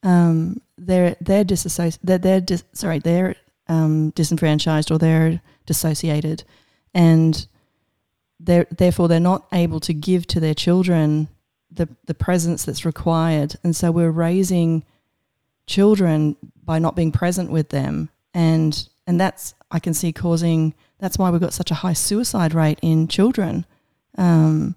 Um, 0.03 0.61
they're 0.77 1.15
they're 1.19 1.43
disassociated. 1.45 1.99
They're, 2.03 2.17
they're 2.19 2.41
dis- 2.41 2.63
sorry, 2.73 2.99
they're 2.99 3.35
um, 3.67 4.11
disenfranchised 4.11 4.91
or 4.91 4.97
they're 4.99 5.41
dissociated, 5.65 6.43
and 6.93 7.47
they're 8.39 8.67
therefore 8.71 9.07
they're 9.07 9.19
not 9.19 9.47
able 9.53 9.79
to 9.81 9.93
give 9.93 10.27
to 10.27 10.39
their 10.39 10.53
children 10.53 11.29
the 11.71 11.89
the 12.05 12.13
presence 12.13 12.65
that's 12.65 12.85
required, 12.85 13.55
and 13.63 13.75
so 13.75 13.91
we're 13.91 14.11
raising 14.11 14.83
children 15.65 16.35
by 16.63 16.79
not 16.79 16.95
being 16.95 17.11
present 17.11 17.51
with 17.51 17.69
them, 17.69 18.09
and 18.33 18.87
and 19.07 19.19
that's 19.19 19.53
I 19.71 19.79
can 19.79 19.93
see 19.93 20.11
causing. 20.13 20.73
That's 20.99 21.17
why 21.17 21.29
we've 21.29 21.41
got 21.41 21.53
such 21.53 21.71
a 21.71 21.75
high 21.75 21.93
suicide 21.93 22.53
rate 22.53 22.79
in 22.81 23.07
children, 23.07 23.65
um, 24.17 24.75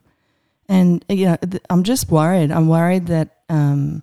and 0.69 1.05
you 1.09 1.27
know 1.27 1.37
th- 1.37 1.63
I'm 1.71 1.83
just 1.83 2.11
worried. 2.11 2.51
I'm 2.51 2.69
worried 2.69 3.07
that 3.07 3.37
um, 3.49 4.03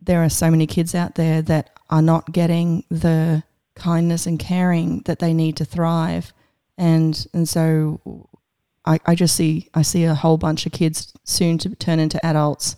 there 0.00 0.22
are 0.24 0.30
so 0.30 0.50
many 0.50 0.66
kids 0.66 0.94
out 0.94 1.14
there 1.14 1.42
that 1.42 1.70
are 1.90 2.02
not 2.02 2.32
getting 2.32 2.84
the 2.90 3.42
kindness 3.74 4.26
and 4.26 4.38
caring 4.38 5.00
that 5.00 5.18
they 5.18 5.34
need 5.34 5.56
to 5.56 5.64
thrive, 5.64 6.32
and 6.80 7.26
and 7.34 7.48
so 7.48 8.00
I, 8.86 8.98
I 9.06 9.14
just 9.14 9.36
see 9.36 9.68
I 9.74 9.82
see 9.82 10.04
a 10.04 10.14
whole 10.14 10.38
bunch 10.38 10.66
of 10.66 10.72
kids 10.72 11.12
soon 11.24 11.58
to 11.58 11.68
turn 11.76 12.00
into 12.00 12.24
adults 12.24 12.76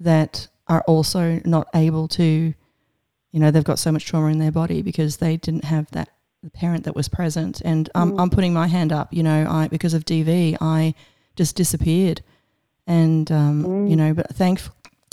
that 0.00 0.46
are 0.68 0.82
also 0.82 1.40
not 1.44 1.68
able 1.74 2.08
to, 2.08 2.22
you 3.32 3.40
know, 3.40 3.50
they've 3.50 3.64
got 3.64 3.80
so 3.80 3.92
much 3.92 4.06
trauma 4.06 4.28
in 4.28 4.38
their 4.38 4.52
body 4.52 4.80
because 4.80 5.16
they 5.16 5.36
didn't 5.36 5.64
have 5.64 5.90
that 5.90 6.08
parent 6.54 6.84
that 6.84 6.94
was 6.94 7.08
present. 7.08 7.60
And 7.64 7.90
I'm 7.96 8.18
I'm 8.18 8.30
putting 8.30 8.54
my 8.54 8.68
hand 8.68 8.92
up, 8.92 9.12
you 9.12 9.24
know, 9.24 9.46
I 9.50 9.66
because 9.66 9.92
of 9.92 10.04
DV, 10.04 10.56
I 10.60 10.94
just 11.34 11.56
disappeared, 11.56 12.22
and 12.86 13.30
um, 13.32 13.88
you 13.88 13.96
know, 13.96 14.14
but 14.14 14.28
thank 14.36 14.60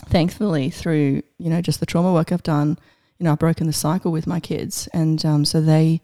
thankfully 0.06 0.70
through 0.70 1.24
you 1.40 1.50
know 1.50 1.62
just 1.62 1.80
the 1.80 1.86
trauma 1.88 2.14
work 2.14 2.32
I've 2.32 2.44
done, 2.44 2.78
you 3.18 3.24
know, 3.24 3.32
I've 3.32 3.40
broken 3.40 3.66
the 3.66 3.74
cycle 3.74 4.12
with 4.12 4.28
my 4.28 4.40
kids, 4.40 4.88
and 4.94 5.26
um, 5.26 5.46
so 5.46 5.60
they 5.60 6.02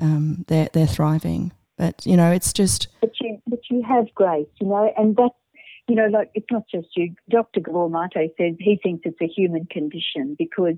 um, 0.00 0.44
they're 0.48 0.68
they're 0.72 0.86
thriving. 0.86 1.52
But 1.76 2.06
you 2.06 2.16
know, 2.16 2.32
it's 2.32 2.52
just 2.52 2.88
but 3.00 3.12
you 3.20 3.40
but 3.46 3.60
you 3.70 3.82
have 3.82 4.06
grace, 4.14 4.46
you 4.60 4.66
know, 4.66 4.92
and 4.96 5.16
that's 5.16 5.34
you 5.88 5.94
know, 5.94 6.06
like 6.06 6.30
it's 6.34 6.46
not 6.50 6.64
just 6.68 6.88
you. 6.96 7.14
Dr. 7.30 7.60
Gabor 7.60 7.88
says 8.12 8.54
he 8.58 8.78
thinks 8.82 9.02
it's 9.04 9.20
a 9.20 9.26
human 9.28 9.66
condition 9.66 10.34
because 10.38 10.76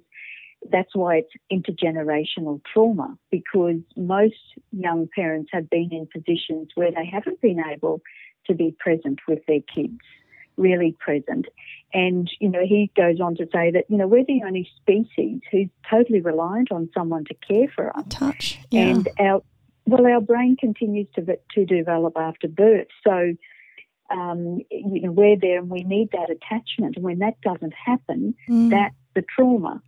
that's 0.71 0.95
why 0.95 1.23
it's 1.23 1.33
intergenerational 1.53 2.61
trauma 2.73 3.17
because 3.31 3.81
most 3.97 4.35
young 4.73 5.09
parents 5.15 5.51
have 5.53 5.71
been 5.71 5.89
in 5.93 6.09
positions 6.13 6.69
where 6.75 6.91
they 6.91 7.07
haven't 7.07 7.41
been 7.41 7.63
able 7.73 8.01
to 8.47 8.55
be 8.55 8.75
present 8.79 9.21
with 9.29 9.41
their 9.47 9.61
kids, 9.75 9.99
really 10.59 10.97
present. 10.99 11.47
And, 11.95 12.31
you 12.41 12.51
know, 12.51 12.61
he 12.63 12.91
goes 12.95 13.21
on 13.21 13.37
to 13.37 13.47
say 13.53 13.71
that, 13.71 13.85
you 13.89 13.97
know, 13.97 14.07
we're 14.07 14.25
the 14.25 14.43
only 14.47 14.69
species 14.81 15.41
who's 15.51 15.69
totally 15.89 16.21
reliant 16.21 16.71
on 16.71 16.91
someone 16.93 17.25
to 17.27 17.35
care 17.35 17.69
for 17.75 17.97
us. 17.97 18.05
touch. 18.11 18.59
Yeah. 18.71 18.83
And 18.83 19.09
our 19.19 19.43
Well, 19.87 20.07
our 20.07 20.21
brain 20.21 20.57
continues 20.61 21.09
to 21.15 21.39
to 21.55 21.65
develop 21.65 22.15
after 22.17 22.47
birth, 22.47 22.89
so 23.03 23.33
um, 24.11 24.61
you 24.71 25.03
know 25.03 25.13
we're 25.13 25.39
there 25.41 25.59
and 25.61 25.71
we 25.71 25.83
need 25.83 26.11
that 26.13 26.29
attachment. 26.29 26.97
And 26.97 27.05
when 27.05 27.21
that 27.21 27.41
doesn't 27.41 27.73
happen, 27.73 28.35
mm. 28.49 28.71
that's 28.71 28.95
the 29.15 29.23
trauma. 29.35 29.81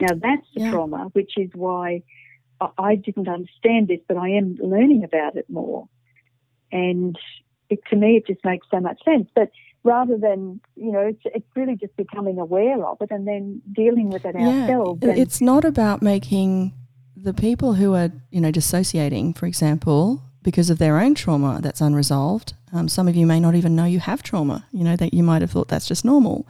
Now 0.00 0.14
that's 0.14 0.46
the 0.54 0.62
yeah. 0.64 0.70
trauma, 0.70 1.08
which 1.14 1.32
is 1.38 1.50
why 1.54 2.02
I 2.76 2.96
didn't 2.96 3.28
understand 3.28 3.88
this, 3.88 4.00
but 4.06 4.16
I 4.16 4.30
am 4.30 4.56
learning 4.60 5.04
about 5.04 5.36
it 5.36 5.48
more. 5.48 5.88
And 6.70 7.16
it, 7.70 7.80
to 7.90 7.96
me, 7.96 8.16
it 8.16 8.26
just 8.26 8.44
makes 8.44 8.66
so 8.70 8.80
much 8.80 9.02
sense. 9.04 9.28
But 9.34 9.50
rather 9.84 10.16
than, 10.16 10.60
you 10.76 10.92
know, 10.92 11.00
it's, 11.00 11.22
it's 11.24 11.46
really 11.54 11.76
just 11.76 11.96
becoming 11.96 12.38
aware 12.38 12.84
of 12.84 13.00
it 13.00 13.10
and 13.10 13.26
then 13.26 13.62
dealing 13.72 14.10
with 14.10 14.24
it 14.24 14.34
ourselves 14.34 15.00
yeah, 15.02 15.12
it's 15.12 15.40
not 15.40 15.64
about 15.64 16.02
making 16.02 16.72
the 17.16 17.34
people 17.34 17.74
who 17.74 17.94
are, 17.94 18.10
you 18.30 18.40
know, 18.40 18.50
dissociating, 18.50 19.34
for 19.34 19.46
example, 19.46 20.22
because 20.42 20.70
of 20.70 20.78
their 20.78 20.98
own 20.98 21.14
trauma 21.14 21.60
that's 21.62 21.80
unresolved. 21.80 22.54
Um, 22.72 22.88
some 22.88 23.08
of 23.08 23.16
you 23.16 23.26
may 23.26 23.40
not 23.40 23.54
even 23.54 23.74
know 23.74 23.84
you 23.84 24.00
have 24.00 24.22
trauma, 24.22 24.66
you 24.72 24.84
know, 24.84 24.96
that 24.96 25.14
you 25.14 25.22
might 25.22 25.42
have 25.42 25.50
thought 25.50 25.68
that's 25.68 25.88
just 25.88 26.04
normal. 26.04 26.46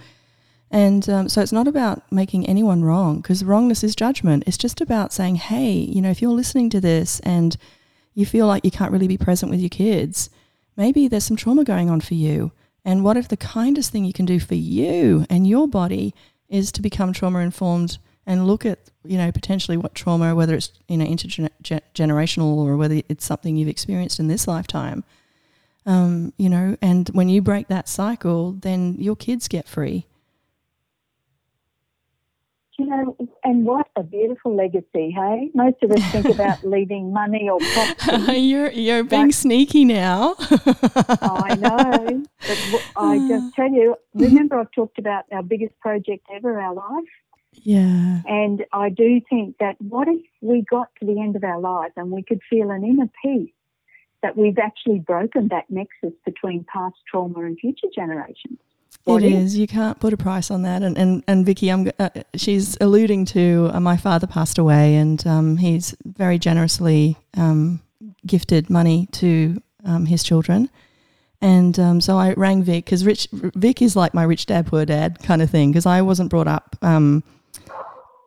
And 0.71 1.09
um, 1.09 1.29
so 1.29 1.41
it's 1.41 1.53
not 1.53 1.67
about 1.67 2.11
making 2.13 2.47
anyone 2.47 2.85
wrong 2.85 3.19
because 3.19 3.43
wrongness 3.43 3.83
is 3.83 3.97
judgment. 3.97 4.45
It's 4.47 4.59
just 4.59 4.81
about 4.81 5.13
saying, 5.13 5.37
hey, 5.37 5.73
you 5.73 6.03
know, 6.03 6.11
if 6.11 6.21
you're 6.21 6.31
listening 6.33 6.69
to 6.71 6.81
this 6.81 7.21
and 7.21 7.57
you 8.15 8.27
feel 8.27 8.47
like 8.47 8.65
you 8.65 8.71
can't 8.71 8.93
really 8.93 9.09
be 9.09 9.17
present 9.17 9.51
with 9.51 9.61
your 9.61 9.71
kids, 9.71 10.29
maybe 10.77 11.09
there's 11.09 11.25
some 11.25 11.37
trauma 11.37 11.65
going 11.65 11.89
on 11.89 12.01
for 12.01 12.15
you. 12.15 12.53
And 12.89 13.05
what 13.05 13.19
if 13.19 13.29
the 13.29 13.37
kindest 13.37 13.93
thing 13.93 14.07
you 14.07 14.15
can 14.15 14.25
do 14.25 14.41
for 14.41 14.55
you 14.55 15.27
and 15.29 15.47
your 15.47 15.69
body 15.69 16.15
is 16.49 16.73
to 16.73 16.81
become 16.81 17.13
trauma 17.13 17.41
informed 17.41 17.99
and 18.27 18.47
look 18.47 18.65
at, 18.65 18.79
you 19.05 19.19
know, 19.19 19.31
potentially 19.31 19.77
what 19.77 19.95
trauma, 19.95 20.35
whether 20.35 20.55
it's, 20.55 20.73
you 20.89 20.97
know, 20.97 21.05
intergenerational 21.05 22.57
or 22.57 22.79
whether 22.79 23.03
it's 23.11 23.27
something 23.27 23.59
you've 23.59 23.69
experienced 23.69 24.19
in 24.19 24.29
this 24.29 24.49
lifetime. 24.49 25.05
Um, 25.85 26.33
you 26.39 26.49
know, 26.49 26.79
and 26.81 27.11
when 27.11 27.29
you 27.29 27.43
break 27.43 27.69
that 27.69 27.91
cycle, 27.91 28.53
then 28.53 28.97
your 28.99 29.17
kids 29.17 29.49
get 29.49 29.69
free 29.69 30.07
you 32.79 32.87
know, 32.87 33.17
and 33.43 33.65
what 33.65 33.89
a 33.97 34.05
beautiful 34.05 34.55
legacy, 34.55 35.11
hey? 35.11 35.51
Most 35.53 35.83
of 35.83 35.91
us 35.91 36.03
think 36.13 36.29
about 36.35 36.63
leaving 36.65 37.13
money 37.13 37.49
or 37.51 37.59
property. 37.75 38.39
you're 38.39 38.71
you're 38.71 39.05
being 39.05 39.33
sneaky 39.33 39.85
now. 39.85 40.37
I 40.39 41.57
know, 41.59 42.25
but 42.47 42.83
I 42.97 43.19
just 43.29 43.55
tell 43.55 43.71
you. 43.71 43.97
Remember, 44.15 44.61
I've 44.61 44.71
talked 44.73 44.99
about 44.99 45.25
our 45.33 45.43
biggest 45.43 45.79
project 45.81 46.27
ever, 46.33 46.61
our 46.61 46.75
life. 46.75 47.09
Yeah. 47.65 48.21
And 48.27 48.65
I 48.73 48.91
do 48.91 49.21
think 49.29 49.57
that 49.59 49.77
what 49.81 50.07
if 50.07 50.21
we 50.41 50.65
got 50.71 50.89
to 51.01 51.07
the 51.07 51.21
end 51.21 51.35
of 51.35 51.43
our 51.43 51.59
life 51.59 51.93
and 51.97 52.13
we 52.13 52.23
could 52.23 52.41
feel 52.49 52.71
an 52.71 52.85
inner 52.85 53.11
peace 53.25 53.51
that 54.23 54.37
we've 54.37 54.59
actually 54.59 55.01
broken 55.01 55.49
that 55.49 55.65
nexus 55.69 56.17
between 56.25 56.65
past 56.73 56.97
trauma 57.11 57.41
and 57.41 57.59
future 57.59 57.89
generations? 57.93 58.59
It 59.07 59.25
is. 59.25 59.57
You 59.57 59.67
can't 59.67 59.99
put 59.99 60.13
a 60.13 60.17
price 60.17 60.51
on 60.51 60.63
that. 60.63 60.83
And 60.83 60.99
and, 60.99 61.25
and 61.27 61.47
Vicki, 61.47 61.71
I'm, 61.71 61.91
uh, 61.99 62.11
she's 62.37 62.77
alluding 62.81 63.25
to 63.27 63.71
uh, 63.73 63.81
my 63.81 63.97
father 63.97 64.27
passed 64.27 64.59
away, 64.59 64.97
and 64.97 65.27
um, 65.27 65.57
he's 65.57 65.95
very 66.05 66.39
generously 66.39 67.17
um, 67.37 67.81
gifted 68.27 68.69
money 68.69 69.09
to 69.13 69.63
um, 69.85 70.07
his 70.07 70.23
children. 70.23 70.69
And 71.41 71.79
um, 71.79 72.01
so 72.01 72.19
I 72.19 72.33
rang 72.35 72.63
Vic 72.63 72.85
because 72.85 73.05
Rich 73.05 73.29
Vic 73.33 73.81
is 73.81 73.97
like 73.97 74.13
my 74.13 74.25
rich 74.25 74.47
dad, 74.47 74.67
poor 74.67 74.85
dad 74.85 75.19
kind 75.23 75.41
of 75.41 75.51
thing. 75.51 75.71
Because 75.71 75.87
I 75.87 76.03
wasn't 76.03 76.31
brought 76.31 76.49
up 76.49 76.77
um, 76.83 77.23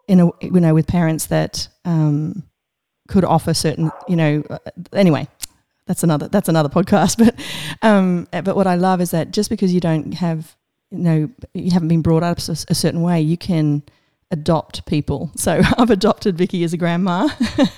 in 0.08 0.19
a 0.19 0.30
you 0.41 0.60
know 0.60 0.74
with 0.74 0.88
parents 0.88 1.28
that 1.28 1.67
um, 1.86 2.43
could 3.08 3.26
offer 3.26 3.54
certain 3.54 3.91
you 4.08 4.15
know. 4.15 4.43
Uh, 4.50 4.58
anyway, 4.93 5.28
that's 5.91 6.04
another 6.04 6.30
that's 6.30 6.47
another 6.47 6.69
podcast. 6.69 7.17
But 7.21 7.36
um, 7.82 8.27
but 8.32 8.56
what 8.56 8.65
I 8.65 8.75
love 8.75 9.01
is 9.01 9.12
that 9.12 9.32
just 9.32 9.49
because 9.49 9.73
you 9.73 9.82
don't 9.82 10.13
have 10.13 10.56
you 10.89 10.99
know 10.99 11.30
you 11.54 11.71
haven't 11.71 11.89
been 11.89 12.01
brought 12.01 12.23
up 12.23 12.39
a, 12.39 12.51
a 12.69 12.75
certain 12.75 13.01
way, 13.01 13.19
you 13.19 13.38
can 13.38 13.84
adopt 14.32 14.86
people. 14.86 15.32
So 15.38 15.62
I've 15.77 15.89
adopted 15.89 16.38
Vicki 16.38 16.63
as 16.63 16.71
a 16.71 16.77
grandma, 16.77 17.27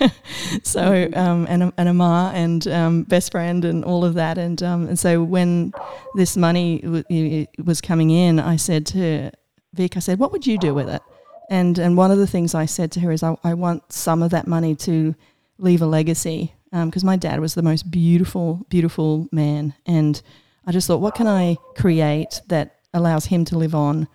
so 0.64 1.10
um, 1.16 1.48
and 1.50 1.64
a, 1.64 1.74
and 1.80 1.90
a 1.90 1.94
ma 1.94 2.32
and 2.36 2.68
um, 2.68 3.04
best 3.04 3.32
friend 3.32 3.66
and 3.66 3.84
all 3.84 4.06
of 4.06 4.14
that. 4.14 4.38
And 4.38 4.62
um, 4.62 4.88
and 4.90 5.00
so 5.00 5.24
when 5.24 5.74
this 6.14 6.38
money 6.38 6.82
w- 6.82 7.48
was 7.66 7.82
coming 7.82 8.12
in, 8.12 8.40
I 8.40 8.58
said 8.58 8.86
to 8.88 9.32
Vic, 9.74 9.98
I 9.98 10.02
said, 10.02 10.20
"What 10.20 10.32
would 10.32 10.46
you 10.46 10.60
do 10.60 10.76
with 10.76 10.88
it?" 10.88 11.02
And 11.50 11.80
and 11.80 11.98
one 11.98 12.12
of 12.12 12.20
the 12.20 12.28
things 12.28 12.54
I 12.54 12.68
said 12.68 12.92
to 12.92 13.00
her 13.00 13.12
is, 13.12 13.24
I, 13.24 13.36
I 13.44 13.56
want 13.56 13.92
some 13.92 14.22
of 14.22 14.30
that 14.30 14.46
money 14.46 14.76
to 14.88 15.16
leave 15.58 15.82
a 15.82 15.88
legacy 15.88 16.54
because 16.86 17.04
um, 17.04 17.08
my 17.08 17.16
dad 17.16 17.40
was 17.40 17.54
the 17.54 17.62
most 17.62 17.92
beautiful, 17.92 18.66
beautiful 18.70 19.28
man, 19.32 19.76
and 19.86 20.22
I 20.66 20.72
just 20.72 20.88
thought, 20.88 21.02
what 21.02 21.16
can 21.16 21.28
I 21.28 21.58
create 21.76 22.42
that 22.48 22.80
allows 22.94 23.26
him 23.26 23.44
to 23.46 23.58
live 23.58 23.76
on. 23.76 24.08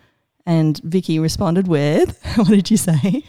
And 0.46 0.78
Vicki 0.84 1.18
responded 1.18 1.68
with, 1.68 2.22
what 2.36 2.48
did 2.48 2.70
you 2.70 2.76
say? 2.76 3.24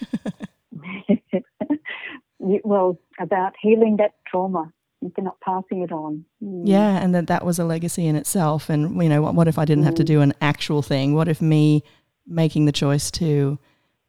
well, 2.40 3.00
about 3.20 3.54
healing 3.62 3.98
that 3.98 4.14
trauma. 4.28 4.72
You're 5.02 5.24
not 5.24 5.40
passing 5.40 5.82
it 5.82 5.94
on. 5.94 6.26
Mm. 6.44 6.64
Yeah, 6.66 6.98
and 6.98 7.16
that 7.16 7.28
that 7.28 7.46
was 7.46 7.58
a 7.58 7.64
legacy 7.64 8.06
in 8.06 8.18
itself. 8.18 8.70
And 8.70 9.02
you 9.02 9.08
know, 9.08 9.22
what, 9.22 9.34
what 9.34 9.48
if 9.48 9.58
I 9.58 9.64
didn't 9.64 9.84
mm. 9.84 9.88
have 9.88 9.96
to 9.96 10.04
mm. 10.04 10.08
do 10.08 10.22
an 10.22 10.34
actual 10.42 10.82
thing? 10.82 11.14
What 11.14 11.30
if 11.30 11.42
me 11.42 11.84
making 12.28 12.66
the 12.66 12.74
choice 12.74 13.10
to 13.12 13.58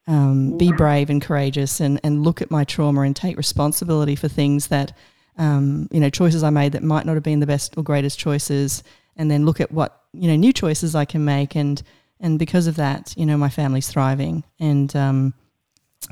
um, 0.05 0.57
be 0.57 0.73
brave 0.73 1.09
and 1.09 1.21
courageous 1.21 1.79
and, 1.79 1.97
and 2.03 2.23
look 2.23 2.41
at 2.41 2.51
my 2.51 2.65
trauma 2.65 3.01
and 3.01 3.15
take 3.15 3.37
responsibility 3.37 4.17
for 4.17 4.27
things 4.27 4.67
that, 4.67 4.95
um, 5.37 5.87
you 5.91 5.99
know, 5.99 6.09
choices 6.09 6.43
I 6.43 6.49
made 6.49 6.73
that 6.73 6.83
might 6.83 7.05
not 7.05 7.15
have 7.15 7.23
been 7.23 7.39
the 7.39 7.47
best 7.47 7.73
or 7.77 7.83
greatest 7.83 8.19
choices, 8.19 8.83
and 9.15 9.29
then 9.29 9.45
look 9.45 9.59
at 9.59 9.71
what 9.71 10.03
you 10.13 10.27
know 10.27 10.35
new 10.35 10.53
choices 10.53 10.95
I 10.95 11.05
can 11.05 11.23
make, 11.25 11.55
and 11.55 11.81
and 12.19 12.37
because 12.37 12.67
of 12.67 12.75
that, 12.75 13.13
you 13.17 13.25
know, 13.25 13.37
my 13.37 13.49
family's 13.49 13.87
thriving, 13.89 14.43
and 14.59 14.95
um, 14.95 15.33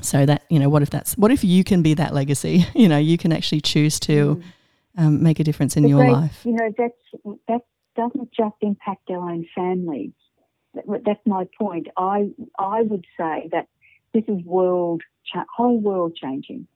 so 0.02 0.26
that 0.26 0.44
you 0.48 0.58
know, 0.58 0.68
what 0.68 0.82
if 0.82 0.90
that's 0.90 1.16
what 1.16 1.30
if 1.30 1.44
you 1.44 1.64
can 1.64 1.82
be 1.82 1.94
that 1.94 2.14
legacy? 2.14 2.66
You 2.74 2.88
know, 2.88 2.98
you 2.98 3.18
can 3.18 3.32
actually 3.32 3.60
choose 3.60 4.00
to 4.00 4.36
mm. 4.36 4.42
um, 4.96 5.22
make 5.22 5.38
a 5.40 5.44
difference 5.44 5.76
in 5.76 5.86
your 5.86 6.00
great, 6.00 6.12
life. 6.12 6.40
You 6.44 6.52
know, 6.52 6.72
that's 6.76 7.38
that 7.48 7.60
doesn't 7.96 8.32
just 8.32 8.56
impact 8.62 9.10
our 9.10 9.30
own 9.30 9.46
families. 9.54 10.12
That's 10.74 11.20
my 11.26 11.46
point. 11.58 11.88
I 11.96 12.30
I 12.58 12.82
would 12.82 13.04
say 13.18 13.48
that 13.52 13.68
this 14.14 14.24
is 14.28 14.42
world 14.44 15.02
whole 15.56 15.78
world 15.78 16.16
changing, 16.16 16.66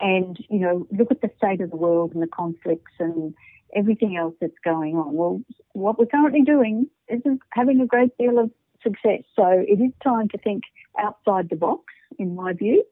and 0.00 0.38
you 0.48 0.58
know, 0.58 0.86
look 0.90 1.10
at 1.10 1.20
the 1.20 1.30
state 1.36 1.60
of 1.60 1.70
the 1.70 1.76
world 1.76 2.12
and 2.12 2.22
the 2.22 2.26
conflicts 2.26 2.92
and 2.98 3.34
everything 3.74 4.16
else 4.16 4.34
that's 4.40 4.52
going 4.64 4.96
on. 4.96 5.12
Well, 5.12 5.42
what 5.72 5.98
we're 5.98 6.06
currently 6.06 6.42
doing 6.42 6.88
isn't 7.08 7.40
having 7.52 7.80
a 7.80 7.86
great 7.86 8.16
deal 8.18 8.38
of 8.38 8.50
success. 8.82 9.22
So 9.36 9.46
it 9.46 9.80
is 9.80 9.92
time 10.02 10.28
to 10.28 10.38
think 10.38 10.64
outside 10.98 11.50
the 11.50 11.56
box, 11.56 11.84
in 12.18 12.34
my 12.34 12.52
view. 12.52 12.84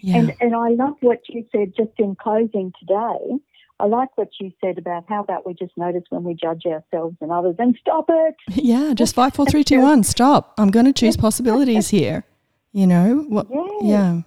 Yeah. 0.00 0.16
And 0.16 0.34
and 0.40 0.54
I 0.54 0.70
love 0.70 0.94
what 1.00 1.20
you 1.28 1.44
said 1.52 1.74
just 1.76 1.92
in 1.98 2.16
closing 2.16 2.72
today. 2.78 3.38
I 3.80 3.86
like 3.86 4.16
what 4.16 4.28
you 4.40 4.52
said 4.60 4.78
about 4.78 5.04
how 5.08 5.22
about 5.22 5.44
we 5.44 5.54
just 5.54 5.76
notice 5.76 6.04
when 6.10 6.22
we 6.22 6.34
judge 6.34 6.64
ourselves 6.66 7.16
and 7.20 7.32
others 7.32 7.56
and 7.58 7.76
stop 7.80 8.06
it. 8.08 8.36
Yeah, 8.62 8.94
just 8.94 9.14
five, 9.14 9.34
four, 9.34 9.46
three, 9.46 9.64
two, 9.64 9.80
one. 9.80 10.04
Stop. 10.04 10.54
I'm 10.56 10.70
going 10.70 10.86
to 10.86 10.92
choose 10.92 11.16
possibilities 11.16 11.88
here. 11.88 12.24
You 12.72 12.86
know 12.86 13.26
what? 13.28 13.48
Yeah. 13.82 13.88
yeah. 13.88 14.20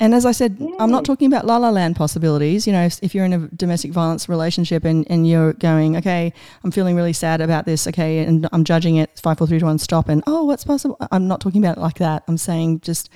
And 0.00 0.14
as 0.14 0.24
I 0.24 0.32
said, 0.32 0.56
yeah. 0.58 0.70
I'm 0.80 0.90
not 0.90 1.04
talking 1.04 1.26
about 1.26 1.46
la 1.46 1.58
la 1.58 1.68
land 1.68 1.94
possibilities. 1.94 2.66
You 2.66 2.72
know, 2.72 2.86
if, 2.86 2.98
if, 3.02 3.14
you're 3.14 3.26
in 3.26 3.34
a 3.34 3.48
domestic 3.48 3.92
violence 3.92 4.30
relationship 4.30 4.84
and, 4.84 5.06
and 5.10 5.28
you're 5.28 5.52
going, 5.52 5.94
okay, 5.98 6.32
I'm 6.64 6.70
feeling 6.70 6.96
really 6.96 7.12
sad 7.12 7.42
about 7.42 7.66
this, 7.66 7.86
okay, 7.86 8.20
and 8.20 8.48
I'm 8.50 8.64
judging 8.64 8.96
it, 8.96 9.20
five, 9.20 9.36
four, 9.36 9.46
three, 9.46 9.60
two, 9.60 9.66
one, 9.66 9.78
stop, 9.78 10.08
and 10.08 10.24
oh, 10.26 10.44
what's 10.44 10.64
possible? 10.64 10.96
I'm 11.12 11.28
not 11.28 11.42
talking 11.42 11.62
about 11.62 11.76
it 11.76 11.80
like 11.80 11.98
that. 11.98 12.24
I'm 12.26 12.38
saying 12.38 12.80
just 12.80 13.10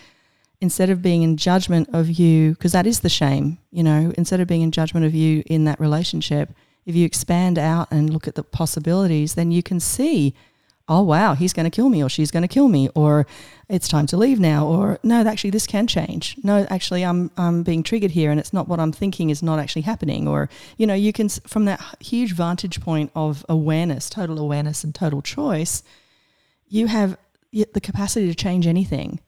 instead 0.61 0.91
of 0.91 1.01
being 1.01 1.23
in 1.23 1.39
judgment 1.39 1.89
of 1.95 2.11
you, 2.11 2.53
because 2.53 2.73
that 2.73 2.87
is 2.87 3.01
the 3.01 3.09
shame, 3.09 3.59
you 3.71 3.83
know, 3.83 4.13
instead 4.19 4.41
of 4.41 4.47
being 4.47 4.61
in 4.61 4.71
judgment 4.71 5.07
of 5.07 5.15
you 5.15 5.43
in 5.47 5.65
that 5.65 5.81
relationship, 5.81 6.51
if 6.85 6.95
you 6.95 7.07
expand 7.07 7.59
out 7.59 7.89
and 7.91 8.11
look 8.11 8.29
at 8.29 8.35
the 8.35 8.43
possibilities, 8.43 9.35
then 9.35 9.51
you 9.51 9.63
can 9.63 9.81
see 9.81 10.35
oh 10.89 11.03
wow 11.03 11.35
he's 11.35 11.53
going 11.53 11.65
to 11.65 11.75
kill 11.75 11.89
me 11.89 12.03
or 12.03 12.09
she's 12.09 12.31
going 12.31 12.43
to 12.43 12.49
kill 12.49 12.69
me 12.69 12.89
or 12.95 13.27
it's 13.69 13.89
time 13.89 14.07
to 14.07 14.17
leave 14.17 14.39
now 14.39 14.67
or 14.67 14.99
no 15.03 15.27
actually 15.27 15.51
this 15.51 15.67
can 15.67 15.87
change. 15.87 16.37
No 16.43 16.67
actually 16.69 17.05
i'm 17.05 17.31
i'm 17.37 17.63
being 17.63 17.83
triggered 17.83 18.11
here 18.11 18.31
and 18.31 18.39
it's 18.39 18.53
not 18.53 18.69
what 18.69 18.81
i'm 18.81 18.93
thinking 18.93 19.31
is 19.31 19.43
not 19.43 19.59
actually 19.59 19.83
happening 19.83 20.29
or 20.29 20.49
you 20.77 20.87
know 20.87 20.95
you 20.95 21.13
can 21.13 21.29
from 21.29 21.65
that 21.65 21.83
huge 22.01 22.35
vantage 22.35 22.81
point 22.81 23.11
of 23.15 23.45
awareness 23.49 24.11
total 24.11 24.39
awareness 24.39 24.85
and 24.85 24.95
total 24.95 25.23
choice 25.23 25.83
you 26.69 26.87
have 26.87 27.17
the 27.73 27.81
capacity 27.81 28.27
to 28.27 28.35
change 28.35 28.67
anything. 28.67 29.21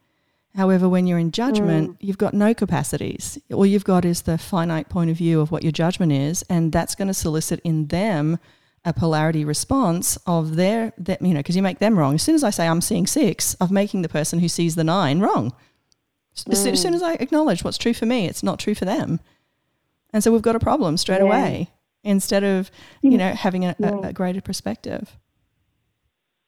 However 0.54 0.88
when 0.88 1.06
you're 1.06 1.18
in 1.18 1.30
judgment 1.32 1.90
mm. 1.90 1.96
you've 2.00 2.18
got 2.18 2.34
no 2.34 2.54
capacities. 2.54 3.38
All 3.52 3.66
you've 3.66 3.84
got 3.84 4.04
is 4.04 4.22
the 4.22 4.38
finite 4.38 4.88
point 4.88 5.10
of 5.10 5.16
view 5.16 5.40
of 5.40 5.50
what 5.50 5.62
your 5.62 5.72
judgment 5.72 6.12
is 6.12 6.42
and 6.48 6.72
that's 6.72 6.94
going 6.94 7.08
to 7.08 7.14
solicit 7.14 7.60
in 7.62 7.86
them 7.88 8.38
a 8.86 8.92
polarity 8.92 9.44
response 9.44 10.16
of 10.26 10.56
their 10.56 10.92
that 10.96 11.20
you 11.20 11.34
know 11.34 11.40
because 11.40 11.56
you 11.56 11.62
make 11.62 11.80
them 11.80 11.98
wrong 11.98 12.14
as 12.14 12.22
soon 12.22 12.34
as 12.34 12.44
i 12.44 12.50
say 12.50 12.66
i'm 12.66 12.80
seeing 12.80 13.06
six 13.06 13.54
i'm 13.60 13.74
making 13.74 14.00
the 14.02 14.08
person 14.08 14.38
who 14.38 14.48
sees 14.48 14.76
the 14.76 14.84
nine 14.84 15.18
wrong 15.20 15.52
mm. 16.36 16.52
as, 16.52 16.80
soon 16.80 16.94
as 16.94 17.02
i 17.02 17.14
acknowledge 17.14 17.64
what's 17.64 17.78
true 17.78 17.92
for 17.92 18.06
me 18.06 18.26
it's 18.26 18.42
not 18.42 18.58
true 18.58 18.74
for 18.74 18.84
them 18.86 19.20
And 20.12 20.22
so 20.24 20.32
we've 20.32 20.40
got 20.40 20.56
a 20.56 20.60
problem 20.60 20.96
straight 20.96 21.18
Yeah. 21.20 21.26
away 21.26 21.70
instead 22.04 22.44
of, 22.44 22.70
you 23.02 23.18
know, 23.18 23.32
having 23.34 23.64
a, 23.64 23.74
Yeah. 23.78 24.00
a, 24.04 24.08
a 24.08 24.12
greater 24.12 24.40
perspective. 24.40 25.16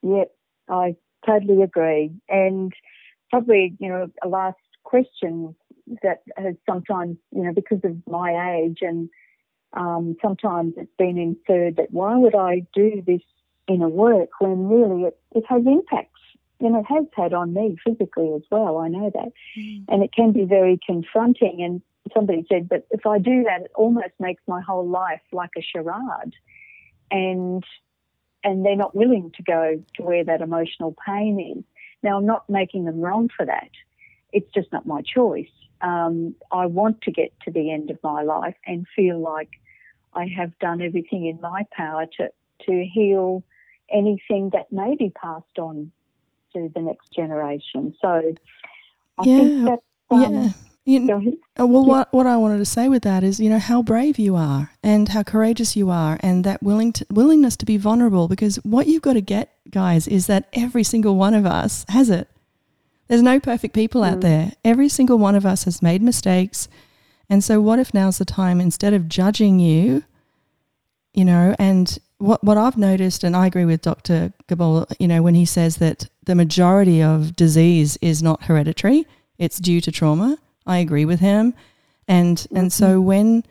Yep, 0.03 0.31
I 0.69 0.97
totally 1.27 1.63
agree. 1.63 2.13
And 2.29 2.73
probably, 3.31 3.77
you 3.81 3.89
know, 3.89 4.09
a 4.23 4.29
last 4.29 4.57
question 4.85 5.55
that 6.03 6.23
has 6.37 6.55
sometimes, 6.65 7.17
you 7.33 7.43
know, 7.43 7.53
because 7.53 7.81
of 7.85 7.97
my 8.07 8.57
age 8.57 8.79
and 8.81 9.11
um, 9.73 10.17
sometimes 10.23 10.75
it's 10.77 10.95
been 10.99 11.19
inferred 11.19 11.77
that 11.77 11.91
why 11.91 12.17
would 12.17 12.35
I 12.35 12.67
do 12.75 13.03
this 13.07 13.21
in 13.67 13.83
a 13.83 13.89
work 13.89 14.31
when 14.41 14.69
really 14.69 15.05
it, 15.05 15.19
it 15.33 15.45
has 15.49 15.63
impacts. 15.67 16.21
And 16.61 16.75
it 16.75 16.87
has 16.89 17.05
had 17.15 17.33
on 17.33 17.55
me 17.55 17.77
physically 17.87 18.33
as 18.35 18.43
well, 18.51 18.79
I 18.79 18.89
know 18.89 19.11
that. 19.15 19.33
And 19.89 20.03
it 20.03 20.13
can 20.13 20.33
be 20.33 20.45
very 20.45 20.81
confronting. 20.85 21.63
And 21.63 21.81
somebody 22.13 22.45
said, 22.49 22.69
but 22.69 22.85
if 22.91 23.07
I 23.07 23.19
do 23.19 23.45
that, 23.45 23.63
it 23.63 23.71
almost 23.77 24.15
makes 24.19 24.43
my 24.49 24.61
whole 24.61 24.89
life 24.89 25.21
like 25.31 25.51
a 25.57 25.63
charade. 25.63 26.35
And 27.11 27.65
and 28.45 28.65
they're 28.65 28.77
not 28.77 28.95
willing 28.95 29.33
to 29.37 29.43
go 29.43 29.83
to 29.95 30.03
where 30.03 30.25
that 30.25 30.41
emotional 30.41 30.97
pain 31.07 31.57
is. 31.57 31.65
Now, 32.03 32.19
I'm 32.19 32.27
not 32.27 32.49
making 32.49 32.85
them 32.85 33.01
wrong 33.01 33.29
for 33.37 33.45
that. 33.45 33.71
It's 34.33 34.51
just 34.53 34.73
not 34.73 34.87
my 34.87 35.03
choice. 35.03 35.51
Um, 35.81 36.35
I 36.51 36.67
want 36.67 37.03
to 37.03 37.13
get 37.13 37.33
to 37.45 37.51
the 37.51 37.71
end 37.73 37.91
of 37.91 37.99
my 38.03 38.23
life 38.23 38.57
and 38.67 38.87
feel 38.97 39.21
like 39.21 39.51
I 40.15 40.27
have 40.37 40.59
done 40.59 40.83
everything 40.83 41.27
in 41.27 41.41
my 41.41 41.65
power 41.73 42.07
to, 42.19 42.31
to 42.67 42.85
heal 42.85 43.45
anything 43.91 44.51
that 44.53 44.73
may 44.73 44.97
be 44.97 45.11
passed 45.11 45.59
on 45.59 45.93
to 46.55 46.71
the 46.75 46.81
next 46.81 47.13
generation. 47.13 47.95
So 48.01 48.35
I 49.19 49.25
Yeah, 49.25 49.37
think 49.37 49.65
that. 49.67 49.79
Um, 50.11 50.35
yeah. 50.35 50.49
You. 50.85 51.39
Uh, 51.61 51.67
Well, 51.67 51.85
what, 51.85 52.13
what 52.15 52.27
I 52.27 52.39
wanted 52.39 52.59
to 52.59 52.65
say 52.65 52.89
with 52.89 53.03
that 53.03 53.23
is, 53.23 53.39
you 53.39 53.51
know, 53.51 53.59
how 53.59 53.83
brave 53.83 54.19
you 54.19 54.37
are 54.37 54.71
and 54.83 55.07
how 55.11 55.23
courageous 55.23 55.77
you 55.77 55.91
are 55.91 56.19
and 56.21 56.45
that 56.45 56.63
willing 56.63 56.95
to, 56.95 57.07
willingness 57.11 57.57
to 57.59 57.67
be 57.67 57.77
vulnerable 57.77 58.27
because 58.27 58.57
what 58.65 58.87
you've 58.87 59.03
got 59.03 59.13
to 59.13 59.21
get, 59.21 59.55
guys, 59.71 60.09
is 60.09 60.29
that 60.29 60.49
every 60.55 60.83
single 60.83 61.17
one 61.17 61.35
of 61.35 61.45
us 61.45 61.85
has 61.91 62.09
it. 62.09 62.29
There's 63.09 63.23
no 63.23 63.41
perfect 63.41 63.75
people 63.75 64.05
out 64.05 64.19
mm. 64.19 64.23
there. 64.23 64.53
Every 64.65 64.89
single 64.89 65.19
one 65.19 65.35
of 65.35 65.47
us 65.47 65.65
has 65.65 65.83
made 65.83 66.03
mistakes. 66.03 66.69
And 67.29 67.43
so 67.43 67.61
what 67.61 67.79
if 67.79 67.93
now's 67.93 68.19
the 68.19 68.25
time 68.25 68.61
instead 68.61 68.95
of 68.95 69.09
judging 69.09 69.59
you, 69.59 70.05
you 71.13 71.25
know, 71.25 71.55
and 71.59 71.99
what, 72.19 72.43
what 72.45 72.59
I've 72.59 72.77
noticed, 72.77 73.25
and 73.25 73.35
I 73.37 73.47
agree 73.47 73.65
with 73.65 73.83
Dr. 73.83 74.33
Gabor, 74.47 74.87
you 74.99 75.09
know, 75.09 75.23
when 75.23 75.35
he 75.35 75.45
says 75.45 75.77
that 75.77 76.09
the 76.25 76.35
majority 76.35 77.03
of 77.03 77.37
disease 77.37 77.97
is 78.01 78.23
not 78.23 78.45
hereditary, 78.45 79.07
it's 79.39 79.59
due 79.59 79.81
to 79.81 79.93
trauma. 79.93 80.39
I 80.67 80.79
agree 80.79 81.05
with 81.05 81.21
him. 81.21 81.55
And 82.07 82.47
and 82.55 82.73
so 82.73 82.99
mm-hmm. 82.99 83.07
when 83.07 83.45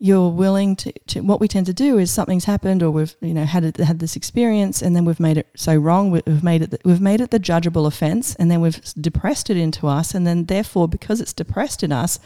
you're 0.00 0.28
willing 0.28 0.76
to, 0.76 0.92
to 1.08 1.20
what 1.20 1.40
we 1.40 1.48
tend 1.48 1.66
to 1.66 1.74
do 1.74 1.98
is 1.98 2.10
something's 2.10 2.44
happened 2.44 2.82
or 2.82 2.90
we've 2.90 3.16
you 3.20 3.34
know 3.34 3.44
had 3.44 3.64
it, 3.64 3.76
had 3.78 3.98
this 3.98 4.14
experience 4.14 4.80
and 4.80 4.94
then 4.94 5.04
we've 5.04 5.18
made 5.18 5.36
it 5.36 5.48
so 5.56 5.74
wrong 5.74 6.10
we- 6.10 6.22
we've 6.26 6.44
made 6.44 6.62
it 6.62 6.70
the, 6.70 6.78
we've 6.84 7.00
made 7.00 7.20
it 7.20 7.30
the 7.30 7.40
judgeable 7.40 7.86
offense 7.86 8.34
and 8.36 8.50
then 8.50 8.60
we've 8.60 8.80
depressed 8.94 9.50
it 9.50 9.56
into 9.56 9.88
us 9.88 10.14
and 10.14 10.26
then 10.26 10.44
therefore 10.44 10.86
because 10.86 11.20
it's 11.20 11.32
depressed 11.32 11.82
in 11.82 11.90
us 11.90 12.20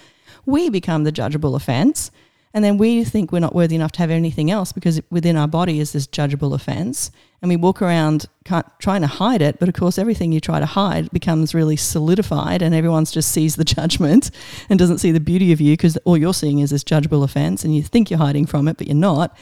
we 0.44 0.68
become 0.68 1.04
the 1.04 1.12
judgeable 1.12 1.56
offense 1.56 2.10
and 2.54 2.62
then 2.62 2.76
we 2.76 3.02
think 3.04 3.32
we're 3.32 3.40
not 3.40 3.54
worthy 3.54 3.74
enough 3.74 3.92
to 3.92 4.00
have 4.00 4.10
anything 4.10 4.50
else 4.50 4.72
because 4.72 5.00
within 5.10 5.36
our 5.36 5.48
body 5.48 5.80
is 5.80 5.92
this 5.92 6.06
judgeable 6.06 6.54
offense. 6.54 7.10
And 7.40 7.48
we 7.48 7.56
walk 7.56 7.80
around 7.80 8.26
trying 8.44 9.00
to 9.00 9.06
hide 9.06 9.40
it. 9.40 9.58
But 9.58 9.68
of 9.68 9.74
course, 9.74 9.98
everything 9.98 10.32
you 10.32 10.40
try 10.40 10.60
to 10.60 10.66
hide 10.66 11.10
becomes 11.10 11.54
really 11.54 11.76
solidified, 11.76 12.62
and 12.62 12.74
everyone 12.74 13.04
just 13.06 13.32
sees 13.32 13.56
the 13.56 13.64
judgment 13.76 14.30
and 14.68 14.78
doesn't 14.78 14.98
see 14.98 15.12
the 15.12 15.20
beauty 15.20 15.50
of 15.52 15.60
you 15.60 15.72
because 15.72 15.96
all 15.98 16.16
you're 16.16 16.34
seeing 16.34 16.58
is 16.58 16.70
this 16.70 16.84
judgeable 16.84 17.24
offense. 17.24 17.64
And 17.64 17.74
you 17.74 17.82
think 17.82 18.10
you're 18.10 18.18
hiding 18.18 18.46
from 18.46 18.68
it, 18.68 18.76
but 18.76 18.86
you're 18.86 18.94
not. 18.94 19.36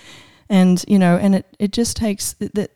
And, 0.48 0.84
you 0.86 0.98
know, 0.98 1.16
and 1.16 1.34
it, 1.34 1.46
it 1.58 1.72
just 1.72 1.96
takes 1.96 2.34
that. 2.34 2.70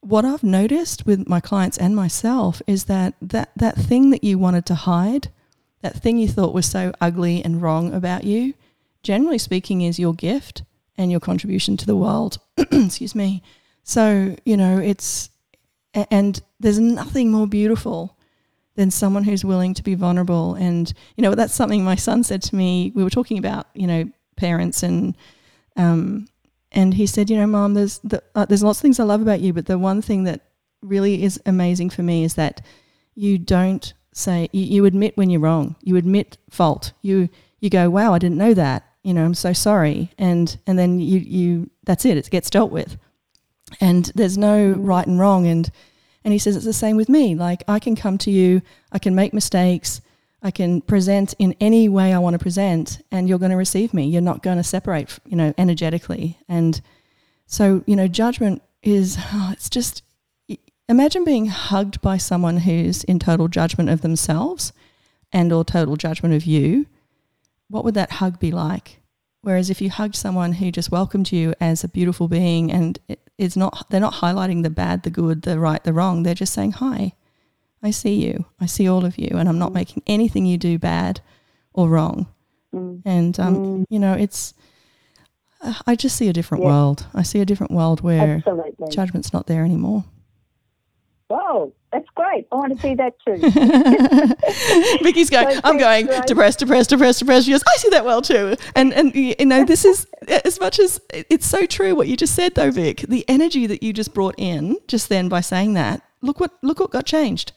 What 0.00 0.24
I've 0.24 0.44
noticed 0.44 1.04
with 1.04 1.26
my 1.28 1.40
clients 1.40 1.76
and 1.78 1.96
myself 1.96 2.62
is 2.68 2.84
that, 2.84 3.14
that 3.20 3.50
that 3.56 3.76
thing 3.76 4.10
that 4.10 4.22
you 4.22 4.38
wanted 4.38 4.64
to 4.66 4.76
hide, 4.76 5.32
that 5.82 6.00
thing 6.00 6.16
you 6.18 6.28
thought 6.28 6.54
was 6.54 6.66
so 6.66 6.92
ugly 7.00 7.44
and 7.44 7.60
wrong 7.60 7.92
about 7.92 8.22
you, 8.22 8.54
generally 9.02 9.38
speaking, 9.38 9.82
is 9.82 9.98
your 9.98 10.14
gift 10.14 10.62
and 10.98 11.10
your 11.10 11.20
contribution 11.20 11.76
to 11.76 11.86
the 11.86 11.96
world. 11.96 12.38
Excuse 12.58 13.14
me. 13.14 13.42
So, 13.82 14.36
you 14.44 14.56
know, 14.56 14.78
it's, 14.78 15.30
and 15.94 16.40
there's 16.58 16.78
nothing 16.78 17.30
more 17.30 17.46
beautiful 17.46 18.16
than 18.74 18.90
someone 18.90 19.24
who's 19.24 19.44
willing 19.44 19.74
to 19.74 19.82
be 19.82 19.94
vulnerable. 19.94 20.54
And, 20.54 20.92
you 21.16 21.22
know, 21.22 21.34
that's 21.34 21.54
something 21.54 21.82
my 21.84 21.94
son 21.94 22.22
said 22.22 22.42
to 22.42 22.56
me. 22.56 22.92
We 22.94 23.04
were 23.04 23.10
talking 23.10 23.38
about, 23.38 23.66
you 23.74 23.86
know, 23.86 24.10
parents 24.36 24.82
and, 24.82 25.16
um, 25.76 26.28
and 26.72 26.94
he 26.94 27.06
said, 27.06 27.30
you 27.30 27.36
know, 27.36 27.46
mom, 27.46 27.74
there's, 27.74 27.98
the, 28.00 28.22
uh, 28.34 28.44
there's 28.44 28.62
lots 28.62 28.78
of 28.78 28.82
things 28.82 29.00
I 29.00 29.04
love 29.04 29.22
about 29.22 29.40
you, 29.40 29.52
but 29.52 29.66
the 29.66 29.78
one 29.78 30.02
thing 30.02 30.24
that 30.24 30.42
really 30.82 31.22
is 31.22 31.40
amazing 31.46 31.90
for 31.90 32.02
me 32.02 32.24
is 32.24 32.34
that 32.34 32.60
you 33.14 33.38
don't 33.38 33.94
say, 34.12 34.48
you, 34.52 34.62
you 34.62 34.84
admit 34.84 35.16
when 35.16 35.30
you're 35.30 35.40
wrong. 35.40 35.76
You 35.82 35.96
admit 35.96 36.36
fault. 36.50 36.92
You, 37.02 37.28
you 37.60 37.70
go, 37.70 37.88
wow, 37.88 38.12
I 38.12 38.18
didn't 38.18 38.38
know 38.38 38.54
that. 38.54 38.85
You 39.06 39.14
know, 39.14 39.24
I'm 39.24 39.34
so 39.34 39.52
sorry. 39.52 40.10
And, 40.18 40.58
and 40.66 40.76
then 40.76 40.98
you, 40.98 41.20
you, 41.20 41.70
that's 41.84 42.04
it. 42.04 42.16
It 42.16 42.28
gets 42.28 42.50
dealt 42.50 42.72
with. 42.72 42.98
And 43.80 44.10
there's 44.16 44.36
no 44.36 44.72
right 44.72 45.06
and 45.06 45.20
wrong. 45.20 45.46
And, 45.46 45.70
and 46.24 46.32
he 46.32 46.40
says 46.40 46.56
it's 46.56 46.64
the 46.64 46.72
same 46.72 46.96
with 46.96 47.08
me. 47.08 47.36
Like 47.36 47.62
I 47.68 47.78
can 47.78 47.94
come 47.94 48.18
to 48.18 48.32
you, 48.32 48.62
I 48.90 48.98
can 48.98 49.14
make 49.14 49.32
mistakes, 49.32 50.00
I 50.42 50.50
can 50.50 50.80
present 50.80 51.34
in 51.38 51.54
any 51.60 51.88
way 51.88 52.12
I 52.12 52.18
want 52.18 52.34
to 52.34 52.40
present, 52.40 53.00
and 53.12 53.28
you're 53.28 53.38
going 53.38 53.52
to 53.52 53.56
receive 53.56 53.94
me. 53.94 54.08
You're 54.08 54.22
not 54.22 54.42
going 54.42 54.56
to 54.56 54.64
separate, 54.64 55.20
you 55.24 55.36
know, 55.36 55.54
energetically. 55.56 56.40
And 56.48 56.80
so, 57.46 57.84
you 57.86 57.94
know, 57.94 58.08
judgment 58.08 58.60
is, 58.82 59.18
oh, 59.32 59.50
it's 59.52 59.70
just, 59.70 60.02
imagine 60.88 61.24
being 61.24 61.46
hugged 61.46 62.00
by 62.00 62.16
someone 62.16 62.56
who's 62.56 63.04
in 63.04 63.20
total 63.20 63.46
judgment 63.46 63.88
of 63.88 64.00
themselves 64.00 64.72
and 65.32 65.52
or 65.52 65.64
total 65.64 65.94
judgment 65.94 66.34
of 66.34 66.44
you. 66.44 66.86
What 67.68 67.84
would 67.84 67.94
that 67.94 68.12
hug 68.12 68.38
be 68.38 68.50
like? 68.52 69.00
Whereas 69.42 69.70
if 69.70 69.80
you 69.80 69.90
hugged 69.90 70.16
someone 70.16 70.54
who 70.54 70.72
just 70.72 70.90
welcomed 70.90 71.30
you 71.30 71.54
as 71.60 71.84
a 71.84 71.88
beautiful 71.88 72.26
being 72.26 72.72
and 72.72 72.98
it 73.08 73.20
is 73.38 73.56
not, 73.56 73.86
they're 73.90 74.00
not 74.00 74.14
highlighting 74.14 74.62
the 74.62 74.70
bad, 74.70 75.02
the 75.04 75.10
good, 75.10 75.42
the 75.42 75.58
right, 75.58 75.82
the 75.84 75.92
wrong. 75.92 76.22
They're 76.22 76.34
just 76.34 76.52
saying, 76.52 76.72
hi, 76.72 77.12
I 77.82 77.90
see 77.92 78.14
you. 78.26 78.46
I 78.60 78.66
see 78.66 78.88
all 78.88 79.04
of 79.04 79.18
you. 79.18 79.28
And 79.32 79.48
I'm 79.48 79.58
not 79.58 79.72
making 79.72 80.02
anything 80.06 80.46
you 80.46 80.58
do 80.58 80.78
bad 80.78 81.20
or 81.72 81.88
wrong. 81.88 82.26
Mm. 82.74 83.02
And, 83.04 83.38
um, 83.38 83.86
you 83.88 83.98
know, 84.00 84.14
it's, 84.14 84.54
uh, 85.60 85.74
I 85.86 85.94
just 85.94 86.16
see 86.16 86.28
a 86.28 86.32
different 86.32 86.64
Yeah. 86.64 86.70
world. 86.70 87.06
I 87.14 87.22
see 87.22 87.40
a 87.40 87.44
different 87.46 87.72
world 87.72 88.00
where 88.00 88.36
Absolutely. 88.36 88.88
judgment's 88.90 89.32
not 89.32 89.46
there 89.46 89.64
anymore. 89.64 90.04
Whoa, 91.28 91.72
that's 91.96 92.08
great. 92.14 92.46
I 92.52 92.56
want 92.56 92.74
to 92.74 92.80
see 92.82 92.94
that 92.94 93.14
too. 93.26 93.36
Vicki's 95.02 95.30
going, 95.30 95.54
So 95.54 95.60
I'm 95.64 95.78
going 95.78 96.06
Grace. 96.06 96.20
depressed, 96.26 96.58
depressed, 96.58 96.90
depressed, 96.90 97.18
depressed. 97.20 97.46
She 97.46 97.52
goes, 97.52 97.62
I 97.66 97.76
see 97.78 97.88
that 97.90 98.04
well 98.04 98.20
too. 98.20 98.54
And, 98.74 98.92
and 98.92 99.14
you 99.14 99.34
know, 99.46 99.64
this 99.64 99.84
is 99.84 100.06
as 100.44 100.60
much 100.60 100.78
as 100.78 101.00
it's 101.12 101.46
so 101.46 101.64
true 101.66 101.94
what 101.94 102.08
you 102.08 102.16
just 102.16 102.34
said 102.34 102.54
though, 102.54 102.70
Vic, 102.70 103.00
the 103.08 103.24
energy 103.28 103.66
that 103.66 103.82
you 103.82 103.92
just 103.92 104.12
brought 104.12 104.34
in 104.36 104.76
just 104.88 105.08
then 105.08 105.28
by 105.28 105.40
saying 105.40 105.72
that, 105.74 106.02
look 106.20 106.38
what, 106.38 106.52
look 106.62 106.80
what 106.80 106.90
got 106.90 107.06
changed. 107.06 107.52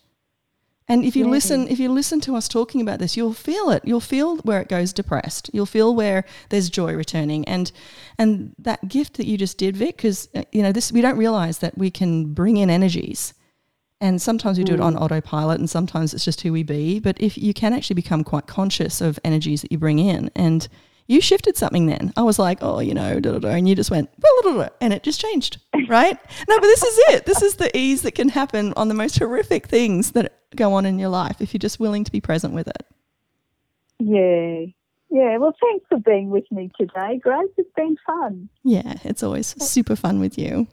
And 0.88 1.04
if 1.06 1.16
you 1.16 1.26
Yeah. 1.26 1.32
listen, 1.32 1.68
if 1.68 1.80
you 1.80 1.92
listen 1.92 2.20
to 2.22 2.36
us 2.36 2.48
talking 2.48 2.82
about 2.82 2.98
this, 3.00 3.16
you'll 3.18 3.34
feel 3.34 3.70
it. 3.70 3.84
You'll 3.86 4.00
feel 4.00 4.38
where 4.38 4.60
it 4.62 4.68
goes 4.70 4.92
depressed. 4.92 5.50
You'll 5.54 5.68
feel 5.68 5.94
where 5.94 6.24
there's 6.50 6.68
joy 6.68 6.94
returning, 6.96 7.46
and 7.48 7.72
and 8.18 8.56
that 8.58 8.88
gift 8.88 9.18
that 9.18 9.28
you 9.28 9.38
just 9.38 9.60
did, 9.60 9.78
Vic, 9.78 9.98
because 9.98 10.30
uh, 10.34 10.42
you 10.52 10.64
know 10.64 10.72
this. 10.72 10.92
We 10.92 11.02
don't 11.02 11.16
realize 11.18 11.60
that 11.60 11.78
we 11.78 11.92
can 11.92 12.34
bring 12.34 12.58
in 12.58 12.72
energies, 12.72 13.36
and 14.02 14.22
sometimes 14.22 14.58
we 14.58 14.64
do 14.64 14.74
it 14.74 14.80
mm. 14.80 14.86
on 14.86 14.96
autopilot, 14.96 15.60
and 15.60 15.70
sometimes 15.70 16.14
it's 16.14 16.26
just 16.26 16.42
who 16.42 16.54
we 16.54 16.64
be. 16.64 17.00
But 17.00 17.20
if 17.20 17.38
you 17.38 17.54
can 17.54 17.74
actually 17.74 17.96
become 17.96 18.24
quite 18.24 18.48
conscious 18.48 19.02
of 19.02 19.20
energies 19.24 19.62
that 19.62 19.72
you 19.72 19.78
bring 19.78 20.00
in, 20.00 20.32
and 20.36 20.68
you 21.10 21.22
shifted 21.22 21.58
something 21.58 21.88
then. 21.88 22.14
I 22.16 22.22
was 22.22 22.38
like, 22.38 22.60
oh, 22.62 22.80
you 22.80 22.94
know, 22.94 23.20
da, 23.20 23.32
da, 23.32 23.40
da, 23.40 23.50
and 23.50 23.68
you 23.68 23.76
just 23.76 23.90
went, 23.90 24.10
"Well, 24.22 24.32
da, 24.44 24.52
da, 24.52 24.58
da," 24.64 24.70
and 24.80 24.94
it 24.94 25.04
just 25.04 25.20
changed, 25.20 25.58
right? 25.90 26.18
no, 26.48 26.60
but 26.60 26.62
this 26.62 26.84
is 26.84 27.00
it. 27.10 27.26
This 27.26 27.42
is 27.42 27.56
the 27.56 27.76
ease 27.76 28.04
that 28.04 28.14
can 28.14 28.30
happen 28.30 28.74
on 28.78 28.88
the 28.88 28.94
most 28.94 29.18
horrific 29.18 29.68
things 29.68 30.12
that 30.12 30.40
go 30.56 30.74
on 30.74 30.86
in 30.86 31.00
your 31.00 31.10
life 31.10 31.42
if 31.42 31.54
you're 31.54 31.60
just 31.60 31.80
willing 31.80 32.04
to 32.04 32.12
be 32.12 32.22
present 32.22 32.54
with 32.54 32.68
it. 32.68 32.86
yeah. 34.00 34.66
Yeah. 35.12 35.38
Well, 35.38 35.56
thanks 35.60 35.86
for 35.90 35.98
being 35.98 36.30
with 36.30 36.46
me 36.52 36.70
today, 36.80 37.18
Grace. 37.18 37.50
It's 37.58 37.72
been 37.76 37.98
fun. 38.06 38.48
Yeah, 38.64 38.94
it's 39.04 39.24
always 39.24 39.56
super 39.64 39.96
fun 39.96 40.20
with 40.20 40.38
you. 40.38 40.68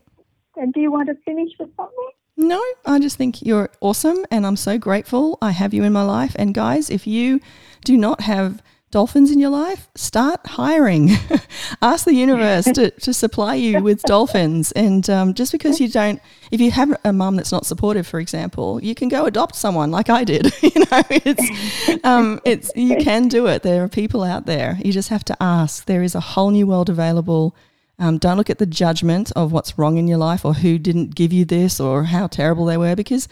And 0.55 0.71
do 0.73 0.79
you 0.79 0.91
want 0.91 1.09
to 1.09 1.15
finish 1.25 1.49
with 1.59 1.69
something? 1.75 2.09
No, 2.37 2.63
I 2.85 2.99
just 2.99 3.17
think 3.17 3.41
you're 3.41 3.69
awesome 3.81 4.23
and 4.29 4.45
I'm 4.45 4.55
so 4.55 4.77
grateful 4.77 5.39
I 5.41 5.51
have 5.51 5.73
you 5.73 5.83
in 5.83 5.91
my 5.91 6.03
life. 6.03 6.35
And 6.37 6.53
guys, 6.53 6.91
if 6.91 7.07
you 7.07 7.41
do 7.83 7.97
not 7.97 8.21
have 8.21 8.61
dolphins 8.91 9.31
in 9.31 9.39
your 9.39 9.49
life, 9.49 9.89
start 9.95 10.39
hiring. 10.45 11.09
Ask 11.81 12.05
the 12.05 12.13
universe 12.13 12.65
to, 12.65 12.91
to 12.91 13.13
supply 13.13 13.55
you 13.55 13.81
with 13.81 14.03
dolphins. 14.03 14.71
And 14.73 15.09
um, 15.09 15.33
just 15.33 15.51
because 15.51 15.81
you 15.81 15.87
don't, 15.89 16.21
if 16.51 16.61
you 16.61 16.69
have 16.71 16.95
a 17.03 17.11
mum 17.11 17.37
that's 17.37 17.51
not 17.51 17.65
supportive, 17.65 18.05
for 18.05 18.19
example, 18.19 18.81
you 18.83 18.93
can 18.93 19.09
go 19.09 19.25
adopt 19.25 19.55
someone 19.55 19.89
like 19.89 20.09
I 20.09 20.23
did. 20.23 20.53
you 20.61 20.79
know, 20.91 21.03
it's, 21.09 22.05
um, 22.05 22.39
it's, 22.45 22.71
you 22.75 22.97
can 22.97 23.27
do 23.27 23.47
it. 23.47 23.63
There 23.63 23.83
are 23.83 23.89
people 23.89 24.23
out 24.23 24.45
there. 24.45 24.77
You 24.85 24.93
just 24.93 25.09
have 25.09 25.25
to 25.25 25.37
ask. 25.41 25.85
There 25.85 26.03
is 26.03 26.13
a 26.13 26.19
whole 26.19 26.51
new 26.51 26.67
world 26.67 26.89
available. 26.89 27.55
Um, 27.99 28.17
don't 28.17 28.37
look 28.37 28.49
at 28.49 28.59
the 28.59 28.65
judgment 28.65 29.31
of 29.35 29.51
what's 29.51 29.77
wrong 29.77 29.97
in 29.97 30.07
your 30.07 30.19
life 30.19 30.45
or 30.45 30.53
who 30.53 30.77
didn't 30.77 31.15
give 31.15 31.33
you 31.33 31.45
this 31.45 31.79
or 31.79 32.03
how 32.03 32.27
terrible 32.27 32.65
they 32.65 32.77
were 32.77 32.95
because 32.95 33.27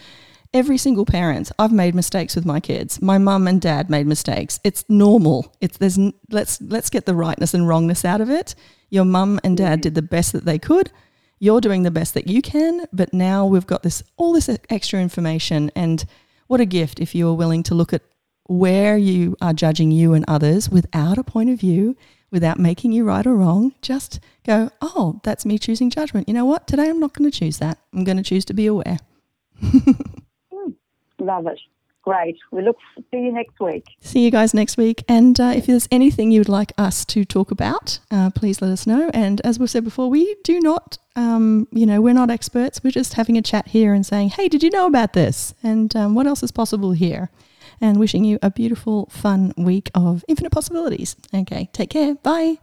every 0.53 0.77
single 0.77 1.05
parent 1.05 1.51
i've 1.59 1.71
made 1.71 1.93
mistakes 1.93 2.35
with 2.35 2.45
my 2.45 2.59
kids. 2.59 3.01
My 3.01 3.17
mum 3.17 3.47
and 3.47 3.61
dad 3.61 3.89
made 3.89 4.07
mistakes. 4.07 4.59
It's 4.63 4.83
normal. 4.89 5.53
It's 5.61 5.77
there's 5.77 5.99
let's 6.31 6.59
let's 6.61 6.89
get 6.89 7.05
the 7.05 7.15
rightness 7.15 7.53
and 7.53 7.67
wrongness 7.67 8.05
out 8.05 8.21
of 8.21 8.29
it. 8.29 8.55
Your 8.89 9.05
mum 9.05 9.39
and 9.43 9.57
dad 9.57 9.81
did 9.81 9.95
the 9.95 10.01
best 10.01 10.33
that 10.33 10.45
they 10.45 10.57
could. 10.57 10.91
You're 11.39 11.61
doing 11.61 11.83
the 11.83 11.91
best 11.91 12.13
that 12.15 12.27
you 12.27 12.41
can 12.41 12.85
but 12.91 13.13
now 13.13 13.45
we've 13.45 13.67
got 13.67 13.83
this 13.83 14.01
all 14.17 14.33
this 14.33 14.49
extra 14.69 14.99
information 14.99 15.71
and 15.75 16.05
what 16.47 16.61
a 16.61 16.65
gift 16.65 16.99
if 16.99 17.13
you 17.13 17.27
are 17.29 17.33
willing 17.33 17.63
to 17.63 17.75
look 17.75 17.93
at 17.93 18.01
where 18.47 18.97
you 18.97 19.35
are 19.41 19.53
judging 19.53 19.91
you 19.91 20.13
and 20.13 20.23
others 20.27 20.69
without 20.69 21.17
a 21.17 21.23
point 21.23 21.49
of 21.49 21.59
view 21.59 21.95
without 22.35 22.59
making 22.59 22.91
you 22.91 23.03
right 23.03 23.25
or 23.25 23.35
wrong 23.35 23.73
just 23.81 24.19
go 24.45 24.69
oh 24.81 25.19
that's 25.23 25.45
me 25.45 25.57
choosing 25.57 25.89
judgment 25.89 26.27
you 26.27 26.33
know 26.33 26.45
what 26.45 26.67
today 26.67 26.89
i'm 26.89 26.99
not 26.99 27.13
going 27.13 27.29
to 27.29 27.35
choose 27.35 27.57
that 27.57 27.79
i'm 27.93 28.03
going 28.03 28.17
to 28.17 28.23
choose 28.23 28.45
to 28.45 28.53
be 28.53 28.67
aware 28.67 28.99
Love 31.19 31.47
it. 31.47 31.59
Great. 32.03 32.37
We 32.51 32.61
look 32.61 32.77
see 33.09 33.17
you 33.17 33.31
next 33.31 33.59
week. 33.59 33.83
See 33.99 34.23
you 34.23 34.29
guys 34.29 34.53
next 34.53 34.77
week. 34.77 35.03
And 35.07 35.39
uh, 35.39 35.53
if 35.55 35.65
there's 35.65 35.87
anything 35.89 36.29
you 36.29 36.39
would 36.39 36.49
like 36.49 36.71
us 36.77 37.03
to 37.05 37.25
talk 37.25 37.49
about, 37.49 37.97
uh, 38.11 38.29
please 38.29 38.61
let 38.61 38.69
us 38.69 38.85
know. 38.85 39.09
And 39.11 39.41
as 39.41 39.57
we've 39.57 39.69
said 39.69 39.83
before, 39.83 40.07
we 40.07 40.35
do 40.43 40.59
not, 40.59 40.99
um, 41.15 41.67
you 41.71 41.87
know, 41.87 42.01
we're 42.01 42.13
not 42.13 42.29
experts. 42.29 42.83
We're 42.83 42.91
just 42.91 43.15
having 43.15 43.37
a 43.37 43.41
chat 43.41 43.69
here 43.69 43.91
and 43.91 44.05
saying, 44.05 44.29
hey, 44.29 44.47
did 44.47 44.61
you 44.61 44.69
know 44.69 44.85
about 44.85 45.13
this? 45.13 45.55
And 45.63 45.95
um, 45.95 46.13
what 46.13 46.27
else 46.27 46.43
is 46.43 46.51
possible 46.51 46.91
here? 46.91 47.31
And 47.81 47.99
wishing 47.99 48.23
you 48.23 48.39
a 48.41 48.49
beautiful, 48.49 49.07
fun 49.07 49.53
week 49.57 49.91
of 49.93 50.23
infinite 50.27 50.51
possibilities. 50.51 51.15
Okay, 51.33 51.69
take 51.73 51.89
care. 51.89 52.15
Bye. 52.15 52.57